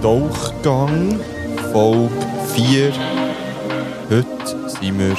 Tauchgang, 0.00 1.18
Folge 1.72 2.08
4. 2.54 2.92
Heute 4.08 4.68
sind 4.68 4.96
wir 4.96 5.16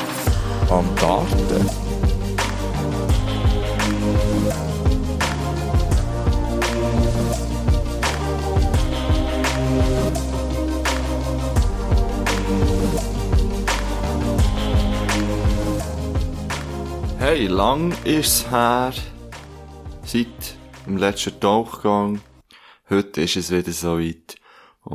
am 0.70 0.96
Garten. 0.96 1.70
Hey, 17.18 17.48
lang 17.48 17.94
ist's 18.06 18.50
her 18.50 18.94
seit 20.06 20.28
dem 20.86 20.96
letzten 20.96 21.38
Tauchgang. 21.42 22.22
Heute 22.90 23.22
ist 23.22 23.36
es 23.36 23.52
wieder 23.52 23.74
soweit. 23.74 24.29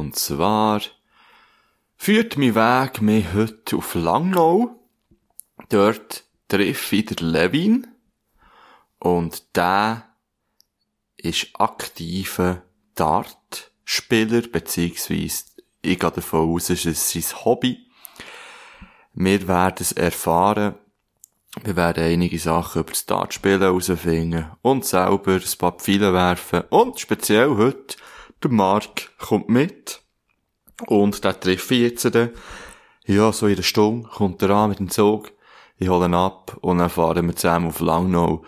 Und 0.04 0.16
zwar 0.16 0.82
führt 1.96 2.36
mein 2.36 2.54
Weg 2.54 3.00
mich 3.00 3.32
heute 3.32 3.78
auf 3.78 3.94
Langnau. 3.94 4.86
Dort 5.70 6.24
treffe 6.46 6.96
ich 6.96 7.06
den 7.06 7.26
Levin. 7.28 7.86
Und 8.98 9.56
der 9.56 10.06
ist 11.16 11.48
aktiver 11.54 12.64
Dartspieler, 12.94 14.42
beziehungsweise 14.42 15.44
ich 15.80 15.98
gehe 15.98 16.10
davon 16.10 16.50
aus, 16.54 16.68
es 16.68 16.84
ist 16.84 17.08
sein 17.08 17.44
Hobby. 17.46 17.86
Wir 19.14 19.48
werden 19.48 19.76
es 19.80 19.92
erfahren. 19.92 20.74
Wir 21.62 21.76
werden 21.76 22.04
einige 22.04 22.38
Sachen 22.38 22.82
über 22.82 22.90
das 22.90 23.06
Dartspielen 23.06 23.62
herausfinden 23.62 24.50
und 24.60 24.84
selber 24.84 25.32
ein 25.32 25.58
paar 25.58 25.72
Pfeile 25.72 26.12
werfen. 26.12 26.64
Und 26.68 27.00
speziell 27.00 27.56
heute, 27.56 27.96
der 28.44 28.52
Mark 28.52 29.16
kommt 29.18 29.48
mit. 29.48 30.02
Und 30.86 31.24
der 31.24 31.38
treffe 31.38 31.74
ich 31.74 31.82
jetzt. 31.82 32.18
Ja, 33.06 33.32
so 33.32 33.46
in 33.46 33.54
einer 33.54 33.62
Stunde 33.62 34.08
kommt 34.08 34.42
er 34.42 34.50
an 34.50 34.70
mit 34.70 34.78
dem 34.78 34.90
Zug. 34.90 35.32
Ich 35.76 35.88
hole 35.88 36.06
ihn 36.06 36.14
ab 36.14 36.56
und 36.60 36.78
dann 36.78 36.88
fahren 36.88 37.26
wir 37.26 37.36
zusammen 37.36 37.68
auf 37.68 37.80
Langnau. 37.80 38.44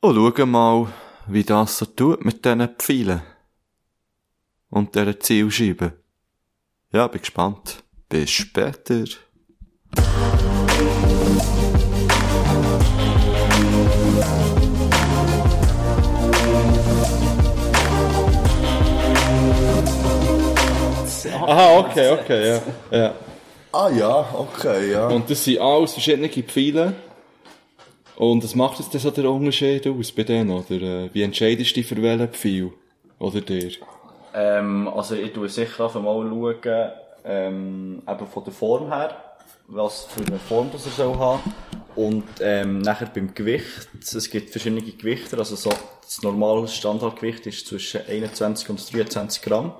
Und 0.00 0.16
schauen 0.16 0.50
mal, 0.50 0.92
wie 1.28 1.44
das 1.44 1.78
so 1.78 1.86
tut 1.86 2.24
mit 2.24 2.44
diesen 2.44 2.68
Pfeilen. 2.78 3.22
Und 4.68 4.94
dieser 4.94 5.18
Zielscheibe. 5.20 6.02
Ja, 6.92 7.06
bin 7.06 7.20
gespannt. 7.20 7.84
Bis 8.08 8.30
später. 8.30 9.04
Aha, 21.52 21.80
okay, 21.80 22.10
okay, 22.10 22.48
ja. 22.48 22.62
ja. 22.98 23.14
Ah 23.72 23.90
ja, 23.90 24.26
okay, 24.32 24.92
ja. 24.92 25.06
Und 25.08 25.28
das 25.28 25.44
sind 25.44 25.60
alles 25.60 25.92
verschiedene 25.92 26.30
Pfeile. 26.30 26.94
Und 28.16 28.42
was 28.42 28.54
macht 28.54 28.78
jetzt 28.78 28.94
das 28.94 29.02
so 29.02 29.10
der 29.10 29.30
Unterschied 29.30 29.86
aus 29.86 30.12
bei 30.12 30.22
denen? 30.22 30.50
Oder 30.50 30.80
äh, 30.80 31.10
wie 31.12 31.20
entscheidest 31.20 31.72
du 31.72 31.74
dich 31.74 31.86
für 31.86 32.02
welchen 32.02 32.28
Pfeil? 32.28 32.70
Oder 33.18 33.42
dir? 33.42 33.70
Ähm, 34.32 34.88
also 34.88 35.14
ich 35.14 35.30
tue 35.34 35.50
sicher 35.50 35.84
einfach 35.84 36.00
mal 36.00 36.26
schauen, 36.26 36.90
ähm, 37.26 38.02
eben 38.08 38.26
von 38.28 38.44
der 38.44 38.52
Form 38.54 38.88
her, 38.88 39.14
was 39.68 40.04
für 40.04 40.24
eine 40.24 40.38
Form 40.38 40.70
das 40.72 40.86
er 40.86 40.92
soll 40.92 41.18
haben. 41.18 41.54
Und 41.94 42.24
ähm, 42.40 42.78
nachher 42.78 43.10
beim 43.14 43.34
Gewicht, 43.34 43.88
es 44.00 44.30
gibt 44.30 44.48
verschiedene 44.48 44.80
Gewichte, 44.80 45.36
also 45.36 45.54
so 45.54 45.68
das 46.02 46.22
normale 46.22 46.66
Standardgewicht 46.66 47.46
ist 47.46 47.66
zwischen 47.66 48.00
21 48.08 48.70
und 48.70 48.94
23 48.94 49.42
Gramm. 49.42 49.72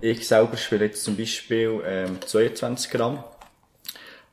Ich 0.00 0.26
selber 0.26 0.56
spiele 0.56 0.86
jetzt 0.86 1.04
zum 1.04 1.16
Beispiel 1.16 1.80
ähm, 1.86 2.18
22 2.24 2.90
Gramm. 2.90 3.24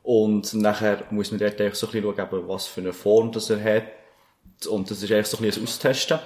Und 0.04 0.54
nachher 0.54 1.04
muss 1.12 1.32
man 1.32 1.40
dort 1.40 1.60
eigentlich 1.60 1.76
so 1.76 1.88
ein 1.88 1.92
bisschen 1.92 2.16
schauen, 2.16 2.38
eben, 2.38 2.48
was 2.48 2.68
für 2.68 2.82
eine 2.82 2.94
Form 2.94 3.32
das 3.32 3.50
er 3.50 3.64
hat. 3.64 4.68
Und 4.68 4.90
das 4.90 5.04
ist 5.04 5.12
eigentlich 5.12 5.28
so 5.28 5.38
ein 5.38 5.44
bisschen 5.44 5.64
ein 5.64 5.68
Austesten. 5.68 6.20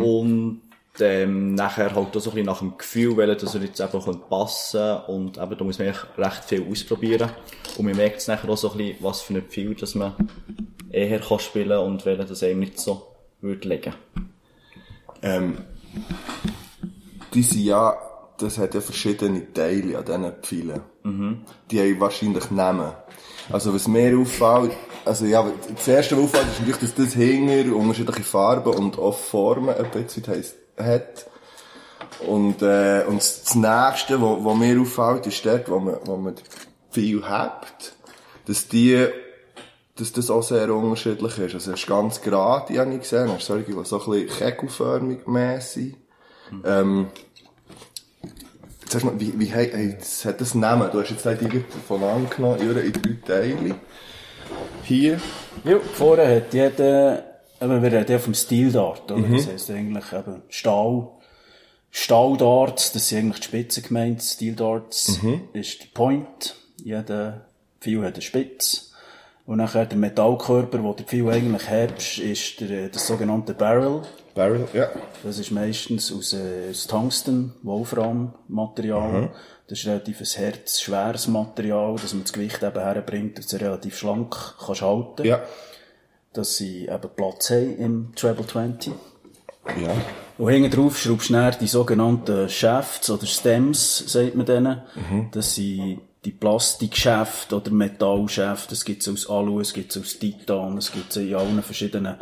Und 0.00 0.62
ähm, 1.00 1.54
nachher 1.54 1.94
halt 1.94 2.16
auch 2.16 2.20
so 2.20 2.30
ein 2.30 2.34
bisschen 2.34 2.46
nach 2.46 2.58
dem 2.60 2.78
Gefühl, 2.78 3.16
weil 3.16 3.34
dass 3.36 3.54
er 3.54 3.62
jetzt 3.62 3.80
einfach 3.80 4.04
passen 4.28 4.80
könnte. 4.80 5.12
Und 5.12 5.38
eben, 5.38 5.58
da 5.58 5.64
muss 5.64 5.78
man 5.78 5.88
eigentlich 5.88 6.18
recht 6.18 6.44
viel 6.44 6.66
ausprobieren. 6.68 7.30
Und 7.76 7.84
man 7.84 7.96
merkt 7.96 8.18
es 8.18 8.28
nachher 8.28 8.48
auch 8.48 8.56
so 8.56 8.72
ein 8.72 8.78
bisschen, 8.78 8.96
was 9.04 9.20
für 9.20 9.34
ein 9.34 9.44
Gefühl, 9.46 9.74
dass 9.74 9.94
man 9.94 10.14
eher 10.90 11.20
kann 11.20 11.38
spielen 11.38 11.78
und 11.78 12.04
welcher 12.06 12.24
das 12.24 12.42
einem 12.42 12.60
nicht 12.60 12.80
so 12.80 13.06
würde 13.40 13.68
legen. 13.68 13.94
Ähm, 15.22 15.58
die 17.34 17.42
sind 17.42 17.64
ja, 17.64 17.96
das 18.38 18.58
hat 18.58 18.74
ja 18.74 18.80
verschiedene 18.80 19.52
Teile 19.52 19.98
an 19.98 20.04
diesen 20.04 20.32
Pfeilen. 20.42 20.80
Die 21.70 21.80
haben 21.80 22.00
wahrscheinlich 22.00 22.50
Namen. 22.50 22.92
Also 23.50 23.74
was 23.74 23.88
mir 23.88 24.16
auffällt, 24.18 24.72
also 25.04 25.24
ja, 25.24 25.44
das 25.74 25.88
erste, 25.88 26.16
was 26.16 26.24
auffällt, 26.24 26.46
ist 26.48 26.60
natürlich, 26.60 26.80
dass 26.80 26.94
das 26.94 27.14
Hinger 27.14 27.74
unterschiedliche 27.74 28.22
Farben 28.22 28.74
und 28.74 28.98
auch 28.98 29.16
Formen 29.16 29.74
ein 29.74 29.90
bisschen 29.90 30.24
hat. 30.78 31.26
Und, 32.26 32.62
äh, 32.62 33.04
und 33.06 33.18
das 33.18 33.54
nächste, 33.54 34.20
was, 34.20 34.44
was 34.44 34.56
mir 34.56 34.80
auffällt, 34.80 35.26
ist 35.26 35.44
dort, 35.44 35.68
wo 35.68 35.78
man, 35.78 35.96
wo 36.04 36.16
man 36.16 36.34
viel 36.90 37.24
hat, 37.24 37.94
dass 38.46 38.68
die, 38.68 39.06
dass 39.96 40.12
das 40.12 40.30
auch 40.30 40.42
sehr 40.42 40.72
unterschiedlich 40.74 41.38
ist. 41.38 41.54
Also 41.54 41.72
es 41.72 41.80
ist 41.80 41.86
ganz 41.86 42.20
gerade, 42.20 42.78
habe 42.78 42.94
ich 42.94 43.00
gesehen, 43.00 43.30
es 43.30 43.38
ist 43.38 43.46
solche, 43.46 43.72
die 43.72 43.84
so 43.84 44.00
ein 44.00 44.10
bisschen 44.10 44.38
kegelförmig 44.38 45.26
mehr 45.26 45.60
sind. 45.60 45.96
Ähm, 46.64 47.08
du 48.94 49.06
mal, 49.06 49.18
wie, 49.18 49.38
wie, 49.38 49.46
hey, 49.46 49.96
das 49.98 50.24
hat 50.24 50.40
das 50.40 50.54
Namen? 50.54 50.90
Du 50.90 51.00
hast 51.00 51.10
jetzt 51.10 51.24
halt 51.24 51.42
irgendwie 51.42 51.64
von 51.86 52.02
angenommen, 52.02 52.60
Jure, 52.60 52.80
in 52.80 52.92
drei 52.92 53.16
Teile. 53.26 53.74
Hier. 54.82 55.20
Ja, 55.64 55.78
vorher 55.94 56.36
hat 56.36 56.54
jeder, 56.54 57.24
eben, 57.60 57.82
wir 57.82 57.92
reden 57.92 58.12
ja 58.12 58.18
vom 58.18 58.34
Steel 58.34 58.72
Dart, 58.72 59.10
oder? 59.10 59.28
Das 59.28 59.48
heisst 59.48 59.70
eigentlich 59.70 60.12
eben 60.12 60.42
Stahl, 60.48 61.08
Stahldarts, 61.90 62.92
das 62.92 63.08
sind 63.08 63.18
eigentlich 63.18 63.40
die 63.40 63.44
Spitzen 63.46 63.82
gemeint. 63.82 64.22
Steel 64.22 64.54
Darts 64.54 65.20
ist 65.52 65.82
der 65.82 65.88
Point. 65.94 66.56
Jeder 66.82 67.46
Pfeil 67.80 68.02
hat 68.04 68.14
eine 68.14 68.22
Spitze. 68.22 68.82
Und 69.46 69.58
nachher 69.58 69.86
der 69.86 69.96
Metallkörper, 69.96 70.82
wo 70.82 70.92
der 70.92 71.06
Pfeil 71.06 71.28
eigentlich 71.30 71.68
hat, 71.68 72.18
ist 72.18 72.60
der, 72.60 72.88
das 72.88 73.06
sogenannte 73.06 73.54
Barrel. 73.54 74.02
Barrel, 74.38 74.68
ja. 74.72 74.88
Das 75.24 75.38
ist 75.40 75.50
meistens 75.50 76.12
aus, 76.12 76.32
äh, 76.32 76.70
aus 76.70 76.86
Tungsten, 76.86 77.54
Wolfram-Material. 77.64 79.30
Das 79.66 79.80
ist 79.80 79.86
relativ 79.86 80.20
ein 80.20 80.26
Herz, 80.26 80.80
schweres 80.80 81.26
Material, 81.26 81.96
dass 81.96 82.14
man 82.14 82.22
das 82.22 82.32
Gewicht 82.32 82.62
eben 82.62 82.80
herbringt, 82.80 83.36
dass 83.36 83.52
es 83.52 83.60
relativ 83.60 83.98
schlank 83.98 84.34
kannst 84.64 84.82
halten 84.82 85.26
Ja. 85.26 85.42
dass 86.32 86.56
sie 86.56 86.86
eben 86.86 87.10
Platz 87.16 87.50
haben 87.50 87.76
im 87.78 88.12
Treble 88.14 88.46
20. 88.46 88.92
Ja. 89.82 89.90
Und 90.38 90.52
hinten 90.52 90.70
drauf 90.70 90.96
schraubst 90.98 91.30
du 91.30 91.50
die 91.60 91.66
sogenannten 91.66 92.48
Shafts 92.48 93.10
oder 93.10 93.26
Stems, 93.26 94.04
sagt 94.06 94.36
man 94.36 94.46
denen. 94.46 94.82
Das 95.32 95.56
sind 95.56 96.00
die 96.28 96.34
Plastikschäfte 96.34 97.56
oder 97.56 97.70
Metallschäfte. 97.70 98.74
Es 98.74 98.84
gibt 98.84 99.08
aus 99.08 99.30
Alu, 99.30 99.60
es 99.60 99.72
gibt 99.72 99.96
aus 99.96 100.18
Titan, 100.18 100.76
es 100.76 100.92
gibt 100.92 101.16
in 101.16 101.34
allen 101.34 101.62
verschiedenen 101.62 102.16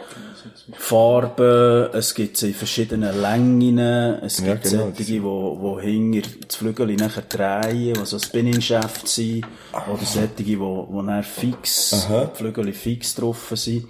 Farben, 0.74 1.90
es 1.92 2.14
gibt 2.14 2.40
in 2.40 2.54
verschiedenen 2.54 3.20
Längen, 3.20 3.78
es 4.22 4.38
Ja, 4.38 4.54
gibt 4.54 4.70
genau, 4.70 4.92
solche, 4.94 5.22
wo, 5.24 5.58
wo 5.60 5.80
hinter 5.80 6.28
das 6.46 6.54
Flügel 6.54 6.94
nachher 6.94 7.22
drehen, 7.22 7.96
was 7.98 8.10
so 8.10 8.18
Spinning-Schäfte 8.20 9.08
sind, 9.08 9.46
oder 9.92 10.04
solche, 10.04 10.60
wo, 10.60 10.86
wo 10.88 11.02
dann 11.02 11.24
fix, 11.24 12.06
die 12.08 12.36
Flügel 12.36 12.72
fix 12.72 13.16
drauf 13.16 13.50
sind. 13.54 13.88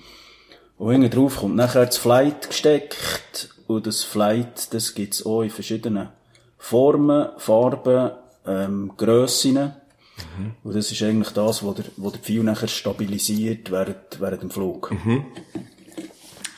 Und 0.78 0.92
hinten 0.92 1.10
drauf 1.10 1.36
kommt 1.40 1.56
nachher 1.56 1.84
das 1.84 1.98
Flight 1.98 2.48
gesteckt. 2.48 3.50
Und 3.66 3.86
das 3.86 4.02
Flight, 4.02 4.72
das 4.72 4.94
gibt's 4.94 5.26
auch 5.26 5.42
in 5.42 5.50
verschiedenen 5.50 6.08
Formen, 6.56 7.28
Farben, 7.36 8.12
ähm, 8.46 8.92
Grössen. 10.16 10.54
Und 10.62 10.76
das 10.76 10.90
ist 10.90 11.02
eigentlich 11.02 11.30
das, 11.30 11.62
wo 11.62 11.72
der, 11.72 11.84
wo 11.96 12.10
der 12.10 12.20
Pfeil 12.20 12.42
nachher 12.42 12.68
stabilisiert 12.68 13.70
während, 13.70 14.20
während 14.20 14.42
dem 14.42 14.50
Flug. 14.50 14.94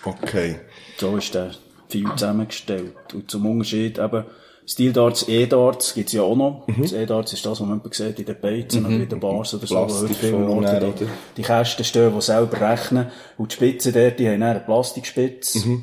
Okay. 0.05 0.57
So 0.99 1.17
ist 1.17 1.35
der 1.35 1.53
Pfeil 1.89 2.11
zusammengestellt. 2.17 3.15
Und 3.15 3.31
zum 3.31 3.47
Unterschied 3.47 3.99
eben, 3.99 4.25
Steel 4.67 4.93
Darts, 4.93 5.27
E-Darts 5.29 5.95
gibt's 5.95 6.13
ja 6.13 6.23
auch 6.23 6.37
noch. 6.37 6.67
Das 6.79 6.93
E-Darts 6.93 7.33
ist 7.33 7.47
das, 7.47 7.61
was 7.61 7.67
man 7.67 7.81
sieht 7.91 8.19
in 8.19 8.27
den 8.27 8.39
Beizen 8.39 8.85
oder 8.85 8.97
in 8.97 9.09
den 9.09 9.19
Bars 9.19 9.55
oder 9.55 9.67
so, 9.67 9.77
wo 9.77 10.01
heute 10.03 10.15
viele 10.15 10.47
Orte 10.47 10.95
die, 10.99 11.07
die 11.39 11.43
Kästen 11.43 11.85
stehen, 11.87 12.13
die 12.15 12.21
selber 12.21 12.61
rechnen. 12.61 13.07
Und 13.39 13.53
die 13.53 13.57
Spitzen 13.57 13.95
dort, 13.95 14.19
die 14.19 14.29
haben 14.29 14.43
eine 14.43 14.61
Plastikspitze. 14.61 15.83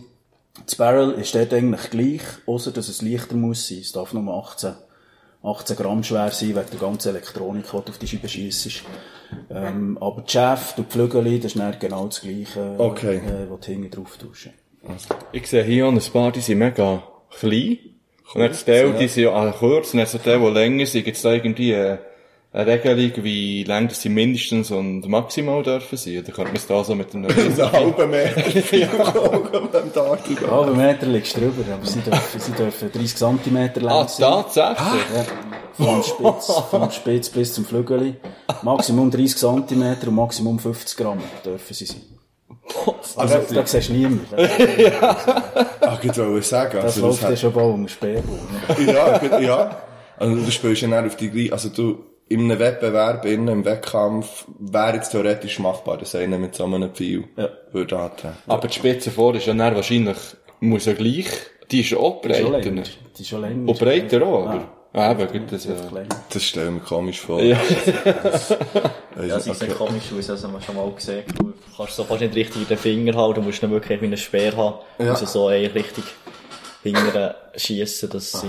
Das 0.63 0.75
Barrel 0.75 1.13
ist 1.13 1.33
dort 1.33 1.51
eigentlich 1.51 1.89
gleich, 1.89 2.21
außer 2.45 2.71
dass 2.71 2.87
es 2.87 3.01
leichter 3.01 3.35
muss 3.35 3.67
sein. 3.67 3.79
Es 3.79 3.91
darf 3.91 4.13
nur 4.13 4.31
18, 4.33 4.75
18 5.45 5.75
Gramm 5.75 6.03
schwer 6.03 6.31
sein, 6.31 6.49
wegen 6.55 6.69
der 6.71 6.79
ganzen 6.79 7.09
Elektronik, 7.09 7.65
die 7.65 7.69
du 7.71 7.77
auf 7.77 7.97
die 7.97 8.07
Scheibe 8.07 8.27
schiessest. 8.27 8.83
Ähm, 9.49 9.97
aber 10.01 10.21
die 10.21 10.31
Schäfte 10.31 10.81
und 10.81 10.89
die 10.91 10.93
Flügel, 10.97 11.39
das 11.39 11.53
ist 11.53 11.59
dann 11.59 11.75
genau 11.79 12.05
das 12.05 12.21
Gleiche, 12.21 12.75
Okay. 12.77 13.17
äh, 13.17 13.49
was 13.49 13.59
du 13.61 13.71
hinten 13.71 13.91
drauf 13.91 14.17
tust. 14.17 14.49
Ich 15.31 15.47
sehe 15.47 15.63
hier 15.63 15.87
auch 15.87 15.91
ein 15.91 15.99
paar, 16.13 16.31
die 16.31 16.41
sind 16.41 16.59
mega 16.59 17.03
klein. 17.39 17.77
Und 18.33 18.41
dann 18.41 18.51
die 18.93 18.99
die 18.99 19.07
sind 19.07 19.23
ja 19.23 19.51
kurz, 19.51 19.93
und 19.93 19.99
dann 19.99 20.07
so 20.07 20.17
die, 20.17 20.37
die 20.37 20.49
länger 20.53 20.85
sind, 20.85 21.05
gibt's 21.05 21.21
da 21.21 21.31
irgendwie 21.31 21.71
äh, 21.71 21.97
eine 22.55 22.65
Regelung, 22.71 23.23
wie 23.25 23.63
lang 23.65 23.87
das 23.89 24.01
sie 24.01 24.09
mindestens 24.09 24.71
und 24.71 25.07
maximal 25.09 25.61
dürfen 25.61 25.97
sein? 25.97 26.19
Oder 26.19 26.31
könnte 26.31 26.43
man 26.51 26.55
es 26.55 26.67
da 26.67 26.83
so 26.83 26.95
mit 26.95 27.13
einem 27.13 27.25
Einen 27.29 27.71
halben 27.71 28.09
Meter 28.09 28.75
ja. 28.77 28.87
beim 29.71 29.91
Darty 29.93 30.35
gehen. 30.35 30.49
Halben 30.49 30.77
Meter 30.77 31.05
liegst 31.07 31.35
du 31.35 31.41
drüber, 31.41 31.63
aber 31.73 31.85
sie 31.85 31.99
dürfen, 31.99 32.39
sie 32.39 32.51
dürfen 32.53 32.91
30 32.93 33.15
cm 33.17 33.69
lang 33.81 33.93
Ah, 33.93 34.07
sein. 34.07 34.31
tatsächlich? 34.31 34.77
Ja. 35.15 35.25
Vom 35.85 36.03
Spitz, 36.03 36.53
vom 36.71 36.91
Spitz 36.91 37.29
bis 37.29 37.53
zum 37.53 37.65
Flügel. 37.65 38.15
Maximum 38.61 39.11
30 39.11 39.35
cm 39.35 39.83
und 40.07 40.15
Maximum 40.15 40.57
50 40.57 40.97
Gramm 40.97 41.19
dürfen 41.43 41.73
sie 41.73 41.85
sein. 41.85 42.01
Also, 43.17 43.39
da 43.53 43.65
siehst 43.65 43.89
du 43.89 43.93
niemand. 43.93 44.21
Das, 44.31 44.49
Ah, 45.81 45.99
ich 46.01 46.17
wollte 46.17 46.41
sagen, 46.41 46.71
das 46.77 46.85
also, 46.85 47.07
läuft 47.07 47.23
das 47.23 47.29
ja 47.31 47.37
schon 47.37 47.53
bald 47.53 47.73
um 47.73 47.81
den 47.83 47.89
Sperrbuch. 47.89 48.37
ja, 48.87 49.17
gut, 49.17 49.39
ja. 49.41 49.77
Also 50.17 50.35
du 50.35 50.51
spielst 50.51 50.81
ja 50.81 50.87
dann 50.87 51.05
auf 51.05 51.15
die 51.17 51.29
gleiche, 51.29 51.51
also 51.51 51.69
du, 51.69 51.99
in 52.27 52.39
einem 52.41 52.57
Wettbewerb, 52.59 53.25
innen, 53.25 53.47
im 53.49 53.65
Wettkampf, 53.65 54.45
wäre 54.59 54.95
jetzt 54.95 55.11
theoretisch 55.11 55.59
machbar, 55.59 55.97
dass 55.97 56.15
einer 56.15 56.37
mit 56.39 56.55
so 56.55 56.65
einem 56.65 56.89
Pfeil 56.91 57.25
Ja. 57.37 57.49
würde 57.71 57.99
antreten. 57.99 58.35
Aber 58.47 58.67
die 58.67 58.73
Spitze 58.73 59.11
vor 59.11 59.35
ist 59.35 59.45
ja 59.45 59.53
dann 59.53 59.75
wahrscheinlich, 59.75 60.17
muss 60.59 60.85
ja 60.85 60.93
gleich, 60.93 61.27
die 61.69 61.81
ist 61.81 61.91
ja 61.91 61.97
auch 61.97 62.21
Die 62.21 62.29
ist 62.29 62.37
schon 62.39 62.51
breiter. 62.51 62.69
Die 62.71 63.21
ist 63.21 63.27
schon 63.29 63.41
länger. 63.41 63.69
Und 63.69 63.79
breiter 63.79 64.21
auch, 64.25 64.45
Ah. 64.47 64.53
oder? 64.55 64.67
Ah, 64.93 65.11
eben, 65.11 65.27
gut, 65.27 65.51
das, 65.51 65.67
Einfach 65.67 65.97
äh. 65.97 66.05
Das 66.33 66.41
stelle 66.43 66.67
ich 66.67 66.73
mir 66.75 66.79
komisch 66.79 67.19
vor. 67.19 67.41
ja. 67.41 67.57
Ja, 69.27 69.39
sie 69.39 69.53
sehen 69.53 69.73
komisch 69.77 70.03
aus, 70.17 70.29
also 70.29 70.47
man 70.49 70.61
schon 70.61 70.75
mal 70.75 70.89
gesehen. 70.91 71.23
Du 71.37 71.53
kannst 71.77 71.95
so 71.95 72.03
fast 72.03 72.19
nicht 72.21 72.35
richtig 72.35 72.63
in 72.63 72.67
den 72.67 72.77
Finger 72.77 73.15
halten, 73.15 73.35
du 73.35 73.41
musst 73.43 73.61
nicht 73.61 73.71
wirklich 73.71 74.01
wie 74.01 74.05
einen 74.05 74.17
Speer 74.17 74.55
haben. 74.57 74.75
Ja. 74.99 75.05
Ja. 75.05 75.11
Also 75.11 75.25
so 75.25 75.47
eigentlich 75.47 75.75
richtig 75.85 76.03
hinterher 76.83 77.35
schiessen, 77.55 78.09
dass 78.09 78.31
sie... 78.33 78.47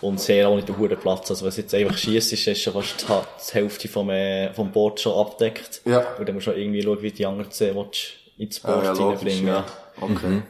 Und 0.00 0.20
sehr 0.20 0.48
auch 0.48 0.56
nicht 0.56 0.68
den 0.68 0.76
hohen 0.76 0.96
Platz. 0.98 1.30
Also 1.30 1.42
wenn 1.44 1.48
es 1.50 1.56
jetzt 1.56 1.74
einfach 1.74 1.96
schießt, 1.96 2.32
ist 2.32 2.46
ist 2.46 2.60
schon 2.62 2.74
fast 2.74 3.08
die, 3.08 3.54
Hälfte 3.54 3.88
vom, 3.88 4.10
äh, 4.10 4.52
vom 4.52 4.70
Board 4.70 5.00
schon 5.00 5.18
abdeckt. 5.18 5.80
Ja. 5.86 6.00
Und 6.18 6.28
dann 6.28 6.34
musst 6.34 6.46
du 6.46 6.50
irgendwie 6.52 6.82
schauen, 6.82 7.00
wie 7.00 7.10
die 7.10 7.24
anderen 7.24 7.50
zehn 7.50 7.74
willst 7.74 8.14
ins 8.36 8.62
Ah, 8.64 8.72
Board 8.72 8.84
ja, 8.84 8.92
logisch, 8.92 9.18
reinbringen. 9.20 9.46
ja. 9.46 9.64
Okay. 10.00 10.42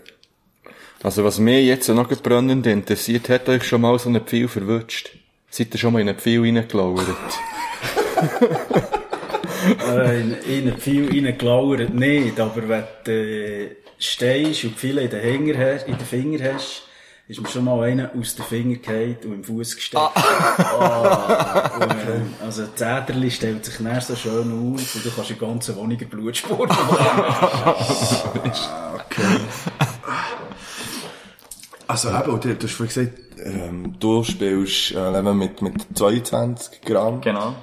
Also 1.02 1.22
was 1.22 1.38
mich 1.38 1.66
jetzt 1.66 1.88
noch 1.90 2.08
brennend 2.08 2.66
interessiert, 2.66 3.28
hat 3.28 3.48
euch 3.48 3.62
schon 3.64 3.82
mal 3.82 3.98
so 3.98 4.08
einen 4.08 4.22
Pfeil 4.24 4.48
verwünscht? 4.48 5.10
Seid 5.50 5.72
ihr 5.74 5.78
schon 5.78 5.92
mal 5.92 6.00
in 6.00 6.08
einen 6.08 6.18
Pfeil 6.18 6.40
reingelauert? 6.40 7.06
Äh, 9.88 10.20
in, 10.20 10.34
in 10.46 10.68
einen 10.68 10.76
Pfeil 10.78 11.08
reingelauert 11.08 11.94
nicht, 11.94 12.38
aber 12.38 12.68
wenn 12.68 12.84
du 13.04 13.10
äh, 13.12 13.76
stehst 13.98 14.64
und 14.64 14.76
Pfeile 14.76 15.02
in 15.02 15.10
den, 15.10 15.20
Hänger 15.20 15.58
hast, 15.58 15.88
in 15.88 15.96
den 15.96 16.06
Finger 16.06 16.52
hast, 16.52 16.82
ist 17.26 17.40
mir 17.40 17.48
schon 17.48 17.64
mal 17.64 17.82
einer 17.82 18.10
aus 18.18 18.34
den 18.34 18.44
Finger 18.44 18.76
gefallen 18.76 19.16
und 19.24 19.32
im 19.32 19.44
Fuß 19.44 19.76
gesteckt. 19.76 20.02
Ah. 20.02 21.70
und, 21.80 21.90
äh, 21.90 22.44
also 22.44 22.66
Zäderli 22.74 23.30
stellt 23.30 23.64
sich 23.64 23.78
dann 23.78 24.00
so 24.00 24.14
schön 24.14 24.52
auf 24.52 24.94
und 24.94 25.04
du 25.04 25.10
kannst 25.10 25.30
die 25.30 25.38
ganze 25.38 25.74
Wohnung 25.76 25.96
eine 25.96 26.06
Blutspur 26.06 26.66
machen. 26.66 26.96
Also 31.86 32.08
eben, 32.08 32.40
du, 32.40 32.54
du 32.54 32.66
hast 32.66 32.72
vorhin 32.74 32.94
gesagt, 32.94 33.18
ähm, 33.44 33.94
du 34.00 34.24
spielst 34.24 34.92
äh, 34.92 35.18
eben 35.18 35.38
mit, 35.38 35.60
mit 35.60 35.74
22 35.94 36.80
Gramm. 36.80 37.20
Genau. 37.20 37.54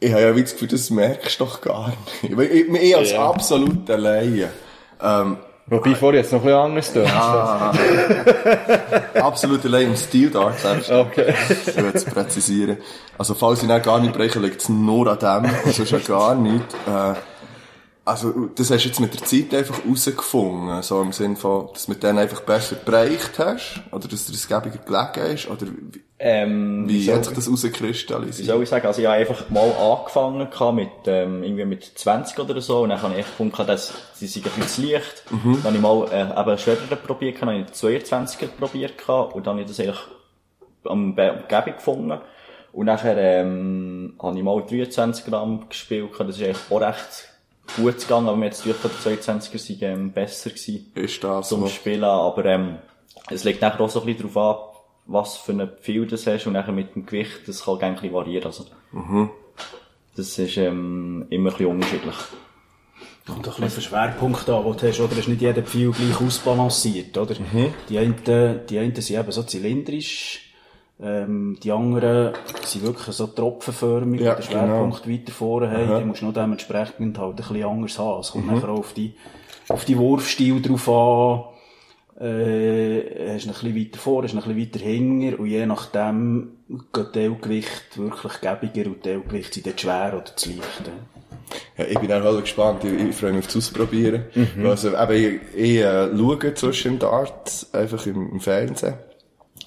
Ich 0.00 0.10
habe 0.12 0.22
ja 0.22 0.36
wie 0.36 0.42
das 0.42 0.52
Gefühl, 0.52 0.68
das 0.68 0.90
merkst 0.90 1.38
du 1.38 1.44
doch 1.44 1.60
gar 1.60 1.92
nicht. 2.22 2.36
Weil 2.36 2.46
Ich, 2.46 2.68
ich 2.68 2.96
als 2.96 3.12
Ja. 3.12 3.28
absoluter 3.30 3.96
Laie. 3.96 4.50
Ähm, 5.00 5.36
Wobei 5.66 5.94
vorher 5.94 6.20
jetzt 6.20 6.32
noch 6.32 6.44
ein 6.44 6.74
bisschen 6.74 7.06
anders 7.06 7.72
da. 7.72 7.72
absoluter 9.14 9.68
Laie 9.68 9.84
im 9.84 9.96
Stil 9.96 10.30
da, 10.30 10.52
selbst. 10.52 10.90
Okay. 10.90 11.34
Ich 11.48 11.76
will 11.76 11.92
es 11.94 12.04
präzisieren. 12.04 12.78
Also, 13.16 13.34
falls 13.34 13.62
ich 13.62 13.68
dann 13.68 13.80
gar 13.80 14.00
nicht 14.00 14.12
breche, 14.12 14.40
liegt 14.40 14.60
es 14.60 14.68
nur 14.68 15.06
an 15.06 15.44
dem, 15.44 15.72
sonst 15.72 15.90
ja 15.90 15.98
gar 15.98 16.34
nicht. 16.34 16.64
Äh, 16.86 17.14
also, 18.04 18.48
das 18.56 18.70
hast 18.72 18.82
du 18.82 18.88
jetzt 18.88 19.00
mit 19.00 19.14
der 19.14 19.24
Zeit 19.24 19.54
einfach 19.54 19.78
rausgefunden, 19.88 20.82
so 20.82 21.00
im 21.00 21.12
Sinn 21.12 21.36
von, 21.36 21.68
dass 21.72 21.86
du 21.86 21.92
mit 21.92 22.02
denen 22.02 22.18
einfach 22.18 22.40
besser 22.40 22.74
bereicht 22.74 23.38
hast, 23.38 23.80
oder 23.92 24.08
dass 24.08 24.26
dir 24.26 24.32
das 24.32 24.48
gäbiger 24.48 24.78
gelegen 24.78 25.34
ist, 25.34 25.48
oder 25.48 25.66
wie, 25.66 26.02
Ähm, 26.24 26.88
wie 26.88 27.12
hat 27.12 27.24
sich 27.24 27.34
das 27.34 27.48
Wie 27.48 27.50
rauskristallisiert? 27.50 28.46
soll 28.46 28.62
ich 28.62 28.68
sagen, 28.68 28.86
also 28.86 29.00
ich 29.00 29.08
habe 29.08 29.18
einfach 29.18 29.50
mal 29.50 29.72
angefangen 29.72 30.48
mit, 30.76 30.88
ähm, 31.06 31.42
irgendwie 31.42 31.64
mit 31.64 31.82
20 31.82 32.38
oder 32.38 32.60
so, 32.60 32.82
und 32.82 32.90
dann 32.90 33.02
habe 33.02 33.14
ich 33.14 33.20
echt 33.20 33.30
gefunden, 33.30 33.66
dass 33.66 33.92
sie 34.14 34.28
sind 34.28 34.46
ein 34.46 34.52
bisschen 34.52 34.84
zu 34.86 34.92
leicht. 34.92 35.24
Dann 35.30 35.64
habe 35.64 35.74
ich 35.74 35.82
mal, 35.82 36.06
äh, 36.12 36.22
eben 36.22 36.32
einen 36.32 36.58
schwereren 36.58 36.98
probiert, 37.04 37.42
dann 37.42 37.48
habe 37.48 37.58
ich 37.62 37.66
22er 37.76 38.46
probiert 38.46 38.92
und 39.08 39.46
dann 39.46 39.54
habe 39.54 39.62
ich 39.62 39.66
das 39.66 39.80
eigentlich 39.80 39.98
am 40.84 41.16
Gäbig 41.16 41.78
gefunden. 41.78 42.20
Und 42.72 42.86
nachher, 42.86 43.18
ähm, 43.18 44.14
habe 44.22 44.38
ich 44.38 44.44
mal 44.44 44.62
23 44.62 45.26
Gramm 45.26 45.68
gespielt, 45.68 46.10
das 46.20 46.36
ist 46.36 46.42
eigentlich 46.44 46.58
auch 46.70 46.80
recht 46.80 47.28
gut 47.76 47.98
gegangen, 47.98 48.28
aber 48.28 48.36
mir 48.36 48.46
jetzt 48.46 48.64
durch 48.64 48.76
die 48.80 49.08
22er 49.08 49.58
sind, 49.58 49.82
ähm, 49.82 50.12
besser 50.12 50.50
gewesen 50.50 50.92
Ist 50.94 51.24
das 51.24 51.48
zum 51.48 51.62
so? 51.62 51.66
Spielen, 51.66 52.04
aber 52.04 52.44
ähm, 52.44 52.78
es 53.28 53.42
liegt 53.42 53.60
nachher 53.60 53.80
auch 53.80 53.90
so 53.90 54.00
ein 54.00 54.06
bisschen 54.06 54.32
darauf 54.32 54.70
an, 54.70 54.71
was 55.06 55.36
für 55.36 55.52
ein 55.52 55.68
Pfeil 55.80 56.06
das 56.06 56.26
hast 56.26 56.46
und 56.46 56.52
nachher 56.54 56.72
mit 56.72 56.94
dem 56.94 57.06
Gewicht, 57.06 57.46
das 57.46 57.64
kann 57.64 57.78
gerne 57.78 57.96
ein 57.96 58.00
bisschen 58.00 58.14
variieren. 58.14 58.46
Also, 58.46 58.64
Das 60.16 60.38
ist 60.38 60.56
ähm, 60.56 61.26
immer 61.30 61.50
ein 61.50 61.56
bisschen 61.56 61.66
unterschiedlich. 61.72 62.14
Und 63.28 63.36
ein 63.36 63.42
bisschen 63.42 63.68
den 63.68 63.80
Schwerpunkt 63.82 64.48
an, 64.50 64.64
den 64.64 64.76
du 64.76 64.88
hast, 64.88 65.00
oder? 65.00 65.16
Ist 65.16 65.28
nicht 65.28 65.40
jeder 65.40 65.62
Pfeil 65.62 65.90
gleich 65.92 66.20
ausbalanciert, 66.20 67.16
oder? 67.16 67.34
Die 67.88 67.98
einen, 67.98 68.16
die 68.68 68.78
einen 68.78 68.94
sind 68.94 69.16
eben 69.18 69.32
so 69.32 69.42
zylindrisch, 69.44 70.52
ähm, 71.00 71.56
die 71.62 71.70
anderen 71.72 72.34
sind 72.64 72.84
wirklich 72.84 73.14
so 73.14 73.26
tropfenförmig, 73.28 74.20
Ja, 74.20 74.34
den 74.34 74.42
Schwerpunkt 74.42 75.08
weiter 75.08 75.32
vorne 75.32 75.70
haben, 75.70 75.98
die 76.00 76.04
musst 76.04 76.22
du 76.22 76.26
noch 76.26 76.34
dementsprechend 76.34 77.18
halt 77.18 77.30
ein 77.32 77.36
bisschen 77.36 77.64
anders 77.64 77.98
haben. 77.98 78.20
Es 78.20 78.30
kommt 78.32 78.46
nachher 78.48 78.68
auch 78.68 78.78
auf 78.80 78.92
die, 78.92 79.14
auf 79.68 79.84
die 79.84 79.96
Wurfstil 79.98 80.60
drauf 80.60 80.88
an, 80.88 81.44
äh, 82.22 83.34
hast 83.34 83.46
ein 83.46 83.52
bisschen 83.52 83.76
weiter 83.76 83.98
vor, 83.98 84.22
hast 84.22 84.34
ein 84.34 84.36
bisschen 84.36 84.58
weiter 84.58 84.78
hinter 84.78 85.38
und 85.40 85.46
je 85.46 85.66
nachdem 85.66 86.50
geht 86.92 87.12
Teilgewicht 87.12 87.98
wirklich 87.98 88.40
gäbiger 88.40 88.90
und 88.90 89.02
Teilgewicht 89.02 89.54
sind 89.54 89.66
dann 89.66 89.78
schwer 89.78 90.12
oder 90.14 90.36
zu 90.36 90.50
leicht. 90.50 90.86
ja. 90.86 90.92
Ja, 91.76 91.84
ich 91.84 91.98
bin 91.98 92.08
dann 92.08 92.22
halt 92.22 92.40
gespannt, 92.40 92.84
ich, 92.84 93.08
ich 93.08 93.16
freue 93.16 93.32
mich 93.32 93.44
aufs 93.44 93.56
Ausprobieren. 93.56 94.24
Also, 94.64 94.88
eben, 94.96 95.12
ich, 95.12 95.54
ich 95.54 95.76
äh, 95.78 96.16
schaue 96.16 96.54
zwischen 96.54 96.98
Darts, 96.98 97.72
einfach 97.74 98.06
im, 98.06 98.32
im 98.32 98.40
Fernsehen. 98.40 98.94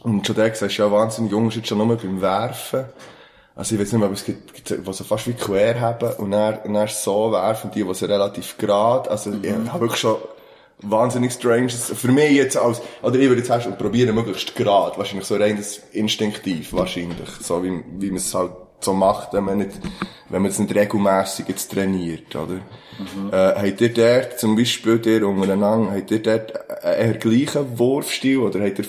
Und 0.01 0.25
schon 0.25 0.35
da 0.35 0.45
siehst 0.53 0.77
du 0.77 0.83
ja 0.83 0.91
wahnsinnig 0.91 1.33
Unterschied 1.33 1.67
schon 1.67 1.79
nur 1.79 1.95
beim 1.95 2.21
Werfen. 2.21 2.85
Also 3.55 3.75
ich 3.75 3.81
weiß 3.81 3.93
nicht 3.93 3.99
mehr, 3.99 4.07
aber 4.07 4.15
es 4.15 4.25
gibt, 4.25 4.53
gibt 4.53 4.69
die 4.69 4.93
so 4.93 5.03
fast 5.03 5.27
wie 5.27 5.33
quer 5.33 5.79
haben 5.79 6.09
und 6.17 6.31
dann, 6.31 6.59
dann 6.65 6.87
so 6.87 7.31
werfen, 7.31 7.71
die, 7.73 7.83
die 7.83 7.93
so 7.93 8.05
relativ 8.05 8.57
gerade, 8.57 9.09
also 9.09 9.31
ich 9.41 9.51
habe 9.53 9.79
wirklich 9.79 10.01
schon 10.01 10.17
wahnsinnig 10.79 11.31
strange, 11.33 11.69
für 11.69 12.11
mich 12.11 12.31
jetzt 12.31 12.57
als, 12.57 12.81
oder 13.01 13.15
ich 13.15 13.27
würde 13.27 13.41
jetzt 13.41 13.49
erst 13.49 13.77
probieren, 13.77 14.13
möglichst 14.15 14.55
gerade, 14.55 14.97
wahrscheinlich 14.97 15.25
so 15.27 15.35
rein 15.35 15.63
instinktiv, 15.93 16.73
wahrscheinlich, 16.73 17.29
so 17.41 17.63
wie, 17.63 17.83
wie 17.97 18.07
man 18.07 18.17
es 18.17 18.33
halt 18.33 18.51
so 18.81 18.93
macht, 18.93 19.33
wenn 19.33 19.45
man 19.45 19.57
nicht, 19.59 19.71
wenn 20.29 20.41
man 20.41 20.51
es 20.51 20.59
nicht 20.59 20.75
regelmässig 20.75 21.47
jetzt 21.47 21.71
trainiert, 21.71 22.35
oder? 22.35 22.59
Äh, 23.31 23.69
habt 23.69 23.81
ihr 23.81 23.93
dort, 23.93 24.39
zum 24.39 24.55
Beispiel, 24.55 24.99
dir 24.99 25.27
untereinander, 25.27 25.93
habt 25.95 26.11
ihr 26.11 26.21
dort 26.21 26.83
einen 26.83 26.99
eher 26.99 27.13
gleichen 27.15 27.79
Wurfstil, 27.79 28.37
oder 28.39 28.59
habt 28.63 28.79
ihr, 28.79 28.85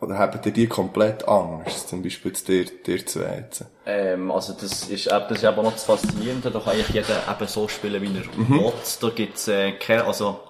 oder 0.00 0.18
habt 0.18 0.44
ihr 0.44 0.52
die 0.52 0.66
komplett 0.66 1.26
anders? 1.26 1.86
Zum 1.86 2.02
Beispiel 2.02 2.32
jetzt 2.32 2.46
dir, 2.48 2.64
dir 2.64 3.06
zwei 3.06 3.44
jetzt. 3.46 3.64
Ähm, 3.86 4.30
also 4.30 4.52
das 4.52 4.88
ist, 4.88 5.06
eben- 5.06 5.24
das 5.28 5.38
ist 5.38 5.44
eben 5.44 5.56
noch 5.62 5.72
das 5.72 5.84
Faszinierende, 5.84 6.50
da 6.50 6.58
kann 6.60 6.74
eigentlich 6.74 6.88
jeder 6.90 7.22
eben 7.30 7.48
so 7.48 7.68
spielen, 7.68 8.02
wie 8.02 8.06
er 8.18 8.48
will. 8.48 8.72
Da 9.00 9.08
gibt's 9.10 9.48
äh, 9.48 9.72
keine, 9.72 10.04
also 10.04 10.40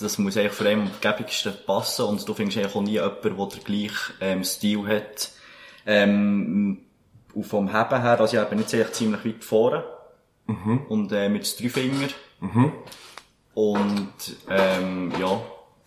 das 0.00 0.18
muss 0.18 0.36
eigentlich 0.36 0.52
für 0.52 0.68
einen 0.68 0.82
am 0.82 0.90
gäbigsten 1.00 1.54
passen 1.66 2.06
und 2.06 2.28
du 2.28 2.34
findest 2.34 2.58
eigentlich 2.58 2.74
auch 2.74 2.82
nie 2.82 2.92
jemanden, 2.92 3.36
der 3.36 3.46
den 3.46 3.64
gleichen 3.64 4.14
ähm, 4.20 4.44
Stil 4.44 4.86
hat. 4.86 5.30
Ähm, 5.86 6.78
und 7.34 7.44
vom 7.44 7.68
Heben 7.68 8.02
her, 8.02 8.20
also 8.20 8.40
ich 8.40 8.48
bin 8.48 8.58
jetzt 8.58 8.74
eigentlich 8.74 8.92
ziemlich 8.92 9.24
weit 9.24 9.44
vorne. 9.44 9.84
Und 10.88 11.12
äh, 11.12 11.28
mit 11.28 11.60
drei 11.60 11.68
Finger. 11.68 12.08
Und 13.54 14.12
ähm, 14.50 15.12
ja, 15.18 15.40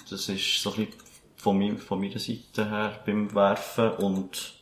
das 0.10 0.28
ist 0.30 0.62
so 0.62 0.72
ein 0.72 0.88
bisschen 0.88 0.94
von, 1.36 1.58
mir, 1.58 1.78
von 1.78 2.00
meiner 2.00 2.20
Seite 2.20 2.70
her 2.70 3.00
beim 3.06 3.34
Werfen 3.34 3.92
und 3.92 4.56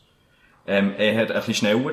ähm, 0.66 0.94
er 0.96 1.16
hat 1.16 1.30
ein 1.30 1.36
bisschen 1.38 1.54
schneller. 1.54 1.92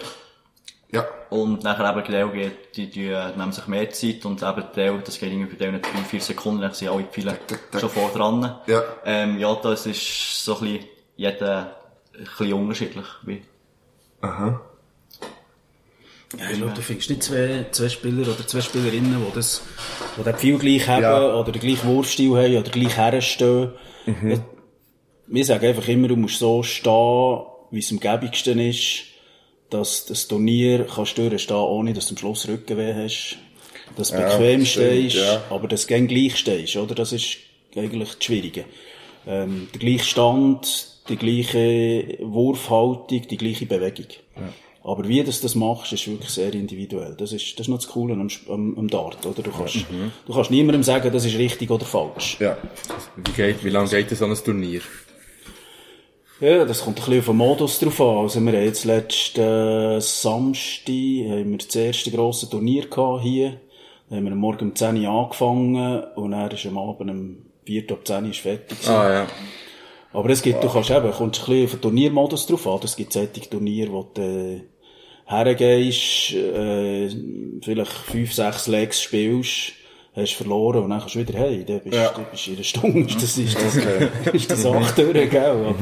Ja. 0.92 1.06
Und 1.30 1.64
nachher 1.64 1.90
eben 1.92 2.04
Gdell 2.06 2.30
geht, 2.30 2.76
die, 2.78 2.90
die 2.90 3.08
äh, 3.08 3.36
nehmen 3.36 3.52
sich 3.52 3.68
mehr 3.68 3.90
Zeit 3.90 4.24
und 4.26 4.42
eben 4.42 4.64
Gdell, 4.72 5.02
das 5.04 5.20
geht 5.20 5.32
irgendwie 5.32 5.56
bei 5.56 5.66
denen 5.66 5.82
3-4 5.82 6.22
Sekunden, 6.22 6.62
dann 6.62 6.74
sind 6.74 6.90
alle 6.90 7.04
Pfeile 7.04 7.38
schon 7.80 7.90
vor 7.90 8.10
dran. 8.14 8.56
Ja. 8.68 8.82
Ähm, 9.04 9.38
ja, 9.40 9.54
das 9.56 9.86
ist 9.88 10.44
so 10.46 10.56
ein 10.60 10.62
bisschen, 10.62 10.86
jeder 11.18 11.76
ein 12.14 12.24
bisschen 12.24 12.54
unterschiedlich. 12.54 13.06
Wie. 13.24 13.42
Ja, 16.38 16.50
ich 16.52 16.58
glaube, 16.58 16.74
du 16.74 16.82
findest 16.82 17.10
nicht 17.10 17.24
zwei, 17.24 17.66
zwei 17.72 17.90
Spieler 17.90 18.28
oder 18.28 18.46
zwei 18.48 18.62
Spielerinnen, 18.62 19.24
die 19.26 19.36
das, 19.36 19.62
die 20.18 20.24
den 20.24 20.36
Pfeil 20.36 20.58
gleich 20.58 20.88
haben, 20.88 21.04
Ja. 21.04 21.36
oder 21.36 21.52
den 21.52 21.62
gleichen 21.62 21.88
Wurfstil 21.88 22.32
haben, 22.36 22.58
oder 22.58 22.70
gleich 22.72 22.98
herstehen. 22.98 23.72
Ja, 24.06 24.40
wir 25.28 25.46
sagen 25.46 25.66
einfach 25.66 25.88
immer, 25.88 26.08
du 26.08 26.16
musst 26.16 26.40
so 26.40 26.62
stehen, 26.64 27.40
wie 27.72 27.80
es 27.80 27.92
am 27.92 28.00
gäbigsten 28.00 28.60
ist, 28.60 29.04
dass 29.70 30.06
das 30.06 30.28
Turnier 30.28 30.86
kannst 30.86 31.18
du 31.18 31.30
durchstehen, 31.30 31.56
ohne 31.56 31.94
dass 31.94 32.08
du 32.08 32.14
am 32.14 32.18
Schluss 32.18 32.48
Rückenweh 32.48 32.94
hast. 32.94 33.38
Dass 33.96 34.12
du 34.12 34.18
bequem 34.18 34.66
stimmt, 34.66 35.12
stehst, 35.12 35.16
ja. 35.16 35.44
aber 35.50 35.68
dass 35.68 35.86
du 35.88 36.08
gleich 36.08 36.38
stehst, 36.38 36.76
oder? 36.76 36.96
Das 36.96 37.14
ist 37.14 37.38
eigentlich 37.76 38.10
das 38.10 38.24
Schwierige. 38.24 38.66
Ähm, 39.28 39.68
der 39.74 39.80
gleiche 39.80 40.06
Stand, 40.06 40.88
die 41.08 41.18
gleiche 41.18 42.18
Wurfhaltung, 42.22 43.28
die 43.28 43.38
gleiche 43.38 43.66
Bewegung. 43.66 44.08
Aber 44.84 45.08
wie 45.08 45.24
du 45.24 45.32
das 45.32 45.56
machst, 45.56 45.94
ist 45.94 46.08
wirklich 46.08 46.30
sehr 46.30 46.54
individuell. 46.54 47.16
Das 47.18 47.32
ist, 47.32 47.54
das 47.54 47.62
ist 47.62 47.70
noch 47.70 47.80
das 47.80 47.88
Coole 47.88 48.14
am, 48.14 48.30
am, 48.50 48.78
am 48.78 48.88
Dart, 48.88 49.26
oder? 49.26 49.42
Du 49.42 49.50
kannst, 49.50 49.78
du 50.28 50.34
kannst 50.34 50.52
niemandem 50.52 50.84
sagen, 50.84 51.12
das 51.12 51.26
ist 51.26 51.38
richtig 51.40 51.72
oder 51.72 51.86
falsch. 51.86 52.38
Ja. 52.40 52.56
Wie 53.16 53.32
geht, 53.32 53.64
wie 53.64 53.70
lange 53.70 53.90
geht 53.90 54.10
so 54.12 54.26
ein 54.26 54.36
Turnier? 54.36 54.82
Ja, 56.42 56.66
das 56.66 56.84
kommt 56.84 57.00
ein 57.00 57.06
bisschen 57.06 57.20
auf 57.20 57.26
den 57.28 57.38
Modus 57.38 57.80
drauf 57.80 58.02
an. 58.02 58.18
Also 58.18 58.42
wir 58.42 58.52
haben 58.52 58.66
jetzt 58.66 58.84
letzten 58.84 59.42
äh, 59.42 60.02
Samstag 60.02 60.92
haben 60.94 61.52
wir 61.52 61.58
das 61.58 61.76
erste 61.76 62.12
grosse 62.12 62.50
Turnier 62.50 62.90
gehabt 62.90 63.24
hier. 63.24 63.62
Da 64.10 64.18
haben 64.18 64.26
wir 64.26 64.34
am 64.34 64.40
Morgen 64.40 64.70
um 64.70 64.76
10 64.76 64.98
Uhr 64.98 65.10
angefangen 65.10 66.04
und 66.16 66.32
dann 66.32 66.52
ist 66.52 66.66
am 66.66 66.78
Abend 66.78 67.10
um 67.10 67.38
4 67.66 67.84
Uhr 67.90 67.98
ab 67.98 68.06
10 68.06 68.26
Uhr 68.26 68.34
fertig 68.34 68.80
gewesen. 68.80 68.92
Ah, 68.92 69.14
ja. 69.14 69.28
Aber 70.12 70.30
es 70.30 70.42
gibt, 70.42 70.64
du 70.64 70.70
kannst 70.70 70.92
eben, 70.92 71.12
kommst 71.12 71.42
ein 71.42 71.46
bisschen 71.46 71.64
auf 71.66 71.72
den 71.72 71.82
Turniermodus 71.82 72.48
drauf 72.48 72.68
an. 72.68 72.80
Es 72.84 72.96
gibt 72.96 73.14
solche 73.14 73.50
Turniere, 73.50 73.92
wo 73.92 74.04
du 74.04 74.22
äh, 74.22 74.62
hergehst, 75.26 76.34
äh, 76.34 77.10
vielleicht 77.62 77.92
fünf, 77.92 78.34
sechs 78.34 78.68
Legs 78.68 79.02
spielst, 79.02 79.74
hast 80.16 80.34
verloren 80.34 80.84
und 80.84 80.90
dann 80.90 81.00
kannst 81.00 81.16
du 81.16 81.20
wieder 81.20 81.38
hey, 81.38 81.64
dann 81.66 81.82
bist, 81.82 81.96
Ja. 81.96 82.10
dann 82.16 82.26
bist 82.32 82.46
du 82.48 82.52
in 82.52 82.56
einer 82.58 82.64
Stunde, 82.64 83.00
ist 83.02 83.22
das, 83.22 83.38
ist 83.38 83.56
das, 83.56 83.76
ist 84.34 84.52
das 84.52 84.66
acht 84.66 84.98
durch, 84.98 85.30
gell? 85.30 85.42
Aber, 85.46 85.76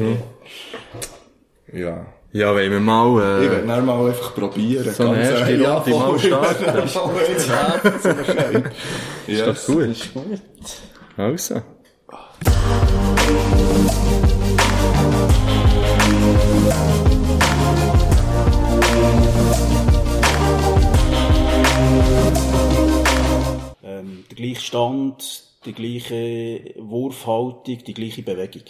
Ja. 1.78 2.06
Ja, 2.36 2.56
wenn 2.56 2.72
wir 2.72 2.80
mal, 2.80 3.42
Ich 3.42 3.48
äh, 3.48 3.52
werde 3.52 3.68
dann 3.68 3.86
mal 3.86 4.08
einfach 4.08 4.34
probieren. 4.34 4.92
So 4.92 5.08
eine 5.10 5.18
ganz 5.22 5.30
erste. 5.50 5.68
Runde 5.68 5.92
voll. 5.92 6.00
mal 6.00 6.20
starten. 6.20 6.64
Ja, 6.74 6.82
eins 6.82 7.48
werden, 7.48 8.00
so 8.02 8.10
eine 8.10 8.26
Scheibe. 8.26 8.72
ist 9.28 9.40
Yes. 9.46 9.66
gut. 9.68 10.12
Also. 11.16 11.62
Gleiche 24.44 24.62
Stand, 24.62 25.44
die 25.66 25.74
gleiche 25.74 26.76
Wurfhaltung, 26.78 27.84
die 27.86 27.94
gleiche 27.94 28.22
Bewegung. 28.22 28.64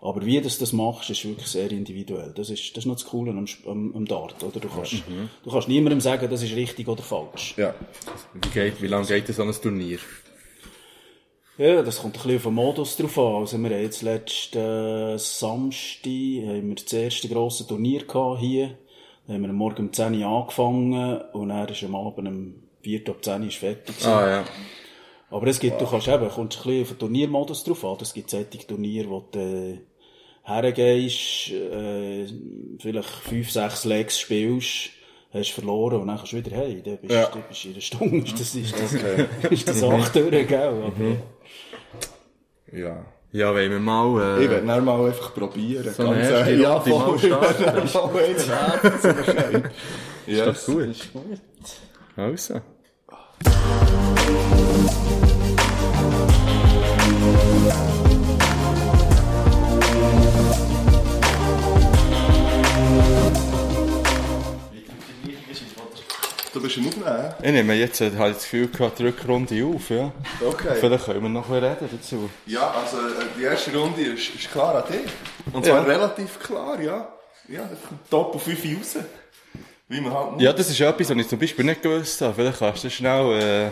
Aber 0.00 0.26
wie 0.26 0.38
du 0.38 0.48
das 0.48 0.72
machst, 0.74 1.08
ist 1.08 1.24
wirklich 1.24 1.46
sehr 1.46 1.70
individuell. 1.70 2.32
Das 2.34 2.50
ist, 2.50 2.76
das 2.76 2.84
ist 2.84 2.86
noch 2.86 2.96
das 2.96 3.06
Coole 3.06 3.30
am, 3.30 3.46
am, 3.66 3.96
am 3.96 4.04
Dart, 4.04 4.42
oder? 4.42 4.60
Du 4.60 4.68
kannst, 4.68 5.02
du 5.44 5.50
kannst 5.50 5.66
niemandem 5.66 6.00
sagen, 6.00 6.28
das 6.28 6.42
ist 6.42 6.54
richtig 6.54 6.88
oder 6.88 7.02
falsch. 7.02 7.54
Ja. 7.56 7.74
Wie 8.34 8.50
geht, 8.50 8.82
wie 8.82 8.86
lange 8.86 9.06
geht 9.06 9.26
so 9.28 9.42
ein 9.42 9.52
Turnier? 9.52 9.98
Ja, 11.56 11.82
das 11.82 12.02
kommt 12.02 12.16
ein 12.16 12.22
bisschen 12.22 12.36
auf 12.36 12.42
den 12.42 12.54
Modus 12.54 12.96
drauf 12.96 13.18
an. 13.18 13.34
Also 13.36 13.56
wir 13.58 13.70
haben 13.70 13.82
jetzt 13.82 14.02
letzten 14.02 14.58
äh, 14.58 15.18
Samstag 15.18 16.10
haben 16.10 16.68
wir 16.68 16.74
das 16.74 16.92
erste 16.92 17.28
grosse 17.28 17.66
Turnier 17.66 18.04
gehabt 18.04 18.40
hier. 18.40 18.76
Da 19.26 19.32
haben 19.32 19.42
wir 19.42 19.48
am 19.48 19.56
Morgen 19.56 19.86
um 19.86 19.92
10 19.92 20.20
Uhr 20.20 20.26
angefangen 20.26 21.20
und 21.32 21.48
dann 21.48 21.68
ist 21.68 21.82
am 21.82 21.94
Abend 21.94 22.28
um 22.28 22.54
4 22.82 23.08
Uhr 23.08 23.14
ab 23.14 23.24
10 23.24 23.42
Uhr 23.42 23.50
fertig. 23.52 24.04
Ah, 24.04 24.28
ja. 24.28 24.44
Aber 25.34 25.48
es 25.48 25.58
gibt, 25.58 25.80
du 25.80 25.86
kannst 25.86 26.06
eben, 26.06 26.28
kommst 26.28 26.58
ein 26.58 26.62
bisschen 26.62 26.82
auf 26.82 26.88
den 26.90 26.98
Turniermodus 27.00 27.64
drauf 27.64 27.84
an. 27.84 27.96
Es 28.00 28.14
gibt 28.14 28.30
solche 28.30 28.64
Turniere, 28.68 29.10
wo 29.10 29.24
du 29.32 29.38
äh, 29.40 29.78
hergehst, 30.44 31.50
äh, 31.50 32.24
vielleicht 32.78 33.08
fünf, 33.08 33.50
sechs 33.50 33.84
Legs 33.84 34.20
spielst, 34.20 34.90
hast 35.32 35.50
verloren 35.50 36.02
und 36.02 36.06
dann 36.06 36.18
kannst 36.18 36.32
du 36.32 36.36
wieder, 36.36 36.52
hey, 36.56 36.80
dann 36.84 36.98
bist, 36.98 37.12
Ja. 37.12 37.26
dann 37.32 37.42
bist 37.48 37.64
du 37.64 37.68
in 37.68 37.74
einer 37.74 37.80
Stunde, 37.82 38.16
ist 38.18 38.40
das, 38.40 38.54
ist 38.54 38.74
das, 38.80 38.92
ist 39.50 39.68
das 39.68 39.82
acht 39.82 40.14
durch, 40.14 40.46
gell? 40.46 40.60
Aber, 40.60 40.92
Ja. 42.72 43.04
Ja, 43.32 43.52
wenn 43.56 43.72
wir 43.72 43.80
mal, 43.80 44.38
Ich 44.40 44.46
äh, 44.46 44.50
werde 44.50 44.66
dann 44.68 44.84
mal 44.84 45.04
einfach 45.06 45.34
probieren. 45.34 45.92
So 45.92 46.04
ganz 46.04 46.28
ehrlich. 46.28 46.60
Ja, 46.60 46.78
voll. 46.78 47.16
Ich 47.16 47.22
werde 47.24 47.64
dann 47.64 47.74
mal 47.74 48.16
eine 48.16 48.44
Scheibe. 49.24 49.70
ist 50.28 50.36
Yes. 50.38 50.66
doch 50.66 50.72
gut. 50.72 50.96
Also. 52.14 52.60
Bist 66.64 66.76
im 66.78 66.88
Aufnehmen? 66.88 67.34
Ich 67.42 67.52
nehme 67.52 67.74
jetzt 67.74 68.00
äh, 68.00 68.10
halt 68.18 68.36
das 68.36 68.42
Gefühl 68.42 68.68
gehabt, 68.68 68.98
die 68.98 69.04
Rückrunde 69.06 69.64
auf, 69.64 69.90
ja. 69.90 70.12
Okay. 70.44 70.74
Vielleicht 70.80 71.04
können 71.06 71.22
wir 71.22 71.28
noch 71.28 71.48
ein 71.48 71.60
bisschen 71.60 71.70
reden 71.70 71.88
dazu. 72.00 72.30
Ja, 72.46 72.70
also 72.72 72.96
äh, 72.98 73.24
die 73.38 73.44
erste 73.44 73.76
Runde 73.76 74.00
ist, 74.02 74.34
ist 74.34 74.50
klar 74.50 74.74
an 74.84 74.92
dich. 74.92 75.10
Und 75.52 75.64
zwar 75.64 75.86
Ja. 75.86 75.94
relativ 75.94 76.38
klar, 76.40 76.80
ja. 76.80 77.08
Ja, 77.48 77.60
das 77.70 77.78
kommt 77.88 78.10
Top 78.10 78.34
auf 78.34 78.42
5 78.42 78.58
raus. 78.78 78.96
Wie 79.88 80.00
man 80.00 80.12
halt 80.14 80.32
muss. 80.32 80.42
Ja, 80.42 80.52
das 80.52 80.70
ist 80.70 80.80
etwas, 80.80 81.10
was 81.10 81.16
ich 81.16 81.28
zum 81.28 81.38
Beispiel 81.38 81.64
nicht 81.64 81.82
gewusst 81.82 82.20
habe. 82.22 82.32
Vielleicht 82.34 82.58
kannst 82.58 82.82
du 82.84 82.86
das 82.88 82.94
schnell 82.94 83.70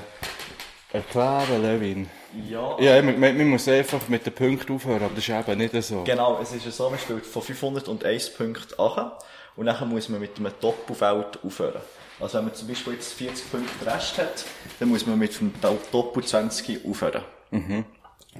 äh, 0.92 0.96
erklären, 0.96 1.62
Levin. 1.62 2.10
Ja, 2.48 2.76
Ja, 2.78 3.00
man, 3.02 3.18
man, 3.18 3.36
man 3.36 3.48
muss 3.48 3.66
einfach 3.68 4.08
mit 4.08 4.24
den 4.26 4.32
Punkten 4.32 4.74
aufhören, 4.74 5.02
aber 5.02 5.14
das 5.14 5.26
ist 5.26 5.28
eben 5.30 5.58
nicht 5.58 5.82
so. 5.82 6.02
genau. 6.04 6.38
Es 6.42 6.52
ist 6.52 6.64
ja 6.64 6.70
so, 6.70 6.90
man 6.90 6.98
spielt 6.98 7.24
von 7.26 7.42
501 7.42 8.34
Punkten 8.34 8.78
an 8.80 9.12
und 9.56 9.66
dann 9.66 9.88
muss 9.88 10.08
man 10.08 10.20
mit 10.20 10.36
einem 10.38 10.52
Doppelfeld 10.60 11.38
aufhören. 11.44 11.80
Also 12.20 12.38
wenn 12.38 12.46
man 12.46 12.54
zum 12.54 12.68
Beispiel 12.68 12.94
jetzt 12.94 13.12
40 13.14 13.50
Punkte 13.50 13.86
Rest 13.86 14.18
hat, 14.18 14.44
dann 14.78 14.88
muss 14.88 15.06
man 15.06 15.18
mit 15.18 15.38
dem 15.40 15.52
Doppel 15.60 16.24
20 16.24 16.86
aufhören. 16.86 17.22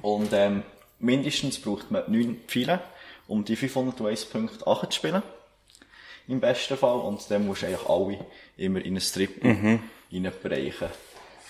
Und 0.01 0.31
ähm, 0.33 0.63
mindestens 0.99 1.59
braucht 1.59 1.91
man 1.91 2.03
9 2.07 2.41
Pfeile, 2.47 2.81
um 3.27 3.43
die 3.43 3.55
501 3.55 4.25
Punkte 4.25 4.65
anzuspielen. 4.65 5.21
Im 6.27 6.39
besten 6.39 6.77
Fall. 6.77 6.99
Und 6.99 7.29
dann 7.29 7.45
musst 7.45 7.61
du 7.61 7.67
eigentlich 7.67 7.87
alle 7.89 8.25
immer 8.57 8.79
in 8.79 8.93
einen 8.93 9.01
Strip 9.01 9.43
reinbrechen. 10.11 10.87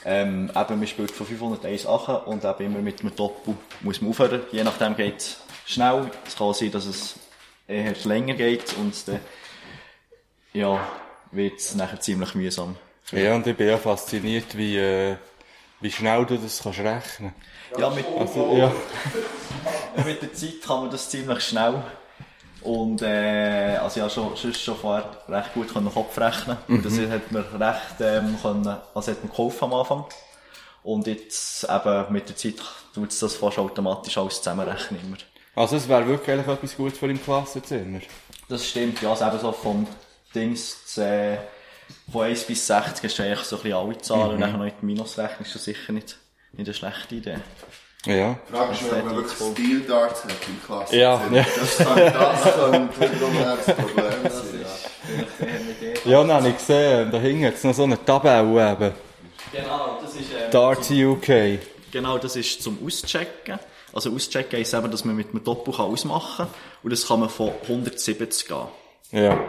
Ähm, 0.05 0.51
eben, 0.53 0.79
man 0.79 0.88
spielt 0.88 1.12
von 1.12 1.25
501 1.25 1.86
an 1.86 2.24
und 2.25 2.43
eben 2.43 2.65
immer 2.65 2.79
mit 2.79 3.00
einem 3.01 3.15
Doppel 3.15 3.55
muss 3.82 4.01
man 4.01 4.10
aufhören. 4.10 4.41
Je 4.51 4.63
nachdem 4.63 4.96
geht 4.96 5.17
es 5.17 5.38
schnell. 5.65 6.10
Es 6.25 6.36
kann 6.36 6.53
sein, 6.53 6.72
dass 6.72 6.86
es 6.86 7.15
eher 7.67 7.93
länger 8.03 8.34
geht 8.34 8.75
und 8.77 9.08
dann, 9.08 9.20
ja, 10.54 10.80
wird 11.32 11.60
es 11.60 11.76
nachher 11.76 12.00
ziemlich 12.00 12.36
mühsam. 12.36 12.76
Ja, 13.12 13.36
und 13.36 13.46
ich 13.46 13.58
bin 13.58 13.68
ja 13.68 13.78
fasziniert, 13.78 14.58
wie, 14.58 14.78
äh, 14.78 15.18
wie 15.82 15.92
schnell 15.92 16.26
du 16.26 16.38
das 16.38 16.62
kannst 16.64 16.80
rechnen. 16.80 17.34
Ja, 17.78 17.90
mit, 17.90 18.06
Also, 18.18 18.56
ja. 18.56 18.72
mit 20.06 20.22
der 20.22 20.34
Zeit 20.34 20.62
kann 20.66 20.82
man 20.82 20.92
das 20.92 21.10
ziemlich 21.10 21.44
schnell. 21.44 21.84
Und, 22.62 23.02
äh, 23.02 23.78
also 23.82 24.00
ja, 24.00 24.10
schon, 24.10 24.36
sonst 24.38 24.62
schon 24.62 24.78
vorher 24.78 25.10
recht 25.28 25.54
gut 25.54 25.74
können 25.74 25.92
Kopf 25.94 26.18
rechnen. 26.18 26.58
Und 26.70 26.86
das 26.86 26.98
hat 26.98 27.32
man 27.32 27.44
recht, 27.44 28.00
ähm, 28.00 28.38
können, 28.42 28.78
also 28.96 29.12
hat 29.12 29.22
man 29.22 29.32
geholfen 29.32 29.66
am 29.66 29.74
Anfang. 29.74 30.06
Und 30.84 31.08
jetzt 31.08 31.66
eben 31.66 32.14
mit 32.14 32.30
der 32.30 32.36
Zeit 32.36 32.56
tut 32.94 33.10
es 33.10 33.20
das 33.20 33.36
fast 33.36 33.58
automatisch 33.58 34.18
alles 34.18 34.38
zusammenrechnen 34.42 35.00
immer. 35.02 35.18
Also 35.56 35.76
es 35.76 35.88
wäre 35.88 36.08
wirklich 36.08 36.40
etwas 36.40 36.76
Gutes 36.76 36.98
für 36.98 37.10
im 37.10 37.22
Klassenzimmer. 37.22 38.00
Das 38.50 38.66
stimmt, 38.66 39.02
ja, 39.02 39.12
also 39.12 39.26
eben 39.26 39.40
so 39.40 39.52
vom 39.52 39.88
Dings, 40.34 40.98
äh, 40.98 41.38
von 42.12 42.24
1 42.24 42.44
bis 42.46 42.68
60 42.68 43.04
hast 43.04 43.20
du 43.20 43.24
eigentlich 43.24 43.40
so 43.40 43.58
ein 43.58 43.63
bisschen 43.63 43.78
alle 43.78 43.98
Zahlen 44.00 44.32
und 44.32 44.42
dann 44.42 44.58
noch 44.58 44.66
in 44.66 44.74
die 44.82 44.86
Minus 44.86 45.18
rechnen, 45.18 45.46
ist 45.46 45.56
das 45.56 45.63
sicher 45.63 45.92
nicht, 45.92 46.18
nicht 46.54 46.68
eine 46.68 46.74
schlechte 46.74 47.16
Idee. 47.16 47.38
Ja. 48.06 48.38
Die 48.50 48.54
Frage 48.54 48.74
ist, 48.74 48.92
wenn 48.92 49.06
man 49.06 49.16
wirklich 49.16 49.38
Steel 49.38 49.80
Darts 49.82 50.24
hat 50.25 50.32
im 50.48 50.62
Klasse. 50.66 50.98
Ja, 50.98 51.22
ja. 51.32 51.46
Das 51.58 51.78
kann, 51.78 51.96
das 52.13 52.44
das 52.44 53.75
Problem 53.75 54.12
sein. 54.24 54.66
Ja. 56.06 56.24
Ja, 56.24 56.36
habe 56.36 56.50
ich 56.50 56.58
gesehen, 56.58 57.12
da 57.12 57.18
hat 57.18 57.54
es 57.54 57.63
noch 57.63 57.74
so 57.74 57.84
eine 57.84 58.04
Tabelle 58.04 58.72
eben. 58.72 58.92
Genau, 59.54 60.00
das 60.02 60.16
ist, 60.16 60.32
ähm, 60.32 60.52
Darts 60.52 60.92
UK. 60.92 61.60
Genau, 61.92 62.18
das 62.18 62.36
ist 62.36 62.62
zum 62.62 62.78
Auschecken. 62.86 63.60
Also 63.94 64.13
auschecken 64.13 64.60
heisst 64.60 64.74
eben, 64.74 64.92
dass 64.92 65.06
man 65.06 65.16
mit 65.16 65.30
einem 65.30 65.44
Doppel 65.44 65.74
kann 65.74 65.86
ausmachen 65.86 66.48
kann. 66.48 66.54
Und 66.82 66.92
das 66.92 67.08
kann 67.08 67.22
man 67.22 67.30
von 67.30 67.52
170 67.70 68.48
gehen. 68.48 68.68
Ja. 69.12 69.40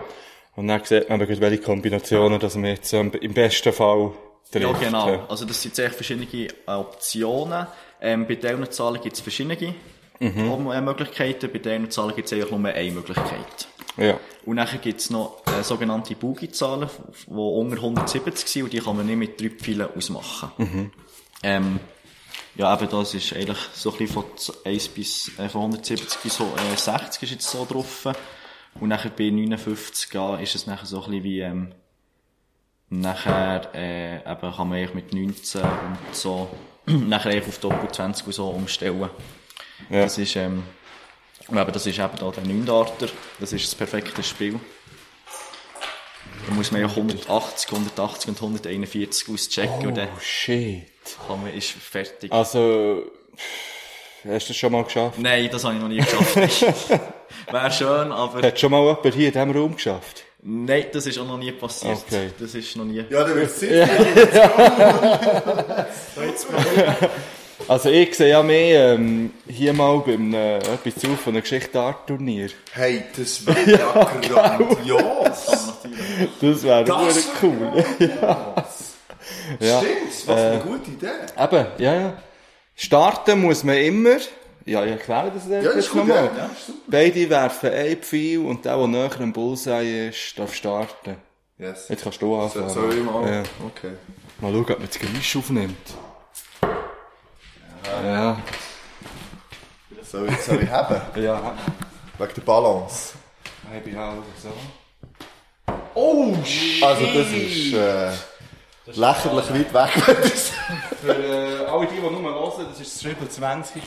Und 0.56 0.68
dann 0.68 0.84
sieht 0.84 1.08
man 1.08 1.20
aber, 1.20 1.40
welche 1.40 1.58
Kombinationen, 1.62 2.38
dass 2.38 2.54
man 2.54 2.66
jetzt 2.66 2.92
ähm, 2.92 3.10
im 3.20 3.34
besten 3.34 3.72
Fall 3.72 4.12
trifft. 4.50 4.64
Ja, 4.64 4.72
genau. 4.72 5.26
Also 5.28 5.44
das 5.44 5.60
sind 5.60 5.74
sehr 5.74 5.90
verschiedene 5.90 6.26
äh, 6.32 6.50
Optionen. 6.70 7.66
Ähm, 8.00 8.26
bei 8.26 8.36
diesen 8.36 8.70
Zahlen 8.70 9.00
gibt 9.00 9.16
es 9.16 9.20
verschiedene 9.20 9.74
Mhm. 10.20 10.70
äh, 10.70 10.80
Möglichkeiten. 10.80 11.50
Bei 11.52 11.58
diesen 11.58 11.90
Zahlen 11.90 12.14
gibt 12.14 12.26
es 12.26 12.32
eigentlich 12.32 12.50
nur 12.50 12.68
eine 12.68 12.90
Möglichkeit. 12.92 13.68
Ja. 13.96 14.18
Und 14.44 14.56
dann 14.56 14.68
gibt 14.80 15.00
es 15.00 15.10
noch 15.10 15.42
äh, 15.46 15.62
sogenannte 15.62 16.14
Boogie-Zahlen, 16.14 16.88
die 17.26 17.32
unter 17.32 17.76
170 17.76 18.48
sind 18.48 18.62
und 18.64 18.72
die 18.72 18.78
kann 18.80 18.96
man 18.96 19.06
nicht 19.06 19.16
mit 19.16 19.40
drei 19.40 19.50
Pfeilen 19.50 19.88
ausmachen. 19.96 20.92
Ähm, 21.42 21.80
ja, 22.56 22.74
eben 22.74 22.88
das 22.88 23.14
ist 23.14 23.32
eigentlich 23.32 23.58
so 23.74 23.90
ein 23.92 23.98
bisschen 23.98 24.14
von 24.14 24.24
1 24.64 24.88
bis, 24.88 25.30
äh, 25.38 25.48
von 25.48 25.62
170 25.62 26.18
bis 26.20 26.36
so, 26.36 26.44
äh, 26.44 26.76
60 26.76 27.22
ist 27.24 27.30
jetzt 27.30 27.50
so 27.50 27.66
drauf. 27.68 28.06
Und 28.80 28.88
nachher 28.88 29.10
bei 29.10 29.30
59 29.30 30.12
ja, 30.12 30.36
ist 30.36 30.54
es 30.54 30.66
nachher 30.66 30.86
so 30.86 30.98
ein 31.04 31.10
bisschen 31.10 31.24
wie, 31.24 31.40
ähm, 31.40 31.72
nachher, 32.90 33.70
äh, 33.74 34.16
eben 34.16 34.40
kann 34.54 34.68
man 34.68 34.72
eigentlich 34.78 34.94
mit 34.94 35.12
19 35.14 35.62
und 35.62 35.98
so, 36.12 36.48
nachher 36.86 37.30
eigentlich 37.30 37.48
auf 37.48 37.58
Doppel 37.58 37.90
20 37.90 38.26
und 38.26 38.32
so 38.32 38.48
umstellen. 38.50 39.10
Ja. 39.90 40.02
Das 40.02 40.18
ist, 40.18 40.36
ähm, 40.36 40.62
und 41.48 41.58
eben, 41.58 41.72
das 41.72 41.86
ist 41.86 41.98
eben 41.98 42.16
da 42.18 42.30
der 42.30 42.44
9 42.44 42.66
Darter. 42.66 43.08
Das 43.40 43.52
ist 43.52 43.66
das 43.66 43.74
perfekte 43.74 44.22
Spiel. 44.22 44.58
Da 46.46 46.54
muss 46.54 46.72
man 46.72 46.80
ja 46.82 46.88
180, 46.88 47.70
180 47.72 48.28
und 48.28 48.36
141 48.42 49.28
auschecken 49.32 49.86
und 49.86 49.96
dann 49.96 50.08
Oh, 50.14 50.20
shit. 50.20 50.86
kann 51.26 51.42
man, 51.42 51.54
ist 51.54 51.70
fertig. 51.70 52.30
Also, 52.32 53.10
hast 54.28 54.48
du 54.48 54.52
das 54.52 54.56
schon 54.56 54.72
mal 54.72 54.84
geschafft? 54.84 55.18
Nein, 55.18 55.48
das 55.50 55.64
habe 55.64 55.74
ich 55.74 55.80
noch 55.80 55.88
nie 55.88 55.96
geschafft. 55.98 56.36
Wäre 57.50 57.70
schön, 57.70 58.12
aber 58.12 58.42
Hat 58.42 58.60
schon 58.60 58.70
mal 58.70 58.80
jemand 58.84 59.14
hier 59.14 59.26
in 59.28 59.32
diesem 59.32 59.50
Raum 59.50 59.74
geschafft? 59.74 60.22
nein, 60.46 60.84
das 60.92 61.06
ist 61.06 61.18
auch 61.18 61.26
noch 61.26 61.38
nie 61.38 61.52
passiert. 61.52 61.96
Okay. 62.06 62.30
Das 62.38 62.54
ist 62.54 62.76
noch 62.76 62.84
nie. 62.84 63.02
Ja, 63.08 63.24
dann 63.24 63.34
wird 63.34 63.46
es 63.50 63.60
sicher. 63.60 63.88
Also 67.66 67.88
ich 67.88 68.14
sehe 68.14 68.28
ja 68.30 68.42
mehr 68.42 68.94
ähm, 68.94 69.32
hier 69.48 69.72
mal 69.72 69.98
beim 70.00 70.34
äh, 70.34 70.58
etwas 70.58 70.96
zu 70.96 71.16
von 71.16 71.32
einem 71.32 71.42
Geschichte-Art-Turnier. 71.42 72.50
Hey, 72.72 73.04
das 73.16 73.46
wäre 73.46 73.78
ja 73.78 74.10
grandios. 74.20 75.72
Das 76.40 76.62
wäre 76.62 76.86
wirklich 76.86 77.24
cool. 77.42 77.84
Ja. 79.60 79.78
Stimmt, 79.80 80.26
was 80.26 80.38
eine 80.40 80.58
gute 80.60 80.90
Idee. 80.90 81.06
Eben, 81.42 81.66
ja, 81.78 81.94
ja. 81.94 82.12
Starten 82.74 83.40
muss 83.40 83.64
man 83.64 83.76
immer. 83.76 84.16
Ja, 84.66 84.84
ich 84.84 84.92
erkläre 84.92 85.30
das 85.34 85.46
Ja, 85.46 85.56
jetzt 85.56 85.66
das 85.66 85.76
ist 85.76 85.90
gut, 85.90 86.06
nochmal. 86.06 86.24
ja. 86.36 86.44
Ja. 86.44 86.50
Beide 86.86 87.28
werfen 87.30 87.70
ein 87.70 87.96
Pfeil 87.98 88.38
und 88.38 88.64
der, 88.64 88.76
der 88.76 88.86
näher 88.88 89.10
am 89.20 89.32
Bullseye 89.32 90.08
ist, 90.08 90.38
darf 90.38 90.54
starten. 90.54 91.16
Yes. 91.58 91.88
Jetzt 91.88 92.02
kannst 92.02 92.20
du 92.22 92.34
anfangen. 92.34 92.68
So, 92.70 92.74
soll 92.80 92.94
ich 92.98 93.04
mal? 93.04 93.30
Ja. 93.32 93.42
Okay. 93.66 93.92
Mal 94.40 94.50
schauen, 94.52 94.60
ob 94.62 94.68
man 94.78 94.88
das 94.88 94.98
Geräusch 94.98 95.36
aufnimmt. 95.36 95.76
Ja. 98.02 98.38
Soll 100.02 100.28
ich, 100.28 100.38
soll 100.40 100.62
ich 100.62 100.70
haben? 100.70 101.00
Ja. 101.22 101.54
Wegen 102.18 102.34
der 102.36 102.42
Balance. 102.42 103.14
Ich 103.76 103.82
bin 103.82 103.98
auch 103.98 104.14
so. 104.42 104.52
Oh, 105.94 106.34
Also, 106.82 107.06
das 107.06 107.30
ist, 107.32 107.72
äh, 107.74 108.10
lächerlich 108.86 109.50
weit 109.50 109.74
weg, 109.74 110.06
wenn 110.06 110.22
das 110.22 110.52
Für 111.02 111.12
äh, 111.12 111.66
alle 111.66 111.86
die, 111.86 111.94
die 111.94 112.00
nur 112.00 112.22
hören, 112.22 112.66
das 112.70 112.80
ist 112.80 112.94
das 112.94 113.02
Triple 113.02 113.28
20 113.30 113.82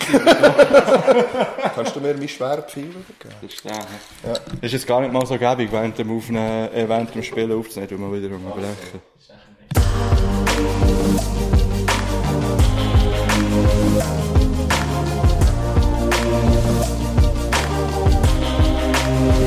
Kannst 1.76 1.96
du 1.96 2.00
mir 2.00 2.14
meinen 2.14 2.28
schweren 2.28 2.64
Pfeil 2.64 2.86
übergeben? 2.86 3.36
Das 3.42 3.54
ist 3.54 3.66
der. 3.66 3.72
Ja. 3.74 4.40
Ist 4.62 4.74
jetzt 4.74 4.88
gar 4.88 5.02
nicht 5.02 5.14
mal 5.14 5.26
so 5.26 5.38
gäbig, 5.38 5.72
während 5.72 5.98
dem, 5.98 6.16
Aufnehmen, 6.16 6.74
äh, 6.74 6.88
während 6.88 7.14
dem 7.14 7.24
Spielen 7.24 7.52
aufzunehmen, 7.52 7.90
tun 7.90 8.12
wir 8.12 8.22
wieder 8.22 8.36
unterbrechen. 8.36 9.02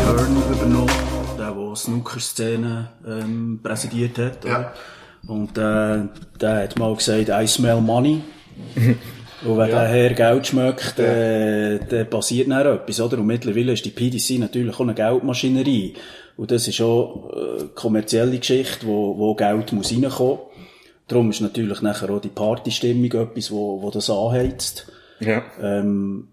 Hearn 0.05 0.43
übernommen, 0.53 0.91
der, 1.39 1.53
der 1.53 1.77
Snooker-Szene 1.77 2.93
ähm, 3.07 3.61
präsidiert 3.63 4.19
hat. 4.19 4.45
Ja. 4.45 4.73
Und 5.27 5.57
äh, 5.59 6.03
der 6.41 6.63
hat 6.63 6.79
mal 6.79 6.95
gesagt, 6.95 7.29
I 7.29 7.47
smell 7.47 7.81
money. 7.81 8.23
Und 9.43 9.57
wenn 9.57 9.71
der 9.71 9.89
Herr 9.89 10.13
Geld 10.13 10.47
schmeckt, 10.47 10.99
äh, 10.99 11.79
dann 11.79 12.11
passiert 12.11 12.51
dann 12.51 12.67
etwas, 12.67 13.01
oder? 13.01 13.19
Und 13.19 13.27
mittlerweile 13.27 13.73
ist 13.73 13.85
die 13.85 13.91
PDC 13.91 14.39
natürlich 14.39 14.75
auch 14.75 14.81
eine 14.81 14.95
Geldmaschinerie. 14.95 15.95
Und 16.37 16.51
das 16.51 16.69
ist 16.69 16.81
auch 16.81 17.31
äh, 17.35 17.65
kommerzielle 17.75 18.39
Geschichte, 18.39 18.87
wo, 18.87 19.17
wo 19.17 19.35
Geld 19.35 19.73
muss 19.73 19.93
reinkommen. 19.93 20.41
Darum 21.09 21.31
ist 21.31 21.41
natürlich 21.41 21.81
nachher 21.83 22.11
auch 22.11 22.21
die 22.21 22.29
Partystimmung 22.29 23.13
etwas, 23.13 23.51
wo, 23.51 23.83
wo 23.83 23.91
das 23.91 24.11
anheizt. 24.11 24.93
Ja. 25.21 25.43
Ähm, 25.61 26.29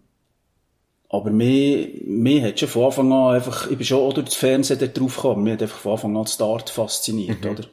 aber 1.10 1.32
mir, 1.32 1.88
mir 2.06 2.44
hat 2.44 2.60
schon 2.60 2.70
von 2.70 2.86
Anfang 2.86 3.12
an 3.12 3.36
einfach, 3.36 3.72
ich 3.72 3.78
bin 3.78 3.86
schon 3.86 4.02
auch 4.02 4.14
durch 4.14 4.28
das 4.28 4.36
Fernsehen 4.36 4.80
dort 4.80 5.00
drauf 5.00 5.16
gekommen, 5.16 5.44
mir 5.44 5.54
hat 5.54 5.62
einfach 5.62 5.78
von 5.78 5.94
Anfang 5.94 6.18
an 6.18 6.28
Start 6.28 6.70
fasziniert, 6.70 7.46
oder? 7.46 7.64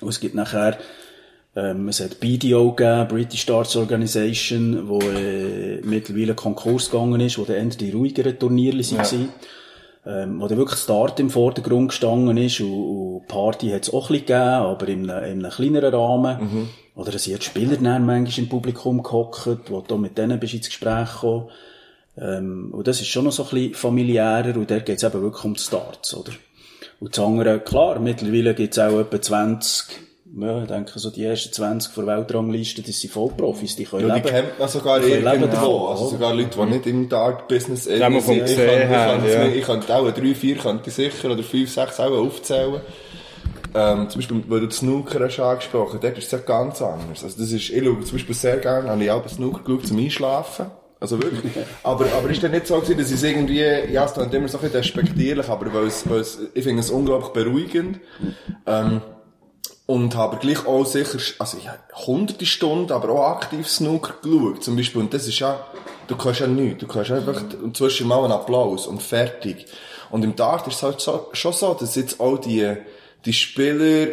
Und 0.00 0.08
es 0.08 0.20
gibt 0.20 0.34
nachher, 0.34 0.78
ähm, 1.54 1.88
es 1.88 2.00
hat 2.00 2.20
BDO 2.20 2.72
gegeben, 2.72 3.08
British 3.08 3.46
Darts 3.46 3.76
Organization, 3.76 4.88
wo 4.88 5.00
äh, 5.00 5.80
mittlerweile 5.82 6.34
Konkurs 6.34 6.90
gegangen 6.90 7.20
ist, 7.20 7.38
wo 7.38 7.44
dann 7.44 7.56
eher 7.56 7.76
die 7.76 7.90
ruhigeren 7.90 8.38
Turniere 8.38 8.78
waren. 8.78 9.28
Ähm, 10.08 10.40
wo 10.40 10.46
dann 10.46 10.58
wirklich 10.58 10.78
Start 10.78 11.18
im 11.18 11.30
Vordergrund 11.30 11.88
gestanden 11.88 12.36
ist 12.36 12.60
und, 12.60 12.70
und 12.70 13.26
Party 13.26 13.70
hat 13.70 13.82
es 13.82 13.92
auch 13.92 14.08
ein 14.08 14.18
bisschen 14.18 14.26
gegeben, 14.26 14.40
aber 14.40 14.88
in 14.88 15.10
einem, 15.10 15.24
in 15.24 15.44
einem 15.44 15.50
kleineren 15.50 15.94
Rahmen. 15.94 16.68
Oder 16.94 17.14
es 17.14 17.24
sind 17.24 17.42
Spieler 17.42 17.76
dann 17.76 18.06
manchmal 18.06 18.44
im 18.44 18.48
Publikum 18.48 19.02
gehockt, 19.02 19.68
wo 19.68 19.80
du 19.80 19.96
mit 19.96 20.16
denen 20.16 20.38
bist 20.38 20.54
ins 20.54 20.68
Gespräch 20.68 21.12
gekommen. 21.12 21.50
Ähm, 22.18 22.70
und 22.72 22.86
das 22.86 23.00
ist 23.00 23.08
schon 23.08 23.24
noch 23.24 23.32
so 23.32 23.44
ein 23.44 23.50
bisschen 23.50 23.74
familiärer 23.74 24.56
und 24.56 24.70
da 24.70 24.78
geht 24.78 24.96
es 24.98 25.02
eben 25.02 25.20
wirklich 25.20 25.44
um 25.44 25.54
die 25.54 25.60
Starts, 25.60 26.14
oder? 26.14 26.32
Und 27.00 27.16
das 27.16 27.24
andere, 27.24 27.60
klar, 27.60 27.98
mittlerweile 28.00 28.54
gibt 28.54 28.72
es 28.72 28.78
auch 28.78 28.98
etwa 28.98 29.20
20, 29.20 29.86
ja, 30.38 30.62
ich 30.62 30.68
denke 30.68 30.98
so 30.98 31.10
die 31.10 31.24
ersten 31.24 31.52
20 31.52 31.92
von 31.92 32.06
der 32.06 32.16
Weltrangliste, 32.18 32.82
das 32.82 33.00
sind 33.00 33.12
Vollprofis, 33.12 33.76
die 33.76 33.84
können 33.84 34.08
Ja, 34.08 34.14
die 34.18 34.20
leben. 34.22 34.34
kennt 34.34 34.58
man 34.58 34.68
sogar 34.68 35.00
Die 35.00 35.08
irgendwo. 35.10 35.46
davon, 35.46 35.88
Also 35.90 36.08
sogar 36.08 36.34
Leute, 36.34 36.58
die 36.58 36.64
nicht 36.72 36.86
im 36.86 37.08
Dart-Business 37.08 37.84
Die 37.84 37.98
man 37.98 38.20
vom 38.20 38.36
Ich 38.36 38.50
ich 38.52 38.58
ja. 38.58 39.46
Ich 39.46 39.64
könnte 39.64 39.94
auch 39.94 40.10
drei, 40.10 40.34
vier 40.34 40.56
könnte 40.56 40.88
ich 40.88 40.94
sicher, 40.94 41.30
oder 41.30 41.42
fünf, 41.42 41.70
sechs 41.70 42.00
auch 42.00 42.10
aufzählen. 42.10 42.80
Ähm, 43.74 44.08
zum 44.08 44.20
Beispiel, 44.20 44.42
weil 44.48 44.60
du 44.60 44.66
das 44.68 44.78
Snooker 44.78 45.20
hast 45.24 45.38
angesprochen, 45.38 45.98
dort 46.00 46.16
ist 46.16 46.24
es 46.26 46.30
ja 46.30 46.38
ganz 46.38 46.80
anders. 46.80 47.22
Also 47.22 47.38
das 47.38 47.52
ist, 47.52 47.68
ich 47.70 47.84
schaue 47.84 48.00
zum 48.00 48.12
Beispiel 48.12 48.34
sehr 48.34 48.56
gerne, 48.56 48.88
habe 48.88 49.04
ich 49.04 49.10
auch 49.10 49.26
Snooker 49.28 49.62
geschaut 49.64 49.86
zum 49.86 49.98
Einschlafen. 49.98 50.66
Also 51.06 51.22
wirklich. 51.22 51.52
Aber, 51.84 52.04
aber 52.12 52.30
ist 52.30 52.42
dann 52.42 52.50
nicht 52.50 52.66
so 52.66 52.80
gewesen, 52.80 52.98
dass 52.98 53.12
es 53.12 53.22
irgendwie, 53.22 53.62
ja, 53.92 54.04
es 54.04 54.14
klingt 54.14 54.34
immer 54.34 54.48
so 54.48 54.58
ein 54.58 54.62
bisschen 54.62 54.82
despektierlich, 54.82 55.48
aber 55.48 55.72
weil 55.72 55.86
es, 55.86 56.08
weil 56.10 56.18
es, 56.18 56.38
ich 56.52 56.64
finde 56.64 56.80
es 56.80 56.90
unglaublich 56.90 57.30
beruhigend. 57.30 58.00
Ähm, 58.66 59.00
und 59.86 60.16
habe 60.16 60.38
gleich 60.38 60.66
auch 60.66 60.84
sicher, 60.84 61.18
also 61.38 61.58
ich 61.58 61.68
habe 61.68 61.78
hunderte 61.94 62.44
Stunden, 62.44 62.90
aber 62.90 63.10
auch 63.10 63.36
aktiv 63.36 63.68
Snooker 63.68 64.14
geschaut, 64.20 64.64
zum 64.64 64.74
Beispiel. 64.74 65.00
Und 65.00 65.14
das 65.14 65.28
ist 65.28 65.38
ja, 65.38 65.64
du 66.08 66.16
kannst 66.16 66.40
ja 66.40 66.48
nichts. 66.48 66.80
Du 66.80 66.88
kannst 66.88 67.12
einfach 67.12 67.40
inzwischen 67.62 68.08
mal 68.08 68.24
einen 68.24 68.32
Applaus 68.32 68.88
und 68.88 69.00
fertig. 69.00 69.66
Und 70.10 70.24
im 70.24 70.34
Dart 70.34 70.66
ist 70.66 70.74
es 70.74 70.82
halt 70.82 71.00
so, 71.00 71.28
schon 71.32 71.52
so, 71.52 71.72
dass 71.74 71.94
jetzt 71.94 72.18
auch 72.18 72.38
die, 72.38 72.74
die 73.24 73.32
Spieler, 73.32 74.08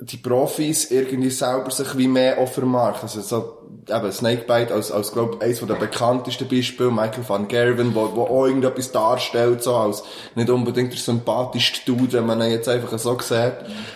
die 0.00 0.16
Profis 0.16 0.90
irgendwie 0.90 1.30
selber 1.30 1.70
sich 1.70 1.98
wie 1.98 2.08
mehr 2.08 2.38
auf 2.38 2.54
dem 2.54 2.68
Markt. 2.68 3.02
Also 3.02 3.20
so, 3.20 3.57
eben 3.88 4.12
Snakebite 4.12 4.72
als, 4.72 4.92
als 4.92 5.12
glaub, 5.12 5.42
eines 5.42 5.60
der 5.60 5.74
bekanntesten 5.74 6.48
Beispiele, 6.48 6.90
Michael 6.90 7.24
van 7.26 7.48
Gerwen, 7.48 7.94
wo, 7.94 8.14
wo 8.14 8.22
auch 8.22 8.46
irgendetwas 8.46 8.92
darstellt, 8.92 9.62
so 9.62 9.74
als 9.74 10.02
nicht 10.34 10.50
unbedingt 10.50 10.92
der 10.92 10.98
sympathischste 10.98 11.80
Dude, 11.86 12.12
wenn 12.14 12.26
man 12.26 12.40
ihn 12.42 12.50
jetzt 12.50 12.68
einfach 12.68 12.98
so 12.98 13.18
sieht. 13.20 13.52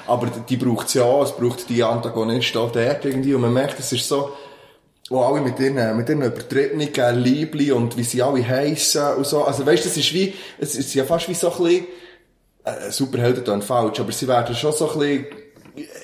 Aber 0.07 0.27
die, 0.27 0.41
die 0.49 0.57
braucht's 0.57 0.95
ja, 0.95 1.23
es 1.23 1.33
braucht 1.33 1.69
die 1.69 1.83
Antagonisten 1.83 2.59
auch 2.59 2.73
dort 2.73 3.05
irgendwie, 3.05 3.35
und 3.35 3.43
man 3.43 3.53
merkt, 3.53 3.79
es 3.79 3.93
ist 3.93 4.09
so, 4.09 4.33
wo 5.11 5.21
alle 5.23 5.41
mit 5.41 5.59
ihren, 5.59 5.97
mit 5.97 6.09
ihren 6.09 6.23
übertriebenen 6.23 7.23
Liebli 7.23 7.73
und 7.73 7.97
wie 7.97 8.05
sie 8.05 8.23
alle 8.23 8.47
heissen 8.47 9.15
und 9.17 9.27
so. 9.27 9.45
Also 9.45 9.67
weißt, 9.67 9.85
das 9.85 9.97
ist 9.97 10.13
wie, 10.15 10.35
es 10.59 10.75
ist 10.75 10.95
ja 10.95 11.05
fast 11.05 11.29
wie 11.29 11.35
so 11.35 11.53
ein 11.53 11.59
bisschen, 11.63 11.87
äh, 12.65 12.91
Superhelden 12.91 13.45
dann 13.45 13.63
falsch, 13.63 14.01
aber 14.01 14.13
sie 14.13 14.29
werden 14.29 14.55
schon 14.55 14.73
so 14.73 14.91
ein 14.93 14.99
bisschen 14.99 15.27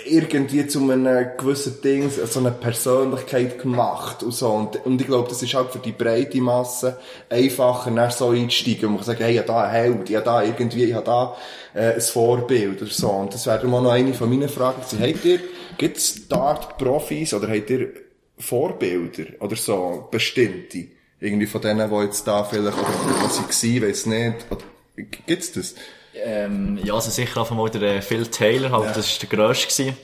irgendwie 0.07 0.66
zu 0.66 0.81
einem 0.90 1.28
gewissen 1.37 1.81
Ding, 1.83 2.11
so 2.11 2.40
eine 2.40 2.52
Persönlichkeit 2.52 3.61
gemacht 3.61 4.22
und 4.22 4.33
so. 4.33 4.48
Und, 4.48 4.85
und 4.87 5.00
ich 5.00 5.07
glaube, 5.07 5.28
das 5.28 5.42
ist 5.42 5.52
halt 5.52 5.70
für 5.70 5.78
die 5.78 5.92
breite 5.92 6.40
Masse 6.40 6.98
einfacher, 7.28 7.90
dann 7.90 8.11
so 8.11 8.31
einzusteigen. 8.31 8.88
Man 8.88 8.96
kann 8.96 9.07
sagen, 9.07 9.24
hey, 9.24 9.33
ich 9.33 9.38
habe 9.38 9.48
da 9.48 9.62
einen 9.62 9.72
Held, 9.72 10.11
ich 10.11 10.16
habe 10.16 10.24
da 10.24 10.42
irgendwie, 10.42 10.85
ich 10.85 10.94
habe 10.94 11.04
da 11.04 11.37
äh, 11.74 11.94
ein 11.94 12.00
Vorbild 12.00 12.81
oder 12.81 12.90
so. 12.90 13.11
Und 13.11 13.35
das 13.35 13.46
wäre 13.46 13.66
mal 13.66 13.83
noch 13.83 13.92
eine 13.92 14.14
von 14.14 14.31
meinen 14.31 14.48
Fragen. 14.48 14.81
gewesen. 14.81 15.00
Habt 15.02 15.24
ihr, 15.24 15.40
gibt's 15.76 16.28
Dart-Profis 16.28 17.35
oder 17.35 17.48
habt 17.48 17.68
ihr 17.68 17.92
Vorbilder 18.38 19.24
oder 19.40 19.57
so, 19.57 20.09
bestimmte? 20.11 20.87
Irgendwie 21.20 21.46
von 21.46 21.61
denen, 21.61 21.90
die 21.90 21.96
jetzt 22.04 22.26
da 22.26 22.44
vielleicht, 22.44 22.78
oder 22.78 22.88
was 23.22 23.61
sie 23.61 23.83
waren, 23.83 23.88
weiss 23.90 24.07
nicht. 24.07 24.46
Gibt's 25.26 25.52
das? 25.52 25.74
Ähm, 26.24 26.78
ja, 26.83 26.94
also 26.94 27.11
sicher 27.11 27.40
auf 27.40 27.50
einmal 27.50 27.70
der 27.70 27.83
äh, 27.83 28.02
Phil 28.02 28.26
Taylor, 28.26 28.70
halt, 28.70 28.96
das 28.96 29.09
ist 29.09 29.22
der 29.22 29.28
grösste 29.28 29.66
gewesen. 29.68 29.96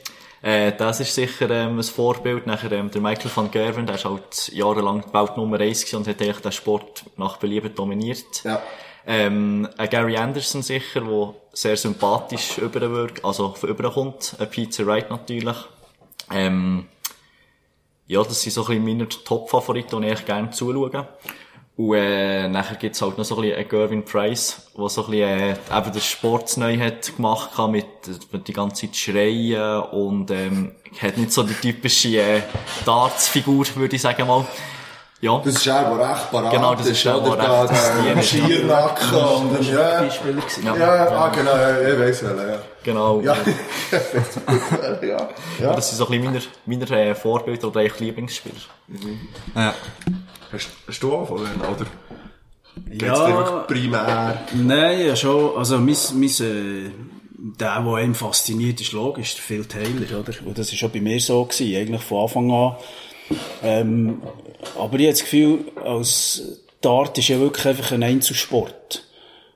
Äh, 0.42 0.72
das 0.76 1.00
ist 1.00 1.14
sicher 1.14 1.50
ähm, 1.50 1.78
ein 1.78 1.82
Vorbild. 1.82 2.46
Nachher 2.46 2.70
ähm, 2.72 2.90
der 2.90 3.00
Michael 3.00 3.30
van 3.34 3.50
Gerwen, 3.50 3.86
der 3.86 3.94
ist 3.94 4.04
halt 4.04 4.48
jahrelang 4.52 5.02
die 5.08 5.14
Welt 5.14 5.36
Nummer 5.36 5.58
1 5.58 5.80
gewesen 5.80 5.96
und 5.96 6.08
hat 6.08 6.20
eigentlich 6.20 6.40
den 6.40 6.52
Sport 6.52 7.04
nach 7.16 7.38
Belieben 7.38 7.74
dominiert. 7.74 8.44
Ja. 8.44 8.62
Ähm, 9.06 9.68
ein 9.78 9.90
Gary 9.90 10.16
Anderson 10.16 10.62
sicher, 10.62 11.00
der 11.00 11.34
sehr 11.52 11.76
sympathisch 11.76 12.58
überwirkt, 12.58 13.24
also 13.24 13.54
von 13.54 13.70
überkommt. 13.70 14.36
Ein 14.38 14.50
Peter 14.50 14.86
Wright 14.86 15.08
natürlich. 15.10 15.56
Ähm, 16.30 16.88
ja, 18.06 18.22
das 18.22 18.42
sind 18.42 18.52
so 18.52 18.62
ein 18.62 18.66
bisschen 18.66 18.84
meine 18.84 19.08
Top-Favoriten, 19.08 20.02
die 20.02 20.08
ich 20.08 20.24
gerne 20.26 20.50
zuschaue. 20.50 21.08
Und 21.76 21.94
äh, 21.96 22.48
nachher 22.48 22.76
gibt's 22.76 23.02
halt 23.02 23.18
noch 23.18 23.24
so 23.24 23.34
ein 23.36 23.42
bisschen 23.42 23.56
einen 23.58 23.68
Gervin 23.68 24.04
Price, 24.04 24.70
der 24.78 24.88
so 24.88 25.04
ein 25.06 25.10
bisschen 25.10 25.28
äh, 25.40 25.78
eben 25.78 25.92
den 25.92 26.00
Sport 26.00 26.56
neu 26.56 26.78
hat 26.78 27.16
gemacht 27.16 27.58
hat, 27.58 27.70
mit, 27.70 27.86
mit 28.32 28.46
die 28.46 28.52
ganze 28.52 28.82
Zeit 28.82 28.96
schreien 28.96 29.82
und 29.82 30.30
ähm, 30.30 30.72
hat 31.00 31.16
nicht 31.16 31.32
so 31.32 31.42
die 31.42 31.54
typische 31.54 32.20
äh, 32.20 32.42
Darts-Figur, 32.84 33.66
würde 33.74 33.96
ich 33.96 34.02
sagen 34.02 34.28
mal. 34.28 34.46
Ja. 35.24 35.40
Das 35.42 35.54
ist 35.54 35.68
auch, 35.70 35.98
recht 35.98 36.30
parat 36.30 36.52
Genau, 36.52 36.74
das 36.74 36.86
ist 36.86 37.06
auch, 37.08 37.36
Da, 37.36 37.62
recht 37.62 37.72
der 38.04 38.18
ist. 38.18 38.28
Schiernacken 38.28 39.14
und 39.14 39.54
dann, 39.54 39.64
ja. 39.64 40.04
Ja. 40.04 40.76
Ja, 40.76 41.08
ah, 41.08 41.28
genau, 41.34 41.56
ja, 41.56 41.80
ich 41.80 41.98
weiss 41.98 42.22
wel, 42.22 42.36
ja. 42.36 42.58
Genau. 42.82 43.20
Ja. 43.22 43.34
ja. 45.02 45.28
Ja. 45.60 45.72
Das 45.74 45.88
sind 45.88 45.96
so 45.96 46.08
ein 46.08 46.20
bisschen 46.22 46.46
meine, 46.66 46.84
meine 46.84 47.10
äh, 47.10 47.14
Vorbilder 47.14 47.68
oder 47.68 47.80
eigentlich 47.80 48.00
Lieblingsspieler. 48.00 48.56
Ja. 49.54 49.74
Hast, 50.52 50.68
hast 50.86 51.02
du 51.02 51.14
auch 51.14 51.26
von 51.26 51.38
denen, 51.38 51.60
oder? 51.62 51.86
Geht's 52.86 53.04
Ja. 53.04 53.26
dir 53.26 53.36
wirklich 53.38 53.66
primär? 53.66 54.40
Nein, 54.52 55.06
ja 55.06 55.16
schon. 55.16 55.56
Also, 55.56 55.78
mein, 55.78 55.96
mein, 56.14 56.28
äh, 56.28 56.90
der, 57.58 57.80
der 57.80 57.94
einem 57.94 58.14
fasziniert, 58.14 58.78
ist 58.82 58.92
logisch, 58.92 59.36
der 59.36 59.42
Phil 59.42 59.64
Taylor, 59.64 60.20
oder? 60.20 60.34
Und 60.44 60.58
das 60.58 60.70
war 60.70 60.76
schon 60.76 60.90
bei 60.90 61.00
mir 61.00 61.18
so 61.18 61.44
gewesen, 61.46 61.76
eigentlich 61.76 62.02
von 62.02 62.22
Anfang 62.24 62.52
an. 62.52 62.76
Ähm, 63.62 64.22
aber 64.78 64.98
ich 64.98 65.06
habe 65.06 65.12
das 65.12 65.20
Gefühl, 65.20 65.64
als 65.82 66.60
Dart 66.80 67.16
ist 67.18 67.28
ja 67.28 67.38
wirklich 67.38 67.66
einfach 67.66 67.92
ein 67.92 68.02
Einzelsport. 68.02 69.04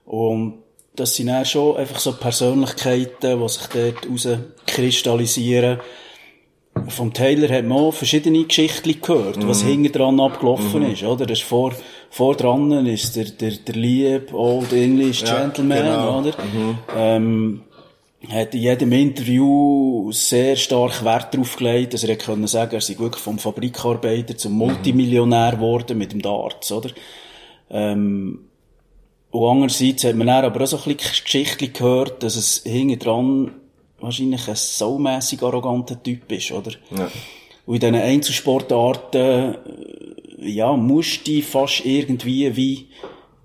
Und 0.06 0.62
das 0.96 1.14
sind 1.14 1.28
dann 1.28 1.44
schon 1.44 1.76
einfach 1.76 1.98
so 1.98 2.12
Persönlichkeiten, 2.12 3.40
die 3.40 3.48
sich 3.48 3.66
dort 3.66 4.08
rauskristallisieren. 4.10 5.80
Vom 6.88 7.12
Taylor 7.12 7.54
hat 7.54 7.64
man 7.64 7.78
auch 7.78 7.92
verschiedene 7.92 8.44
Geschichten 8.44 9.00
gehört, 9.00 9.46
was 9.46 9.62
hinten 9.62 9.92
dran 9.92 10.20
abgelaufen 10.20 10.82
ist, 10.90 11.02
oder? 11.02 11.26
Das 11.26 11.40
ist 11.40 11.44
vor, 11.44 11.74
vor 12.08 12.36
dran 12.36 12.86
ist 12.86 13.16
der, 13.16 13.24
der, 13.24 13.50
der 13.50 13.74
lieb 13.74 14.32
Old 14.32 14.72
English 14.72 15.22
Ja, 15.22 15.40
Gentleman, 15.40 15.78
genau. 15.78 16.18
oder? 16.20 16.32
Ähm, 16.96 17.62
hat 18.26 18.54
in 18.54 18.62
jedem 18.62 18.92
Interview 18.92 20.10
sehr 20.10 20.56
stark 20.56 21.04
Wert 21.04 21.32
darauf 21.32 21.56
gelegt, 21.56 21.94
dass 21.94 22.02
er 22.02 22.16
können 22.16 22.48
sagen, 22.48 22.74
er 22.74 22.80
sei 22.80 22.98
wirklich 22.98 23.22
vom 23.22 23.38
Fabrikarbeiter 23.38 24.36
zum 24.36 24.54
Multimillionär 24.54 25.52
geworden 25.52 25.98
mit 25.98 26.12
dem 26.12 26.20
Darts, 26.20 26.72
oder? 26.72 26.90
Ähm, 27.70 28.40
und 29.30 29.50
andererseits 29.50 30.04
hat 30.04 30.16
man 30.16 30.26
dann 30.26 30.44
aber 30.44 30.62
auch 30.62 30.66
so 30.66 30.78
ein 30.78 30.96
bisschen 30.96 31.24
Geschichten 31.24 31.72
gehört, 31.72 32.22
dass 32.22 32.34
es 32.34 32.62
hinten 32.64 32.98
dran 32.98 33.52
wahrscheinlich 34.00 34.48
ein 34.48 34.56
saumässig 34.56 35.42
arroganter 35.42 36.02
Typ 36.02 36.30
ist, 36.32 36.50
oder? 36.50 36.72
Ja. 36.96 37.10
Und 37.66 37.74
in 37.74 37.80
diesen 37.80 37.94
Einzelsportarten, 37.94 39.56
ja, 40.38 40.72
musst 40.74 41.28
du 41.28 41.42
fast 41.42 41.84
irgendwie 41.84 42.56
wie 42.56 42.86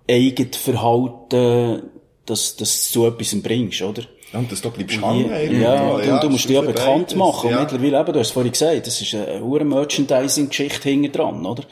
eigen 0.09 0.51
verhalten, 0.53 1.89
dass, 2.25 2.55
dass 2.55 2.91
du 2.91 3.01
zu 3.01 3.07
etwas 3.07 3.41
bringst, 3.41 3.81
oder? 3.81 4.03
Ja, 4.33 4.39
und 4.39 4.51
das 4.51 4.61
da 4.61 4.69
bleibst 4.69 4.97
du 4.99 5.05
Und 5.05 5.29
hängen. 5.29 5.61
Ja, 5.61 5.97
du, 5.97 6.19
du 6.21 6.29
musst 6.29 6.45
dich 6.45 6.55
ja 6.55 6.61
bekannt 6.61 7.15
machen. 7.15 7.51
Und 7.53 7.59
mittlerweile 7.59 7.99
eben, 7.99 8.13
du 8.13 8.19
hast 8.19 8.27
es 8.27 8.31
vorhin 8.33 8.51
gesagt, 8.51 8.87
das 8.87 8.99
ist 8.99 9.13
eine 9.15 9.41
hohe 9.41 9.63
Merchandising-Geschichte 9.63 10.89
hinten 10.89 11.11
dran, 11.11 11.45
oder? 11.45 11.63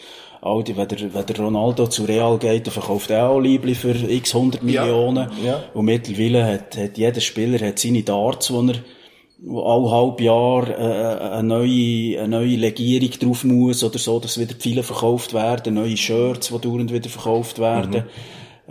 All 0.44 0.64
die, 0.64 0.76
wenn 0.76 0.88
der, 0.88 1.14
wenn 1.14 1.26
der 1.26 1.38
Ronaldo 1.38 1.88
zu 1.88 2.04
Real 2.04 2.38
geht, 2.40 2.66
dann 2.66 2.74
verkauft 2.74 3.12
er 3.12 3.30
auch 3.30 3.40
Liebli 3.40 3.76
für 3.76 3.94
x 3.94 4.34
100 4.34 4.64
Ja, 4.64 4.82
Millionen. 4.84 5.30
ja. 5.44 5.64
Und 5.74 5.86
mittlerweile 5.86 6.46
hat, 6.46 6.78
hat 6.78 6.98
jeder 6.98 7.22
Spieler 7.22 7.60
hat 7.68 7.78
seine 7.78 8.02
Darts, 8.02 8.52
wo 8.52 8.62
er 8.62 8.76
wo 9.44 9.64
alle 9.64 9.90
halb 9.90 10.22
Jahr 10.22 10.68
äh, 10.70 11.34
eine 11.34 11.44
neue, 11.48 12.20
eine 12.20 12.28
neue 12.28 12.58
Legierung 12.58 13.10
drauf 13.20 13.44
muss 13.44 13.84
oder 13.84 13.98
so, 13.98 14.20
dass 14.20 14.40
wieder 14.40 14.54
viele 14.58 14.84
verkauft 14.84 15.34
werden, 15.34 15.74
neue 15.76 15.98
Shirts, 15.98 16.50
die 16.50 16.60
dauernd 16.60 16.94
wieder 16.94 17.10
verkauft 17.10 17.58
werden. 17.60 18.04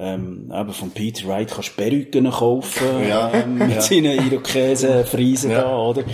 Ähm, 0.02 0.50
eben 0.54 0.72
von 0.72 0.90
Peter 0.92 1.28
Wright 1.28 1.50
kannst 1.50 1.72
du 1.76 1.82
Perücken 1.82 2.30
kaufen, 2.30 3.06
Ja. 3.06 3.30
ähm, 3.34 3.54
mit 3.58 3.70
Ja. 3.74 3.80
seinen 3.82 4.26
Irokesen, 4.26 5.04
Friesen 5.04 5.50
Ja. 5.50 5.60
da, 5.62 5.76
oder? 5.78 6.04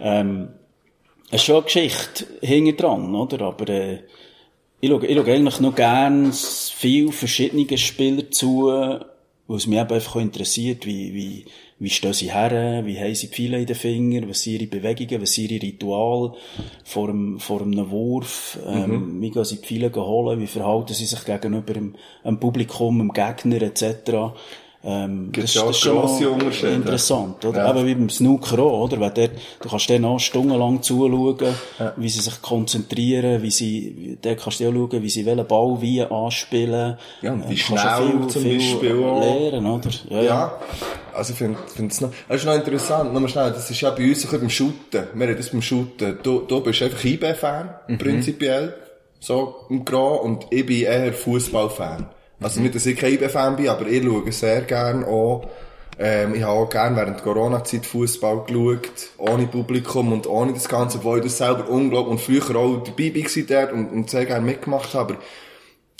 Ähm, 0.00 0.48
es 1.28 1.36
ist 1.40 1.44
schon 1.46 1.56
eine 1.56 1.64
Geschichte 1.64 2.26
hinten 2.40 2.76
dran, 2.76 3.14
oder? 3.14 3.40
Aber, 3.46 3.68
äh, 3.68 3.98
ich 4.80 4.88
schaue, 4.90 5.04
ich 5.06 5.16
schaue 5.16 5.32
eigentlich 5.32 5.60
noch 5.60 5.74
gern 5.74 6.32
viel 6.32 7.10
verschiedene 7.10 7.76
Spieler 7.78 8.30
zu, 8.30 8.66
weil 8.68 9.56
es 9.56 9.66
mich 9.66 9.78
eben 9.78 9.92
einfach 9.92 10.16
interessiert, 10.16 10.86
wie, 10.86 11.12
wie, 11.14 11.44
wie 11.82 11.90
stehen 11.90 12.12
sie 12.12 12.32
her, 12.32 12.82
wie 12.86 12.98
haben 12.98 13.14
sie 13.14 13.26
die 13.26 13.34
Pfeile 13.34 13.58
in 13.58 13.66
den 13.66 13.74
Fingern, 13.74 14.28
was 14.28 14.42
sind 14.42 14.54
ihre 14.54 14.66
Bewegungen, 14.66 15.20
was 15.20 15.32
sind 15.32 15.50
ihre 15.50 15.62
Rituale 15.62 16.32
vor 16.84 17.08
einem, 17.08 17.40
vor 17.40 17.60
einem 17.62 17.90
Wurf, 17.90 18.56
ähm, 18.64 19.20
wie 19.20 19.30
gehen 19.30 19.44
sie 19.44 19.60
die 19.60 19.66
Pfeile 19.66 19.92
holen, 19.92 20.40
wie 20.40 20.46
verhalten 20.46 20.94
sie 20.94 21.06
sich 21.06 21.24
gegenüber 21.24 21.74
dem, 21.74 21.96
dem 22.24 22.38
Publikum, 22.38 22.98
dem 22.98 23.12
Gegner 23.12 23.62
etc. 23.62 24.32
Ähm, 24.84 25.30
Gibt's 25.30 25.52
das, 25.54 25.62
ja 25.62 25.68
das 25.68 25.76
ist 25.76 25.86
auch 26.26 26.52
schon 26.52 26.68
interessant, 26.70 27.44
oder? 27.44 27.58
Ja. 27.58 27.70
Eben 27.70 27.86
wie 27.86 27.94
beim 27.94 28.10
Snooker 28.10 28.58
auch, 28.58 28.84
oder? 28.84 28.98
Wenn 29.00 29.14
der, 29.14 29.28
du 29.60 29.68
kannst 29.68 29.88
denen 29.88 30.04
auch 30.04 30.18
stundenlang 30.18 30.82
zuschauen, 30.82 31.36
wie 31.96 32.08
sie 32.08 32.20
sich 32.20 32.42
konzentrieren, 32.42 33.40
wie 33.42 33.50
sie, 33.52 33.94
wie- 33.96 34.18
dort 34.20 34.40
kannst 34.42 34.58
du 34.58 34.68
auch 34.68 34.72
schauen, 34.72 35.02
wie 35.02 35.08
sie 35.08 35.24
welchen 35.24 35.46
Ball 35.46 35.76
wie 35.80 36.02
anspielen. 36.02 36.96
Ja, 37.20 37.32
und 37.32 37.48
wie 37.48 37.54
Äh, 37.54 37.56
du 37.58 37.62
kannst 37.68 37.86
auch 37.86 37.96
schnell 37.98 38.26
zum 38.28 38.44
Beispiel 38.44 39.04
auch. 39.04 39.20
lernen, 39.20 39.66
oder? 39.66 40.22
Ja, 40.22 40.52
also 41.14 41.32
ich 41.32 41.38
finde 41.38 41.58
es 41.86 42.00
noch, 42.00 42.10
das 42.28 42.38
ist 42.40 42.46
noch 42.46 42.54
interessant, 42.54 43.12
nochmal 43.12 43.28
schnell, 43.28 43.50
das 43.52 43.70
ist 43.70 43.80
ja 43.80 43.90
bei 43.90 44.02
uns 44.08 44.18
ein 44.18 44.22
bisschen 44.22 44.40
beim 44.40 44.50
Shooten, 44.50 45.02
wir 45.14 45.26
haben 45.28 45.36
das 45.36 45.50
beim 45.50 45.62
Shooten, 45.62 46.18
du, 46.24 46.40
du 46.40 46.60
bist 46.60 46.82
einfach 46.82 47.04
IB-Fan, 47.04 47.70
prinzipiell, 47.98 48.74
so 49.20 49.54
im 49.70 49.84
Gros, 49.84 50.24
und 50.24 50.46
ich 50.50 50.66
bin 50.66 50.82
eher 50.82 51.12
Fußballfan. 51.12 52.06
Also 52.42 52.60
nicht, 52.60 52.74
dass 52.74 52.86
ich 52.86 52.98
kein 52.98 53.14
IB-Fan 53.14 53.56
bin, 53.56 53.68
aber 53.68 53.86
ich 53.86 54.02
schaue 54.02 54.32
sehr 54.32 54.62
gern 54.62 55.04
auch, 55.04 55.48
ähm, 55.98 56.34
ich 56.34 56.42
habe 56.42 56.52
auch 56.52 56.70
gern 56.70 56.96
während 56.96 57.18
der 57.18 57.24
Corona-Zeit 57.24 57.86
Fußball 57.86 58.44
geschaut, 58.46 59.10
ohne 59.18 59.46
Publikum 59.46 60.12
und 60.12 60.26
ohne 60.26 60.52
das 60.52 60.68
Ganze, 60.68 60.98
obwohl 60.98 61.18
ich 61.18 61.24
das 61.24 61.38
selber 61.38 61.68
unglaublich, 61.68 62.12
und 62.12 62.20
früher 62.20 62.56
auch 62.56 62.82
dabei 62.82 63.14
war 63.14 63.72
und, 63.72 63.92
und 63.92 64.10
sehr 64.10 64.26
gerne 64.26 64.44
mitgemacht 64.44 64.94
habe, 64.94 65.14
aber 65.14 65.22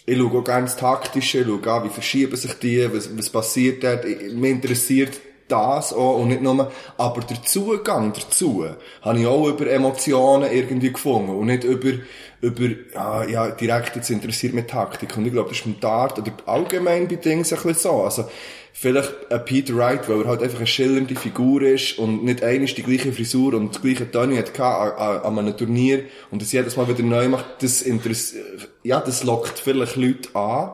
ich 0.05 0.19
schaue 0.19 0.39
auch 0.39 0.45
gerne 0.45 0.67
das 0.67 0.77
Taktische, 0.77 1.41
ich 1.41 1.47
schaue 1.47 1.73
an, 1.73 1.85
wie 1.85 1.91
verschieben 1.91 2.37
sich 2.37 2.55
die, 2.55 2.93
was, 2.93 3.17
was 3.17 3.31
passiert 3.31 3.85
dort. 3.85 4.05
Ich, 4.05 4.33
mich 4.33 4.51
interessiert 4.51 5.21
das 5.49 5.93
auch 5.93 6.19
und 6.19 6.29
nicht 6.29 6.43
nur, 6.43 6.71
aber 6.99 7.21
der 7.23 7.43
Zugang 7.43 8.13
dazu 8.13 8.65
habe 9.03 9.19
ich 9.19 9.27
auch 9.27 9.49
über 9.49 9.71
Emotionen 9.71 10.51
irgendwie 10.53 10.93
gefunden 10.93 11.31
und 11.31 11.47
nicht 11.47 11.65
über, 11.65 11.93
über, 12.41 12.69
ja, 12.95 13.25
ja, 13.25 13.51
direkt 13.51 13.97
jetzt 13.97 14.11
interessiert 14.11 14.55
mich 14.55 14.67
Taktik. 14.67 15.17
Und 15.17 15.27
ich 15.27 15.33
glaube, 15.33 15.51
das 15.51 15.59
ist 15.59 15.65
beim 15.65 15.81
Dart 15.81 16.19
oder 16.19 16.33
allgemein 16.47 17.09
bei 17.09 17.17
Dingen 17.17 17.45
ein 17.45 17.49
bisschen 17.49 17.75
so. 17.75 18.03
Also, 18.03 18.25
vielleicht 18.73 19.31
ein 19.31 19.45
Peter 19.45 19.77
Wright, 19.77 20.09
weil 20.09 20.23
er 20.23 20.29
halt 20.29 20.43
einfach 20.43 20.59
eine 20.59 20.67
schillernde 20.67 21.15
Figur 21.15 21.63
ist 21.63 21.99
und 21.99 22.25
nicht 22.25 22.43
einmal 22.43 22.67
die 22.67 22.83
gleiche 22.83 23.13
Frisur 23.13 23.55
und 23.55 23.75
das 23.75 23.83
gleiche 23.83 24.11
Tony 24.11 24.37
hat 24.37 24.59
an, 24.59 25.23
an 25.23 25.39
einem 25.39 25.57
Turnier 25.57 26.05
und 26.31 26.43
das 26.43 26.53
jedes 26.53 26.77
Mal 26.77 26.89
wieder 26.89 27.03
neu 27.03 27.29
macht, 27.29 27.63
das 27.63 27.83
interessiert, 27.83 28.71
ja, 28.83 29.01
das 29.01 29.25
lockt 29.25 29.59
vielleicht 29.59 29.97
Leute 29.97 30.35
an. 30.35 30.73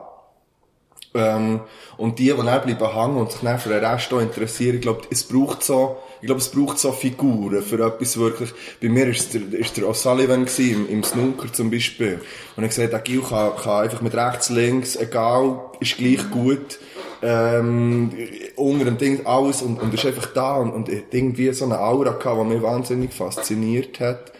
Ähm, 1.15 1.61
und 1.97 2.19
die, 2.19 2.25
die 2.25 2.35
dann 2.35 2.61
bleiben 2.61 2.93
hängen 2.93 3.17
und 3.17 3.31
sich 3.31 3.41
dann 3.41 3.59
für 3.59 3.69
den 3.69 3.83
Rest 3.83 4.13
auch 4.13 4.19
interessieren, 4.19 4.75
ich 4.75 4.81
glaube, 4.81 5.01
es 5.09 5.23
braucht 5.23 5.63
so, 5.63 5.97
ich 6.21 6.27
glaube, 6.27 6.39
es 6.39 6.49
braucht 6.49 6.77
so 6.77 6.91
Figuren 6.91 7.63
für 7.63 7.83
etwas 7.83 8.17
wirklich. 8.17 8.51
Bei 8.81 8.89
mir 8.89 9.07
ist 9.07 9.33
der, 9.33 9.41
ist 9.53 9.75
der 9.77 9.85
O'Sullivan 9.85 10.45
gewesen, 10.45 10.87
im, 10.87 10.89
im 10.89 11.03
Snooker 11.03 11.51
zum 11.51 11.71
Beispiel. 11.71 12.21
Und 12.55 12.63
ich 12.63 12.69
gesagt, 12.69 12.93
der 12.93 12.99
Gil 12.99 13.21
kann, 13.21 13.55
kann 13.55 13.83
einfach 13.83 14.01
mit 14.01 14.13
rechts, 14.13 14.49
links, 14.49 14.95
egal, 14.95 15.59
ist 15.79 15.97
gleich 15.97 16.29
gut, 16.29 16.79
ähm, 17.21 18.11
unter 18.55 18.85
dem 18.85 18.97
Ding 18.97 19.25
alles 19.25 19.61
und, 19.61 19.81
und 19.81 19.93
ist 19.93 20.05
einfach 20.05 20.27
da 20.33 20.57
und, 20.57 20.71
und 20.71 20.89
irgendwie 21.11 21.51
so 21.53 21.65
eine 21.65 21.79
Aura 21.79 22.11
gehabt, 22.11 22.39
die 22.39 22.53
mich 22.53 22.61
wahnsinnig 22.61 23.13
fasziniert 23.13 23.99
hat. 23.99 24.31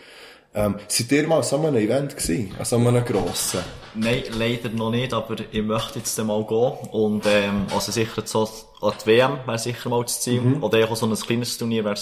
Ähm, 0.53 0.75
seid 0.87 1.11
ihr 1.11 1.27
mal 1.27 1.37
an 1.37 1.43
so 1.43 1.57
einem 1.57 1.75
Event 1.75 2.17
gewesen? 2.17 2.55
An 2.57 2.65
so 2.65 2.75
einem 2.77 3.05
grossen? 3.05 3.59
Nein, 3.95 4.23
leider 4.31 4.69
noch 4.69 4.89
nicht, 4.91 5.13
aber 5.13 5.35
ich 5.51 5.61
möchte 5.61 5.99
jetzt 5.99 6.17
mal 6.23 6.43
gehen. 6.45 6.73
Und, 6.91 7.25
ähm, 7.27 7.67
also 7.73 7.91
sicher 7.91 8.23
so, 8.25 8.49
an 8.81 8.93
die 9.01 9.05
WM 9.07 9.39
wäre 9.45 9.59
sicher 9.59 9.89
mal 9.89 10.03
das 10.03 10.21
Ziel. 10.21 10.57
Oder 10.61 10.89
auch 10.89 10.95
so 10.95 11.05
ein 11.05 11.15
kleines 11.15 11.57
Turnier 11.57 11.85
wäre 11.85 11.95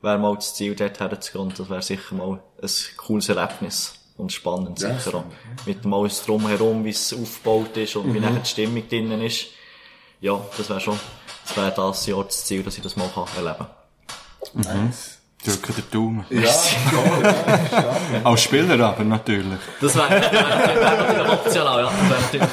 wär 0.00 0.18
mal 0.18 0.34
das 0.34 0.54
Ziel, 0.54 0.74
dort 0.74 1.00
herzugehen. 1.00 1.52
Das 1.56 1.70
wäre 1.70 1.82
sicher 1.82 2.14
mal 2.14 2.40
ein 2.62 2.70
cooles 2.96 3.28
Erlebnis. 3.28 3.94
Und 4.16 4.30
spannend 4.30 4.80
Ja, 4.80 4.98
sicher 4.98 5.18
auch. 5.18 5.24
Mit 5.66 5.84
dem 5.84 5.94
alles 5.94 6.24
drumherum, 6.24 6.84
wie 6.84 6.90
es 6.90 7.12
aufgebaut 7.12 7.76
ist 7.76 7.96
und 7.96 8.12
wie 8.12 8.20
nachher 8.20 8.40
die 8.40 8.48
Stimmung 8.48 8.86
drinnen 8.88 9.22
ist. 9.22 9.46
Ja, 10.20 10.40
das 10.56 10.68
wäre 10.68 10.80
schon, 10.80 11.00
das 11.46 11.56
wäre 11.56 11.72
das 11.74 12.06
Jahr 12.06 12.22
das 12.24 12.44
Ziel, 12.44 12.62
dass 12.62 12.76
ich 12.76 12.82
das 12.82 12.94
mal 12.94 13.08
kann 13.08 13.24
erleben 13.36 13.66
kann. 14.62 14.84
Nice. 14.86 15.21
Drücken 15.44 15.74
den 15.74 15.90
Daumen. 15.90 16.24
Ja, 16.30 16.50
Als 18.24 18.42
Spieler 18.42 18.78
aber 18.86 19.02
natürlich. 19.02 19.58
Das 19.80 19.96
wäre 19.96 20.08
wär, 20.10 20.20
wär, 20.20 20.32
wär 20.32 20.96
natürlich 20.96 21.32
optional, 21.32 21.82
ja. 21.84 21.90
Das 22.08 22.32
wäre 22.32 22.48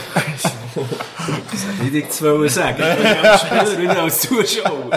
natürlich 1.86 2.06
Ich 2.15 2.21
wollte 2.21 2.49
sagen. 2.49 2.84
Ich 2.84 3.04
bin 3.04 3.25
als 3.30 3.71
Spieler 3.73 3.91
und 3.91 3.97
als 3.99 4.21
Zuschauer. 4.21 4.89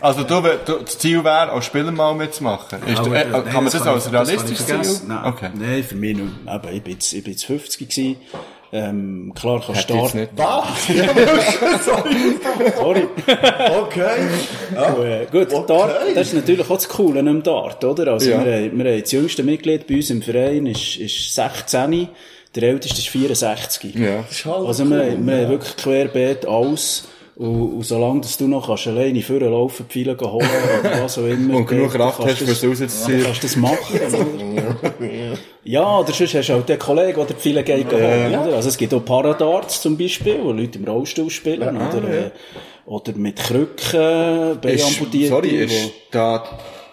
Also 0.00 0.22
du, 0.24 0.40
du, 0.40 0.78
das 0.84 0.98
Ziel 0.98 1.22
wäre, 1.22 1.50
als 1.52 1.66
Spieler 1.66 1.92
mal 1.92 2.14
mitzumachen. 2.14 2.82
Ist, 2.84 2.98
Aber, 2.98 3.14
äh, 3.14 3.22
kann 3.30 3.44
nein, 3.44 3.54
man 3.54 3.64
das, 3.66 3.74
kann 3.78 3.88
als 3.88 4.12
realistisches. 4.12 4.66
Ziel? 4.66 5.08
Nein, 5.08 5.24
Okay. 5.26 5.50
nein, 5.54 5.84
für 5.84 5.94
mich 5.94 6.16
nicht. 6.16 6.32
Aber 6.46 6.72
ich 6.72 6.82
bin 6.82 6.94
jetzt, 6.94 7.12
ich 7.12 7.22
bin 7.22 7.32
jetzt 7.32 7.44
50 7.44 7.88
gewesen. 7.88 8.16
Ähm, 8.72 9.32
klar, 9.34 9.60
kannst 9.66 9.88
jetzt 9.88 9.90
starten. 9.90 10.18
nicht. 10.20 10.30
Was? 10.36 11.84
Sorry. 12.76 13.06
Okay. 13.80 14.28
Und, 14.70 15.04
äh, 15.04 15.26
gut, 15.30 15.68
Dart, 15.68 15.92
das 16.14 16.28
ist 16.28 16.34
natürlich 16.34 16.64
auch 16.70 16.76
das 16.76 16.88
Coole 16.88 17.20
am 17.20 17.42
Dart, 17.42 17.82
oder? 17.84 18.12
Also, 18.12 18.30
Ja. 18.30 18.44
wir, 18.44 18.52
haben- 18.54 18.78
wir 18.78 18.92
haben 18.92 19.00
das 19.00 19.10
jüngste 19.12 19.42
Mitglied 19.42 19.86
bei 19.86 19.96
uns 19.96 20.10
im 20.10 20.22
Verein 20.22 20.66
ist, 20.66 20.96
ist 20.96 21.34
16, 21.34 22.08
der 22.54 22.62
älteste 22.64 22.98
ist 22.98 23.08
64. 23.08 23.94
Ja. 23.94 24.24
halt 24.44 24.66
Also, 24.66 24.84
wir, 24.88 24.98
haben- 24.98 25.26
wir 25.26 25.34
haben 25.36 25.48
wirklich 25.48 25.76
querbeet 25.76 26.46
alles. 26.46 27.08
Und, 27.40 27.72
und 27.76 27.82
solange 27.84 28.20
dass 28.20 28.36
du 28.36 28.46
noch 28.48 28.66
kannst 28.66 28.86
alleine 28.88 29.22
vorlaufen, 29.22 29.86
die 29.88 30.04
Pfeile 30.04 30.18
holen 30.20 30.46
oder 30.80 31.02
was 31.04 31.16
auch 31.16 31.24
immer. 31.24 31.56
Und 31.56 31.66
genug 31.66 31.90
Kraft 31.92 32.18
kannst 32.18 32.42
hast, 32.42 32.62
das- 32.62 32.64
rauszuziehen. 32.64 33.16
dann 33.18 33.24
kannst 33.24 33.42
du 33.42 33.46
das 33.46 33.56
machen? 33.56 34.00
Ja, 35.64 35.98
oder 36.00 36.12
sonst 36.12 36.34
hast 36.34 36.48
du 36.48 36.52
halt 36.54 36.68
den 36.68 36.78
Kollegen, 36.78 37.16
der 37.16 37.24
die 37.26 37.34
Pfeile 37.34 37.62
geht 37.62 37.92
holen, 37.92 38.28
oder? 38.34 38.56
Also 38.56 38.68
es 38.70 38.76
gibt 38.76 38.92
auch 38.94 39.04
Paradarts 39.04 39.80
zum 39.80 39.96
Beispiel, 39.96 40.38
wo 40.42 40.52
Leute 40.52 40.78
im 40.78 40.84
Rollstuhl 40.86 41.30
spielen, 41.30 41.76
oder, 41.76 42.08
äh, 42.08 42.30
oder 42.86 43.12
mit 43.14 43.36
Krücken, 43.36 44.58
Beinamputierte. 44.60 45.18
Ist, 45.18 45.28
sorry, 45.28 45.48
ist 45.64 45.92
da, 46.10 46.44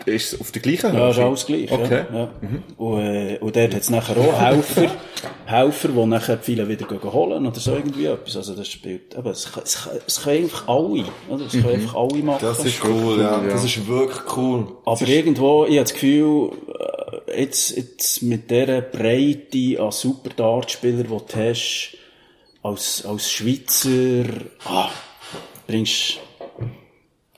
ist 0.08 0.34
es 0.34 0.42
auf 0.42 0.52
der 0.52 0.62
gleichen 0.62 0.94
ja, 0.96 1.10
ist 1.10 1.18
Höhe? 1.18 1.26
alles 1.26 1.46
gleich. 1.46 1.72
Okay. 1.72 2.06
Ja, 2.12 2.20
ja. 2.20 2.30
Und, 2.78 3.02
äh, 3.02 3.38
und 3.40 3.56
dort 3.56 3.74
hat 3.76 3.82
es 3.82 3.90
nachher 3.90 4.18
auch 4.18 4.40
Helfer, 4.42 4.92
Helfer, 5.46 5.88
die 5.90 6.06
nachher 6.06 6.38
die 6.38 6.44
Pfeile 6.44 6.68
wieder 6.68 6.86
holen 7.14 7.46
oder 7.46 7.60
so 7.60 7.74
irgendwie 7.76 8.06
etwas. 8.06 8.38
Also 8.38 8.56
das 8.56 8.68
spielt, 8.68 9.16
aber 9.16 9.32
es, 9.32 9.50
es, 9.64 9.84
kann- 9.84 9.94
es 10.06 10.22
können 10.22 10.44
einfach 10.46 10.68
alle, 10.68 11.06
oder? 11.30 11.46
Es 11.46 11.52
können 11.52 11.70
einfach 11.70 11.96
alle 11.96 12.24
machen. 12.24 12.40
Das 12.42 12.64
ist 12.66 12.84
cool, 12.84 13.20
ja. 13.20 13.40
Das 13.42 13.64
ist 13.64 13.88
wirklich 13.88 14.38
cool. 14.38 14.68
Aber 14.86 15.08
irgendwo, 15.08 15.66
ich 15.66 15.72
habe 15.78 15.82
das 15.84 15.94
Gefühl, 15.94 16.52
äh, 17.30 17.42
jetzt, 17.42 17.76
jetzt 17.76 18.22
mit 18.24 18.50
dieser 18.50 18.82
Breite 18.82 19.82
an 19.82 19.92
super 19.92 20.30
Dartspielern, 20.36 21.04
die 21.04 21.08
du 21.08 21.20
hast, 21.36 21.98
als, 22.64 23.06
als 23.06 23.32
Schweizer, 23.32 24.26
ah, 24.66 24.90
bringst, 25.68 26.20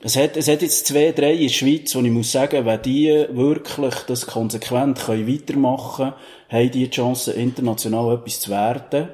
es 0.02 0.16
hat, 0.16 0.38
es 0.38 0.48
hat 0.48 0.62
jetzt 0.62 0.88
zwei, 0.88 1.12
drei 1.12 1.34
in 1.34 1.42
der 1.44 1.50
Schweiz, 1.50 1.94
wo 1.96 2.00
ich 2.02 2.12
muss 2.12 2.32
sagen, 2.32 2.66
wenn 2.66 2.82
die 2.82 3.08
wirklich 3.32 3.96
das 4.08 4.26
konsequent 4.26 5.00
können 5.00 5.28
weitermachen 5.28 6.14
können, 6.50 6.64
haben 6.64 6.72
die 6.72 6.86
die 6.86 6.90
Chance, 6.90 7.34
international 7.34 8.16
etwas 8.16 8.40
zu 8.40 8.50
werden. 8.52 9.10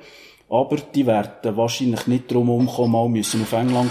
Aber 0.49 0.77
die 0.77 1.07
werden 1.07 1.57
wahrscheinlich 1.57 2.05
nicht 2.07 2.31
drum 2.31 2.49
umkommen, 2.49 2.91
mal 2.91 3.09
müssen 3.09 3.41
auf 3.41 3.51
England 3.53 3.89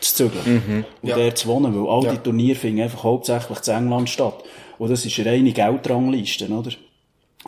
zu 0.00 0.14
zügeln. 0.14 0.84
Und 1.02 1.08
Ja. 1.08 1.16
dort 1.16 1.36
zu 1.36 1.48
wohnen, 1.48 1.74
weil 1.78 1.90
all 1.90 2.04
Ja. 2.04 2.12
die 2.12 2.18
Turniere 2.18 2.58
finden 2.58 2.80
einfach 2.82 3.04
hauptsächlich 3.04 3.60
zu 3.60 3.72
England 3.72 4.08
statt. 4.08 4.42
Und 4.78 4.90
das 4.90 5.04
ist 5.04 5.18
eine 5.20 5.30
reine 5.30 5.52
Geldrangliste, 5.52 6.48
oder? 6.48 6.70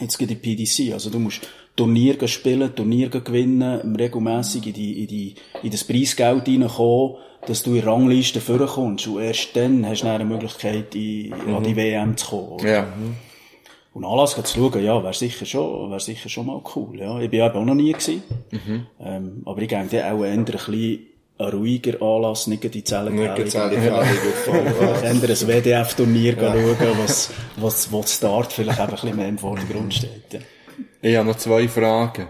Jetzt 0.00 0.18
geht 0.18 0.28
die 0.30 0.34
PDC. 0.34 0.92
Also 0.92 1.08
du 1.08 1.18
musst 1.18 1.40
Turnier 1.76 2.16
spielen, 2.28 2.74
Turnier 2.74 3.08
gewinnen, 3.08 3.96
regelmässig 3.96 4.66
in 4.66 4.72
die, 4.74 5.00
in 5.02 5.06
die, 5.06 5.34
in 5.62 5.70
das 5.70 5.84
Preisgeld 5.84 6.46
reinkommen, 6.46 7.16
dass 7.46 7.62
du 7.62 7.74
in 7.74 7.84
Rangliste 7.84 8.40
vorkommst. 8.40 9.06
Und 9.06 9.22
erst 9.22 9.56
dann 9.56 9.86
hast 9.86 10.02
du 10.02 10.06
dann 10.06 10.16
eine 10.16 10.24
Möglichkeit, 10.24 10.94
in, 10.94 11.32
an 11.32 11.62
die 11.62 11.76
WM 11.76 12.16
zu 12.16 12.26
kommen. 12.26 12.48
oder? 12.52 12.68
Ja. 12.70 12.86
Und 13.94 14.04
Anlass 14.06 14.34
zu 14.34 14.42
schauen, 14.58 14.82
ja, 14.82 15.02
wäre 15.02 15.12
sicher 15.12 15.44
schon, 15.44 15.90
wäre 15.90 16.00
sicher 16.00 16.28
schon 16.28 16.46
mal 16.46 16.62
cool, 16.74 16.98
ja. 16.98 17.20
Ich 17.20 17.28
bin 17.28 17.42
eben 17.44 17.54
auch 17.54 17.64
noch 17.64 17.74
nie 17.74 17.92
gewesen. 17.92 18.22
Ähm, 19.04 19.42
aber 19.44 19.60
ich 19.60 19.68
denke, 19.68 20.10
auch 20.10 20.24
eher 20.24 20.32
ein 20.32 20.44
bisschen 20.44 21.00
ein 21.38 21.48
ruhiger 21.48 22.00
Anlass, 22.00 22.46
nicht 22.46 22.62
gerade 22.62 22.72
die 22.72 22.84
Zellen 22.84 23.14
Nicht 23.16 23.38
jetzt 23.38 23.56
auch 23.56 23.68
die 23.68 23.76
Fälle 23.76 24.04
Eher 25.02 25.10
ein 25.10 25.20
WDF-Turnier 25.20 26.36
schauen, 26.38 26.98
was, 27.02 27.30
was, 27.56 27.92
wo 27.92 28.00
das 28.00 28.14
Start 28.14 28.52
vielleicht 28.52 28.78
eben 28.78 28.88
ein 28.88 28.94
bisschen 28.94 29.16
mehr 29.16 29.28
im 29.28 29.38
Vordergrund 29.38 29.92
steht. 29.92 30.32
Ja. 30.32 30.40
Ich 31.00 31.16
habe 31.16 31.28
noch 31.28 31.36
zwei 31.36 31.68
Fragen. 31.68 32.28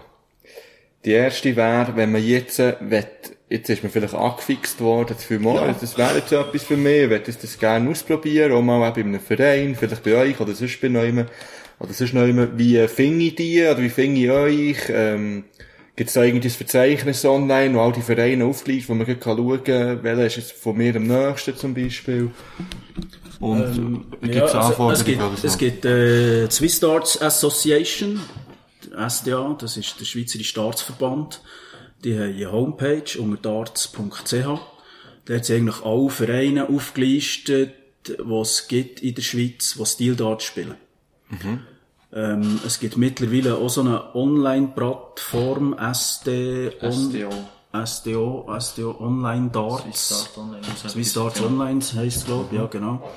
Die 1.05 1.11
erste 1.11 1.55
wäre, 1.55 1.95
wenn 1.95 2.11
man 2.11 2.23
jetzt, 2.23 2.59
äh, 2.59 2.75
wett, 2.79 3.35
jetzt 3.49 3.69
ist 3.69 3.83
man 3.83 3.91
vielleicht 3.91 4.13
angefixt 4.13 4.79
worden, 4.79 5.15
das 5.15 5.29
ja. 5.29 5.75
das 5.79 5.97
wäre 5.97 6.17
jetzt 6.17 6.31
etwas 6.31 6.63
für 6.63 6.77
mich, 6.77 7.03
ich 7.03 7.09
würde 7.09 7.31
das 7.31 7.59
gerne 7.59 7.89
ausprobieren, 7.89 8.53
auch 8.53 8.61
mal 8.61 8.89
auch 8.89 8.93
bei 8.93 9.01
einem 9.01 9.19
Verein, 9.19 9.75
vielleicht 9.75 10.03
bei 10.03 10.15
euch 10.15 10.39
oder 10.39 10.53
sonst 10.53 10.79
bei 10.81 10.87
neuem, 10.87 11.25
oder 11.79 11.93
sonst 11.93 12.13
neuem, 12.13 12.57
wie 12.57 12.77
äh, 12.77 12.87
finde 12.87 13.25
ich 13.25 13.35
die, 13.35 13.61
oder 13.61 13.81
wie 13.81 13.89
finde 13.89 14.21
ich 14.21 14.31
euch, 14.31 14.77
ähm, 14.89 15.43
Gibt 15.95 16.07
es 16.07 16.15
da 16.15 16.23
irgendwie 16.23 16.47
ein 16.47 16.51
Verzeichnis 16.51 17.23
online, 17.23 17.75
wo 17.75 17.81
all 17.81 17.91
die 17.91 18.01
Vereine 18.01 18.45
aufgelistet, 18.45 18.89
wo 18.89 18.95
man 18.95 19.05
schauen 19.05 19.63
kann, 19.63 20.03
welcher 20.03 20.25
ist 20.25 20.37
jetzt 20.37 20.51
von 20.53 20.75
mir 20.75 20.95
am 20.95 21.03
nächsten 21.03 21.55
zum 21.55 21.75
Beispiel? 21.75 22.31
Und 23.39 24.05
gibt 24.21 24.35
es 24.35 24.41
also, 24.41 24.57
Anforderungen 24.57 24.93
es 24.93 25.05
gibt, 25.05 25.43
es 25.43 25.57
gibt 25.59 25.85
äh, 25.85 26.47
die 26.47 26.51
Swiss 26.51 26.79
Darts 26.79 27.21
Association, 27.21 28.19
SDA, 28.93 29.55
das 29.59 29.77
ist 29.77 29.99
der 29.99 30.05
Schweizerische 30.05 30.49
Staatsverband. 30.49 31.41
Die 32.03 32.15
haben 32.15 32.33
eine 32.33 32.51
Homepage 32.51 33.19
unter 33.19 33.41
darts.ch. 33.41 34.33
Dort 35.25 35.45
sind 35.45 35.55
eigentlich 35.55 35.85
alle 35.85 36.09
Vereine 36.09 36.69
aufgelistet, 36.69 37.73
die 38.07 38.33
es 38.33 38.67
gibt 38.67 39.01
in 39.01 39.15
der 39.15 39.21
Schweiz, 39.21 39.75
die 39.77 39.85
Steel 39.85 40.15
Darts 40.15 40.43
spielen. 40.43 40.75
Ähm, 42.11 42.59
es 42.65 42.79
gibt 42.79 42.97
mittlerweile 42.97 43.55
auch 43.55 43.69
so 43.69 43.81
eine 43.81 44.13
Online-Plattform, 44.15 45.73
SD, 45.73 46.71
SDO. 46.79 47.29
SDO, 47.85 48.47
SDO 48.59 48.95
Online 48.99 49.49
Darts. 49.49 50.29
Start 50.29 50.37
online. 50.37 50.63
Swiss 50.87 51.13
Darts 51.13 51.41
Online 51.41 51.79
heisst 51.79 52.17
es, 52.17 52.25
glaube 52.25 52.49
ich, 52.51 52.57
ja, 52.59 52.67
genau. 52.67 53.09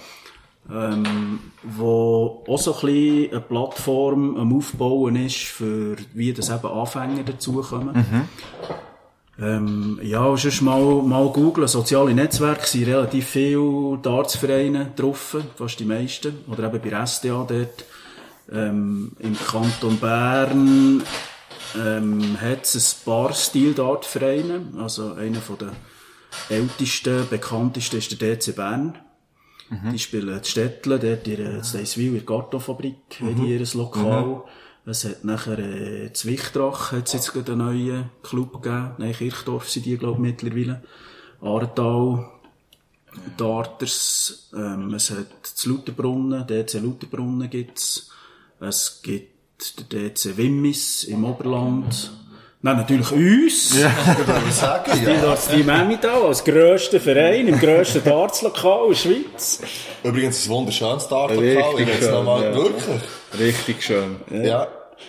Ähm, 0.68 1.38
wo 1.62 2.44
auch 2.48 2.58
so 2.58 2.74
ein 2.74 2.80
bisschen 2.80 3.30
eine 3.30 3.40
Plattform 3.40 4.36
am 4.36 4.56
Aufbauen 4.56 5.14
ist, 5.14 5.36
für 5.36 5.96
wie 6.12 6.32
das 6.32 6.50
eben 6.50 6.66
Anfänger 6.66 7.22
dazukommen. 7.22 7.94
Ähm, 9.38 10.00
ja, 10.02 10.24
und 10.24 10.38
sonst 10.40 10.62
mal, 10.62 11.02
mal 11.02 11.28
googlen. 11.28 11.68
Soziale 11.68 12.14
Netzwerke 12.14 12.66
sind 12.66 12.88
relativ 12.88 13.26
viele 13.26 13.98
Dartsvereine 14.02 14.92
drauf, 14.96 15.36
fast 15.56 15.78
die 15.78 15.84
meisten. 15.84 16.38
Oder 16.48 16.64
eben 16.64 16.80
bei 16.80 16.88
der 16.88 17.06
SDA 17.06 17.46
dort. 17.46 17.84
Ähm, 18.50 19.12
Im 19.18 19.36
Kanton 19.38 19.98
Bern 19.98 21.02
ähm, 21.76 22.40
hat 22.40 22.64
es 22.64 22.96
ein 23.00 23.04
paar 23.04 23.32
Stil-Dart-Vereine. 23.32 24.60
Also 24.78 25.12
einer 25.12 25.40
von 25.40 25.58
der 25.58 25.72
ältesten, 26.48 27.28
bekanntesten 27.28 27.98
ist 27.98 28.20
der 28.20 28.36
DC 28.36 28.56
Bern. 28.56 28.98
Die 29.70 29.98
spielen 29.98 30.36
in 30.36 30.44
Städtle, 30.44 30.98
dort 30.98 31.26
in 31.26 31.36
der 31.36 31.64
Steiswil, 31.64 32.08
in 32.08 32.14
der 32.14 32.22
Gartonfabrik, 32.22 33.20
haben 33.20 33.34
die 33.34 33.52
ihr 33.52 33.66
Lokal. 33.74 34.44
Es 34.84 35.04
hat 35.04 35.24
nachher, 35.24 35.58
äh, 35.58 36.12
Zwichtrach 36.12 36.92
hat's 36.92 37.12
jetzt 37.12 37.32
gerade 37.32 37.52
einen 37.52 37.66
neuen 37.66 38.10
Club 38.22 38.62
gegeben. 38.62 38.92
Nein, 38.98 39.14
Kirchdorf 39.14 39.68
sind 39.68 39.84
die, 39.84 39.96
glaube 39.96 40.14
ich, 40.14 40.20
mittlerweile. 40.20 40.84
Aartal, 41.40 42.30
Darters, 43.36 44.50
ähm, 44.54 44.94
es 44.94 45.10
hat 45.10 45.26
das 45.42 45.66
Lauterbrunnen, 45.66 46.46
DC 46.46 46.74
Lauterbrunnen 46.74 47.50
gibt's. 47.50 48.10
Es 48.60 49.00
gibt 49.02 49.90
den 49.90 50.14
DC 50.14 50.36
Wimmis 50.36 51.02
im 51.04 51.24
Oberland. 51.24 52.12
Nein, 52.62 52.76
natürlich 52.78 53.12
uns. 53.12 53.80
Ja. 53.80 53.90
Sagen, 54.50 54.92
Die 54.98 55.04
ja. 55.04 55.36
Team 55.36 55.68
Emmental 55.68 56.22
als 56.22 56.42
grösster 56.42 56.98
Verein 56.98 57.48
im 57.48 57.58
grössten 57.58 58.02
Dartslokal 58.02 58.84
in 58.84 58.88
der 58.88 58.96
Schweiz. 58.96 59.60
Übrigens 60.02 60.46
ein 60.46 60.50
wunderschönes. 60.50 61.08
Richtig 61.10 61.78
Ich 61.80 61.88
jetzt 61.88 62.00
schön, 62.00 62.10
nochmal 62.12 62.44
ja. 62.44 62.54
wirklich. 62.54 63.00
Richtig 63.38 63.82
schön. 63.82 64.16
Ja. 64.30 64.68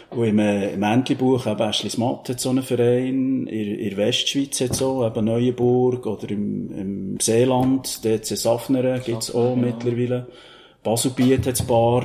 Und 0.09 0.25
im, 0.25 0.39
äh, 0.39 0.73
im 0.73 0.83
Entlebuch, 0.83 1.45
eben 1.47 1.61
Aschlis 1.61 1.97
Matt 1.97 2.29
hat 2.29 2.39
so 2.39 2.49
einen 2.49 2.63
Verein, 2.63 3.47
in, 3.47 3.47
in 3.47 3.89
der 3.89 3.97
Westschweiz 3.97 4.59
hat 4.61 4.75
so, 4.75 5.05
eben 5.05 5.25
Neuenburg, 5.25 6.05
oder 6.05 6.29
im, 6.29 6.71
im 6.71 7.17
Seeland, 7.21 8.03
DC 8.03 8.37
Safneren 8.37 9.01
gibt's 9.03 9.33
auch 9.33 9.55
mittlerweile. 9.55 10.27
Baselbiet 10.83 11.47
hat's 11.47 11.61
ein 11.61 11.67
paar. 11.67 12.03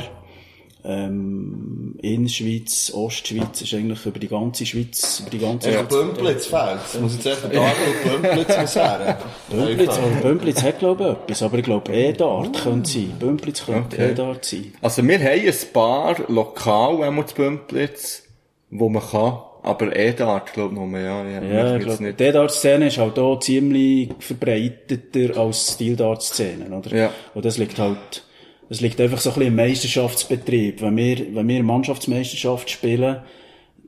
Ähm, 0.85 1.95
Innerschweiz, 2.03 2.93
Ostschweiz, 2.93 3.63
ist 3.63 3.73
eigentlich 3.75 4.05
über 4.05 4.19
die 4.19 4.27
ganze 4.29 4.67
Schweiz, 4.67 5.21
über 5.21 5.31
die 5.31 5.39
ganze 5.39 5.69
Echt 5.69 5.79
Schweiz. 5.79 5.89
Bümplitz 5.91 6.47
fehlt. 6.47 6.79
Das 6.93 7.01
muss 7.01 7.15
jetzt 7.15 7.27
echt 7.27 7.45
Dartel 7.45 8.21
Bümplitz 8.21 8.59
muss 8.61 8.75
her. 8.77 9.19
Bümplitz, 9.49 9.99
aber 9.99 10.09
Bümplitz 10.23 10.63
hat, 10.63 10.79
glaube 10.81 11.05
ich, 11.05 11.23
etwas, 11.31 11.43
aber 11.45 11.59
ich 11.59 11.65
glaube, 11.65 11.93
E-Dart 11.93 12.63
könnte 12.65 12.91
sein. 12.91 13.13
Bümplitz 13.19 13.65
könnte 13.65 13.97
Okay. 13.97 14.11
E-Dart 14.11 14.45
sein. 14.45 14.73
Also 14.81 15.07
wir 15.07 15.19
haben 15.19 15.47
ein 15.47 15.55
paar 15.73 16.17
lokal, 16.29 17.03
einmal 17.05 17.27
zu 17.27 17.35
Bümplitz, 17.37 18.25
wo 18.71 18.89
man 18.89 19.03
kann, 19.03 19.39
aber 19.63 19.95
eh 19.95 20.13
dort, 20.13 20.53
glaube 20.53 20.75
ich, 20.75 20.81
nur, 20.81 20.99
ja. 20.99 21.25
ja, 21.25 21.43
Ja, 21.43 21.77
ich 21.77 21.87
ich 21.87 21.87
glaube, 21.87 22.13
die 22.13 22.33
Dart-Szene 22.33 22.89
ist 22.89 22.99
halt 22.99 23.19
auch 23.21 23.39
ziemlich 23.39 24.09
verbreiteter 24.19 25.39
als 25.39 25.67
die 25.67 25.73
Stil-Dart-Szene, 25.75 26.77
oder? 26.77 26.97
Ja. 26.97 27.11
Und 27.35 27.45
das 27.45 27.59
liegt 27.59 27.79
halt, 27.79 28.25
das 28.73 28.81
liegt 28.81 28.99
einfach 29.03 29.21
so 29.21 29.29
ein 29.29 29.35
bisschen 29.35 29.49
im 29.49 29.57
Meisterschaftsbetrieb. 29.57 30.81
Wenn 30.81 30.97
wir, 30.97 31.35
wenn 31.35 31.47
wir 31.47 31.63
Mannschaftsmeisterschaft 31.63 32.71
spielen, 32.71 33.19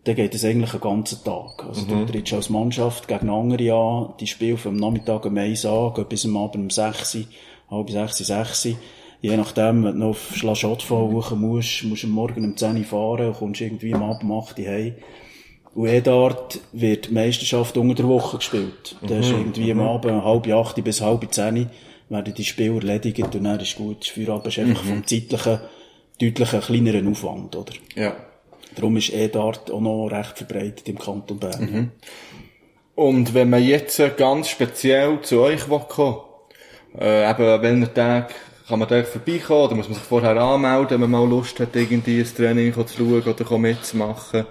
dann 0.05 0.15
geht 0.15 0.35
es 0.35 0.45
eigentlich 0.45 0.75
einen 0.75 0.83
ganzen 0.83 1.25
Tag. 1.25 1.65
Also 1.67 1.87
du 1.87 2.05
trittst 2.05 2.35
als 2.35 2.51
Mannschaft 2.51 3.09
gegen 3.09 3.31
andere 3.31 3.73
an, 3.73 4.13
die 4.21 4.27
spielen 4.27 4.59
vom 4.59 4.77
Nachmittag 4.77 5.25
um 5.25 5.39
1 5.39 5.65
an, 5.65 5.95
gehen 5.95 6.05
bis 6.07 6.27
am 6.27 6.37
Abend 6.37 6.65
um 6.65 6.69
6 6.69 7.15
Uhr, 7.15 7.25
halb 7.71 7.89
sechs, 7.89 8.19
sechs. 8.19 8.69
Je 9.23 9.37
nachdem, 9.39 9.85
wenn 9.85 9.93
du 9.95 9.99
noch 10.01 10.09
auf 10.11 10.37
Schlaschotfall 10.37 11.11
hoch 11.11 11.31
musst, 11.31 11.85
musst 11.85 12.03
du 12.03 12.09
am 12.09 12.13
Morgen 12.13 12.45
um 12.45 12.55
10 12.55 12.77
Uhr 12.77 12.85
fahren 12.85 13.29
und 13.29 13.39
kommst 13.39 13.63
irgendwie 13.63 13.95
am 13.95 14.03
Abend 14.03 14.25
um 14.25 14.39
8 14.39 14.59
Uhr 14.59 14.67
heim. 14.67 14.95
Und 15.75 15.89
eh 15.89 16.03
dort 16.03 16.61
wird 16.73 17.09
die 17.09 17.15
Meisterschaft 17.15 17.79
unter 17.79 17.95
der 17.95 18.09
Woche 18.09 18.37
gespielt. 18.37 18.97
Da 19.01 19.17
ist 19.17 19.31
irgendwie 19.31 19.73
am 19.73 19.81
Abend 19.81 20.23
halb 20.23 20.47
acht 20.49 20.85
bis 20.85 21.01
halb 21.01 21.27
zehn 21.33 21.71
werden 22.09 22.35
die 22.35 22.45
Spiele 22.45 22.77
erledigt 22.77 23.35
und 23.35 23.45
dann 23.45 23.61
ist 23.61 23.77
gut. 23.77 24.07
Feierabend 24.07 24.47
ist 24.47 24.59
einfach 24.59 24.85
vom 24.85 25.07
zeitlichen 25.07 25.61
deutlich 26.21 26.53
einen 26.53 26.63
kleineren 26.63 27.09
Aufwand, 27.09 27.57
oder? 27.57 27.73
Ja. 27.95 28.17
Darum 28.75 28.97
ist 28.97 29.13
E-Dart 29.13 29.71
auch 29.71 29.81
noch 29.81 30.09
recht 30.09 30.39
verbreitet 30.39 30.89
im 30.89 30.99
Kanton 30.99 31.39
Bern. 31.39 31.93
Und 32.95 33.35
wenn 33.35 33.51
man 33.51 33.63
jetzt 33.63 34.01
ganz 34.17 34.49
speziell 34.49 35.21
zu 35.23 35.41
euch 35.41 35.69
kommen, 35.69 36.21
äh, 36.99 37.29
eben 37.29 37.43
an 37.43 37.63
welchen 37.63 37.95
Tag 37.95 38.35
kann 38.69 38.79
man 38.79 38.89
da 38.89 39.03
vorbeikommen 39.03 39.65
oder 39.65 39.75
muss 39.75 39.89
man 39.89 39.95
sich 39.95 40.05
vorher 40.05 40.37
anmelden, 40.37 41.03
wenn 41.03 41.11
man 41.11 41.23
mal 41.23 41.29
Lust 41.29 41.59
hat, 41.61 41.75
irgendwie 41.75 42.21
ein 42.21 42.35
Training 42.35 42.73
zu 42.73 42.87
schauen 42.97 43.23
oder 43.23 43.59
mitzumachen? 43.59 44.47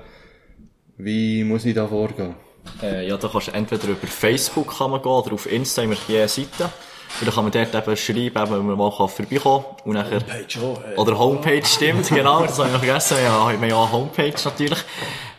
Wie 0.97 1.43
muss 1.43 1.65
ich 1.65 1.73
da 1.73 1.87
vorgehen? 1.87 2.35
Äh, 2.81 3.07
ja, 3.07 3.17
da 3.17 3.27
kannst 3.27 3.47
du 3.47 3.51
entweder 3.51 3.87
über 3.87 4.07
Facebook 4.07 4.77
kann 4.77 4.91
man 4.91 5.01
gehen 5.01 5.11
oder 5.11 5.33
auf 5.33 5.51
Insta 5.51 5.81
haben 5.81 5.91
wir 5.91 5.97
je 6.07 6.19
eine 6.19 6.27
Seite. 6.27 6.69
Und 7.19 7.28
dann 7.28 7.36
kann 7.36 7.43
man 7.43 7.52
dort 7.52 7.76
eben 7.76 7.97
schreiben, 7.97 8.52
wenn 8.52 8.65
man 8.65 8.78
mal 8.78 8.91
vorbeikommen 8.91 9.63
kann. 9.63 9.86
Und 9.86 9.93
nachher, 9.93 10.21
Homepage 10.21 10.60
auch, 10.62 10.84
äh. 10.84 10.95
oder 10.97 11.19
Homepage 11.19 11.65
stimmt, 11.65 12.08
genau, 12.10 12.41
das 12.41 12.58
habe 12.58 12.69
ich 12.69 12.73
noch 12.73 12.84
vergessen. 12.84 13.17
Ja, 13.23 13.32
haben 13.32 13.62
wir 13.62 13.67
ja 13.69 13.82
eine 13.82 13.91
Homepage 13.91 14.34
natürlich. 14.43 14.80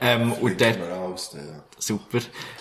Ähm, 0.00 0.32
und 0.34 0.60
dort, 0.60 0.78
super. 1.78 2.18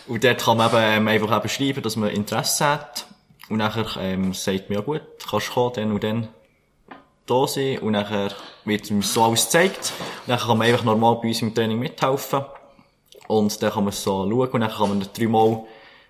Und 0.07 0.23
dort 0.23 0.43
kann 0.43 0.57
man 0.57 0.69
eben, 0.69 0.77
ähm, 0.81 1.07
einfach 1.07 1.37
eben 1.37 1.49
schreiben, 1.49 1.83
dass 1.83 1.95
man 1.95 2.09
Interesse 2.09 2.65
hat. 2.65 3.05
Und 3.49 3.57
nachher, 3.57 3.85
ähm, 3.99 4.33
sagt 4.33 4.69
man, 4.69 4.79
ja 4.79 4.83
gut, 4.83 5.01
kannst 5.29 5.49
du 5.49 5.53
kommen, 5.53 5.73
dann 5.75 5.91
und 5.91 6.03
dann 6.03 6.27
da 7.27 7.47
sein. 7.47 7.79
Und 7.79 7.91
nachher 7.91 8.31
wird 8.65 8.89
uns 8.89 9.13
so 9.13 9.23
alles 9.23 9.45
gezeigt. 9.45 9.93
Und 10.25 10.29
dann 10.29 10.39
kann 10.39 10.57
man 10.57 10.67
einfach 10.67 10.83
normal 10.83 11.19
bei 11.21 11.27
uns 11.27 11.41
im 11.41 11.53
Training 11.53 11.79
mithelfen. 11.79 12.43
Und 13.27 13.61
dann 13.61 13.71
kann 13.71 13.83
man 13.83 13.93
so 13.93 14.29
schauen 14.29 14.49
und 14.49 14.61
dann 14.61 14.71
kann 14.71 14.89
man 14.89 15.07
dreimal 15.13 15.63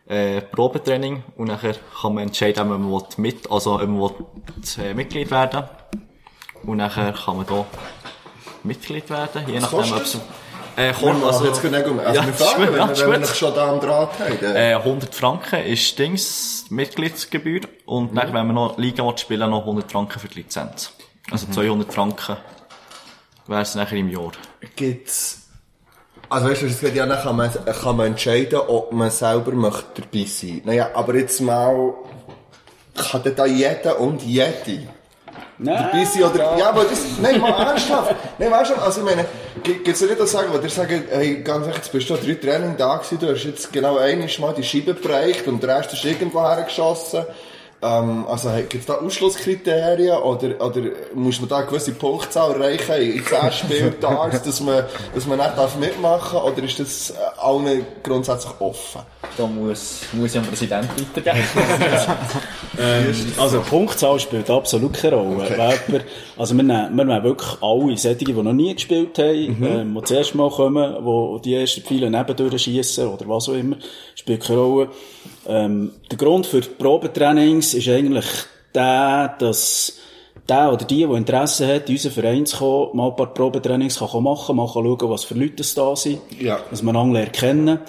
äh, 0.08 0.42
Probetraining 0.42 1.24
und 1.38 1.48
dann 1.50 1.60
kann 1.60 2.14
man 2.14 2.24
entscheiden, 2.24 2.62
ob 2.64 2.80
man 2.80 2.92
will 2.92 3.04
mit, 3.18 3.50
also 3.52 3.76
ob 3.76 3.82
man 3.88 4.00
will, 4.02 4.12
äh, 4.84 4.94
Mitglied 4.94 5.32
werden 5.32 5.64
und 6.64 6.78
dann 6.80 6.92
kann 6.92 7.38
man 7.38 7.46
da 7.46 7.66
Mitglied 8.64 9.10
werden, 9.10 9.44
je 9.48 9.60
nachdem, 9.60 9.94
ob 9.94 10.02
es 10.04 10.16
äh, 10.76 10.88
Wir 10.88 10.94
kommt, 10.94 11.22
machen 11.22 11.24
also, 11.26 11.46
jetzt 11.46 11.62
genau. 11.62 11.78
Also 12.00 12.20
Ja, 12.20 12.26
wir 12.26 12.34
fragen, 12.34 12.64
wenn, 12.64 12.76
ja, 12.76 12.98
wir- 12.98 13.20
wir 13.20 13.26
schon 13.28 13.54
da 13.54 13.72
am 13.72 13.80
Draht 13.80 14.20
haben. 14.20 14.56
äh, 14.56 14.74
100 14.76 15.14
Franken 15.14 15.60
ist 15.66 16.00
Dings 16.00 16.66
Mitgliedsgebühr 16.70 17.62
und 17.86 18.16
dann, 18.16 18.34
wenn 18.34 18.48
man 18.48 18.56
noch 18.56 18.78
Liga 18.78 19.04
spielen, 19.18 19.50
noch 19.52 19.62
100 19.66 19.92
Franken 19.92 20.20
für 20.20 20.28
die 20.28 20.40
Lizenz. 20.40 20.94
Also 21.30 21.48
200 21.52 21.94
Franken 21.94 22.38
wäre 23.48 23.62
es 23.62 23.76
nachher 23.76 23.98
im 23.98 24.10
Jahr. 24.10 24.32
Gibt's, 24.76 25.43
also 26.34 26.50
weißt 26.50 26.64
du, 26.64 26.66
es 26.66 26.80
geht 26.80 26.96
ja, 26.96 27.06
dann 27.06 27.22
kann 27.22 27.36
man, 27.36 27.52
kann 27.52 27.96
man 27.96 28.08
entscheiden, 28.08 28.60
ob 28.68 28.92
man 28.92 29.12
selber 29.12 29.52
möchte 29.52 30.02
dabei 30.02 30.26
sein. 30.26 30.62
Naja, 30.66 30.90
aber 30.96 31.16
jetzt 31.16 31.40
mal, 31.42 31.94
kann 32.96 33.22
da 33.36 33.46
jeder 33.46 34.00
und 34.00 34.24
jede 34.24 34.54
dabei 34.66 34.88
Nein, 35.60 36.06
sein 36.06 36.24
oder, 36.24 36.58
ja, 36.58 36.70
aber 36.70 36.86
das, 36.86 37.00
nein, 37.22 37.40
mal 37.40 37.52
ernsthaft. 37.68 38.16
Nein, 38.40 38.52
weißt 38.52 38.72
du, 38.72 38.76
also 38.76 39.02
ich 39.02 39.06
meine, 39.06 39.26
gibt 39.64 39.88
es 39.88 40.02
ja 40.02 40.08
nicht 40.08 40.20
das 40.20 40.32
sagen, 40.32 40.50
wo 40.52 40.58
dir 40.58 40.70
sagen, 40.70 41.04
hey, 41.10 41.42
ganz 41.44 41.68
ehrlich, 41.68 41.78
jetzt 41.78 41.92
bist 41.92 42.10
du 42.10 42.16
drei 42.16 42.34
Training 42.34 42.76
da 42.78 42.98
gewesen, 42.98 43.20
du 43.20 43.32
hast 43.32 43.44
jetzt 43.44 43.72
genau 43.72 43.98
einmal 43.98 44.28
mal 44.40 44.54
die 44.54 44.64
Scheibe 44.64 44.96
bereicht 44.96 45.48
und 45.48 45.62
der 45.62 45.78
Rest 45.78 45.94
ist 45.94 46.04
irgendwo 46.04 46.42
hergeschossen. 46.42 47.26
Ähm, 47.84 48.26
also, 48.28 48.50
hey, 48.50 48.64
gibt's 48.64 48.88
da 48.88 48.96
Ausschlusskriterien 48.96 50.18
oder, 50.18 50.66
oder 50.66 50.82
muss 51.14 51.40
man 51.40 51.50
da 51.50 51.58
eine 51.58 51.68
gewisse 51.68 51.92
Punktzahl 51.92 52.56
erreichen 52.56 52.96
in 52.96 53.26
10 53.26 53.52
Spielen 53.52 53.96
Darts, 54.02 54.42
dass 54.42 54.62
man, 54.62 54.86
dass 55.14 55.28
man 55.28 55.38
nicht 55.38 55.58
darf 55.58 55.76
mitmachen 55.78 56.34
darf, 56.38 56.46
oder 56.46 56.64
ist 56.64 56.80
das 56.80 57.10
äh, 57.12 57.16
allen 57.40 57.86
grundsätzlich 58.02 58.54
offen? 58.60 59.02
Da 59.38 59.48
muss, 59.48 60.02
muss 60.14 60.32
ich 60.32 60.38
am 60.40 60.46
Präsident 60.46 60.88
weitergeben. 61.16 61.44
Also, 63.38 63.60
die 63.60 63.70
Punktzahl 63.70 64.20
spielt 64.20 64.50
absolut 64.50 64.94
keine 64.94 65.16
Rolle. 65.16 65.46
Wer- 65.88 66.02
Also, 66.38 66.56
wir 66.56 66.64
nehmen, 66.64 66.96
wir 66.96 67.06
nehmen 67.06 67.24
wirklich 67.24 67.50
alle 67.62 67.98
solche, 67.98 68.26
die 68.26 68.34
noch 68.34 68.54
nie 68.54 68.74
gespielt 68.74 69.18
haben, 69.18 69.64
ähm, 69.64 69.94
die 69.96 70.02
das 70.02 70.12
erste 70.12 70.38
Mal 70.38 70.50
kommen, 70.50 70.96
die 71.38 71.42
die 71.50 71.56
ersten 71.56 71.82
Pfeile 71.82 72.10
nebendurch 72.10 72.62
schiessen 72.62 73.08
oder 73.08 73.28
was 73.28 73.50
auch 73.50 73.54
immer, 73.54 73.78
spielt 74.16 74.44
keine 74.44 74.60
Rolle. 74.60 74.90
Ähm, 75.48 75.92
der 76.10 76.18
Grund 76.18 76.46
für 76.46 76.62
die 76.62 76.70
Probetrainings 76.70 77.74
ist 77.74 77.88
eigentlich 77.90 78.26
der, 78.74 79.36
dass 79.40 79.98
der 80.50 80.74
oder 80.74 80.84
die, 80.86 80.98
die 80.98 81.04
Interesse 81.04 81.68
hat, 81.74 81.88
in 81.88 81.96
unseren 81.96 82.12
Verein 82.12 82.46
zu 82.46 82.58
kommen, 82.58 82.98
mal 82.98 83.10
ein 83.10 83.16
paar 83.16 83.34
Probetrainings 83.34 84.00
kann 84.00 84.24
machen, 84.24 84.56
mal 84.58 84.66
kann 84.66 84.84
schauen, 84.84 85.10
was 85.10 85.24
für 85.24 85.36
Leute 85.36 85.62
es 85.62 85.74
da 85.74 85.96
sind, 85.96 86.20
Ja. 86.40 86.60
dass 86.70 86.84
man 86.84 86.96
einander 86.98 87.22
erkennen, 87.22 87.80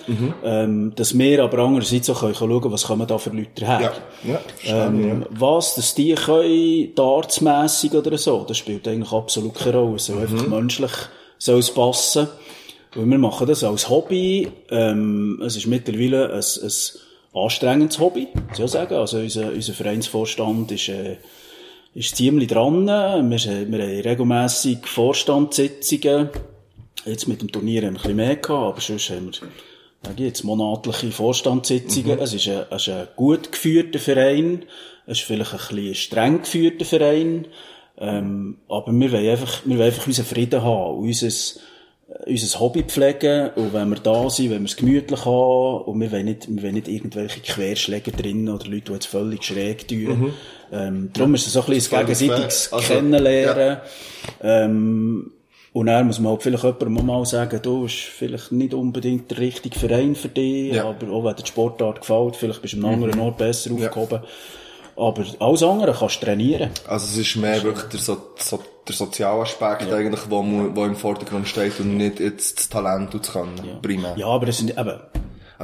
ähm, 0.45 0.93
dass 0.95 1.19
wir 1.19 1.43
aber 1.43 1.59
andererseits 1.59 2.11
auch 2.11 2.21
können 2.21 2.35
schauen, 2.35 2.71
was 2.73 2.85
kommen 2.85 3.07
da 3.09 3.19
für 3.19 3.31
Leute 3.31 3.67
her. 3.67 3.93
Ja, 4.25 4.41
ja, 4.65 4.87
Ähm, 4.87 5.27
was, 5.31 5.75
dass 5.75 5.95
die 5.97 6.15
können, 6.15 6.95
dartsmässig 6.95 7.93
oder 7.95 8.17
so, 8.19 8.45
das 8.47 8.57
spielt 8.59 8.87
eigentlich 8.87 9.13
absolut 9.13 9.55
keine 9.55 9.77
Rolle. 9.79 9.97
Es 9.97 10.07
soll 10.07 10.21
einfach 10.21 10.47
menschlich, 10.47 10.93
soll 11.39 11.59
es 11.59 11.73
passen. 11.73 12.29
Weil 12.95 13.07
wir 13.07 13.19
machen 13.19 13.49
das 13.49 13.65
als 13.65 13.89
Hobby, 13.89 14.49
ähm, 14.71 15.43
es 15.45 15.57
ist 15.57 15.67
mittlerweile 15.67 16.33
ein, 16.33 16.39
ein 16.41 17.43
anstrengendes 17.43 17.99
Hobby, 17.99 18.29
muss 18.49 18.59
ich 18.61 18.65
auch 18.65 18.69
sagen. 18.69 18.95
Also 18.95 19.19
unser, 19.19 19.51
unser 19.51 19.73
Vereinsvorstand 19.73 20.71
ist, 20.71 20.89
äh, 20.91 21.17
ist 21.95 22.17
ziemlich 22.17 22.49
dran. 22.49 22.87
Wir, 22.87 23.31
wir 23.31 23.39
haben 23.49 23.75
regelmässig 23.75 24.87
Vorstandssitzungen. 24.87 26.31
Jetzt 27.05 27.29
mit 27.29 27.41
dem 27.41 27.53
Turnier 27.53 27.83
haben 27.83 27.95
wir 27.95 28.01
ein 28.01 28.03
bisschen 28.03 28.17
mehr 28.17 28.37
gehabt, 28.37 28.51
aber 28.51 28.81
sonst 28.81 29.11
haben 29.11 29.27
wir, 29.27 29.49
sage 30.05 30.25
jetzt, 30.25 30.43
monatliche 30.43 31.13
Vorstandssitzungen. 31.13 32.19
Es 32.19 32.35
ist 32.35 32.49
ein, 32.49 32.65
es 32.71 32.89
ist 32.89 32.95
ein 32.95 33.09
gut 33.15 33.53
geführter 33.53 33.99
Verein. 33.99 34.65
Es 35.07 35.19
ist 35.19 35.27
vielleicht 35.27 35.53
ein 35.53 35.59
bisschen 35.59 35.95
streng 35.95 36.41
geführter 36.43 36.85
Verein. 36.85 37.47
Ähm, 37.99 38.59
aber 38.69 38.93
wir 38.93 39.13
wollen 39.13 39.29
einfach, 39.29 39.63
wir 39.65 39.77
wollen 39.77 39.87
einfach 39.87 40.07
unseren 40.07 40.27
Frieden 40.27 40.63
haben, 40.63 40.99
unser, 40.99 41.29
unser 42.27 42.61
Hobby 42.61 42.83
pflegen 42.83 43.51
und 43.51 43.73
wenn 43.73 43.89
wir 43.89 43.99
da 43.99 44.29
sind, 44.31 44.51
wenn 44.51 44.63
wir 44.63 44.69
es 44.69 44.77
gemütlich 44.77 45.25
haben 45.25 45.85
und 45.85 46.01
wir 46.01 46.11
wollen 46.11 46.25
nicht, 46.25 46.49
wir 46.49 46.63
wollen 46.63 46.75
nicht 46.75 46.89
irgendwelche 46.89 47.41
Querschläge 47.41 48.11
drin 48.11 48.49
oder 48.49 48.67
Leute, 48.67 48.87
die 48.87 48.93
jetzt 48.95 49.07
völlig 49.07 49.45
schräg 49.45 49.87
tun. 49.87 50.35
Ähm, 50.75 51.11
darum 51.13 51.35
ist 51.35 51.47
es 51.47 51.53
so 51.53 51.61
ein 51.61 51.67
bisschen 51.67 51.99
ein 51.99 52.07
gegenseitiges. 52.07 52.73
Also, 52.73 52.95
Kennenlernen. 52.95 53.79
Ähm, 54.43 55.31
und 55.73 55.87
dann 55.87 56.07
muss 56.07 56.21
man 56.21 56.33
halt 56.33 56.43
vielleicht 56.43 56.65
jemandem 56.65 57.07
mal 57.07 57.25
sagen, 57.27 57.61
du, 57.63 57.87
ist 57.87 57.95
vielleicht 57.95 58.53
nicht 58.53 58.75
unbedingt 58.75 59.31
der 59.31 59.39
richtige 59.39 59.79
Verein 59.79 60.15
für 60.15 60.29
dich, 60.29 60.73
Ja. 60.73 60.85
aber 60.89 61.11
auch 61.13 61.25
wenn 61.25 61.35
dir 61.37 61.43
die 61.43 61.49
Sportart 61.49 62.01
gefällt, 62.01 62.37
vielleicht 62.37 62.63
bist 62.63 62.75
du 62.75 62.79
am 62.79 62.87
anderen 62.87 63.19
Ort 63.21 63.39
besser 63.39 63.73
aufgehoben. 63.73 64.21
Aber 64.97 65.25
alles 65.41 65.63
andere 65.65 65.93
kannst 65.99 66.23
du 66.23 66.27
trainieren. 66.27 66.71
Also 66.87 67.07
es 67.07 67.19
ist 67.27 67.37
mehr 67.37 67.61
wirklich 67.65 67.87
der, 67.87 67.99
so, 67.99 68.17
so, 68.39 68.61
der 68.87 68.95
Sozialaspekt 68.95 69.93
eigentlich, 69.93 70.21
wo, 70.29 70.45
wo 70.75 70.85
im 70.85 70.95
Vordergrund 70.95 71.49
steht 71.49 71.81
und 71.81 71.97
nicht 71.97 72.21
jetzt 72.21 72.59
das 72.61 72.69
Talent 72.69 73.13
und 73.13 73.25
das 73.27 73.33
Können, 73.33 73.79
primär. 73.83 74.15
Ja, 74.17 74.27
aber 74.27 74.47
es 74.47 74.59
sind 74.59 74.71
eben, 74.71 75.01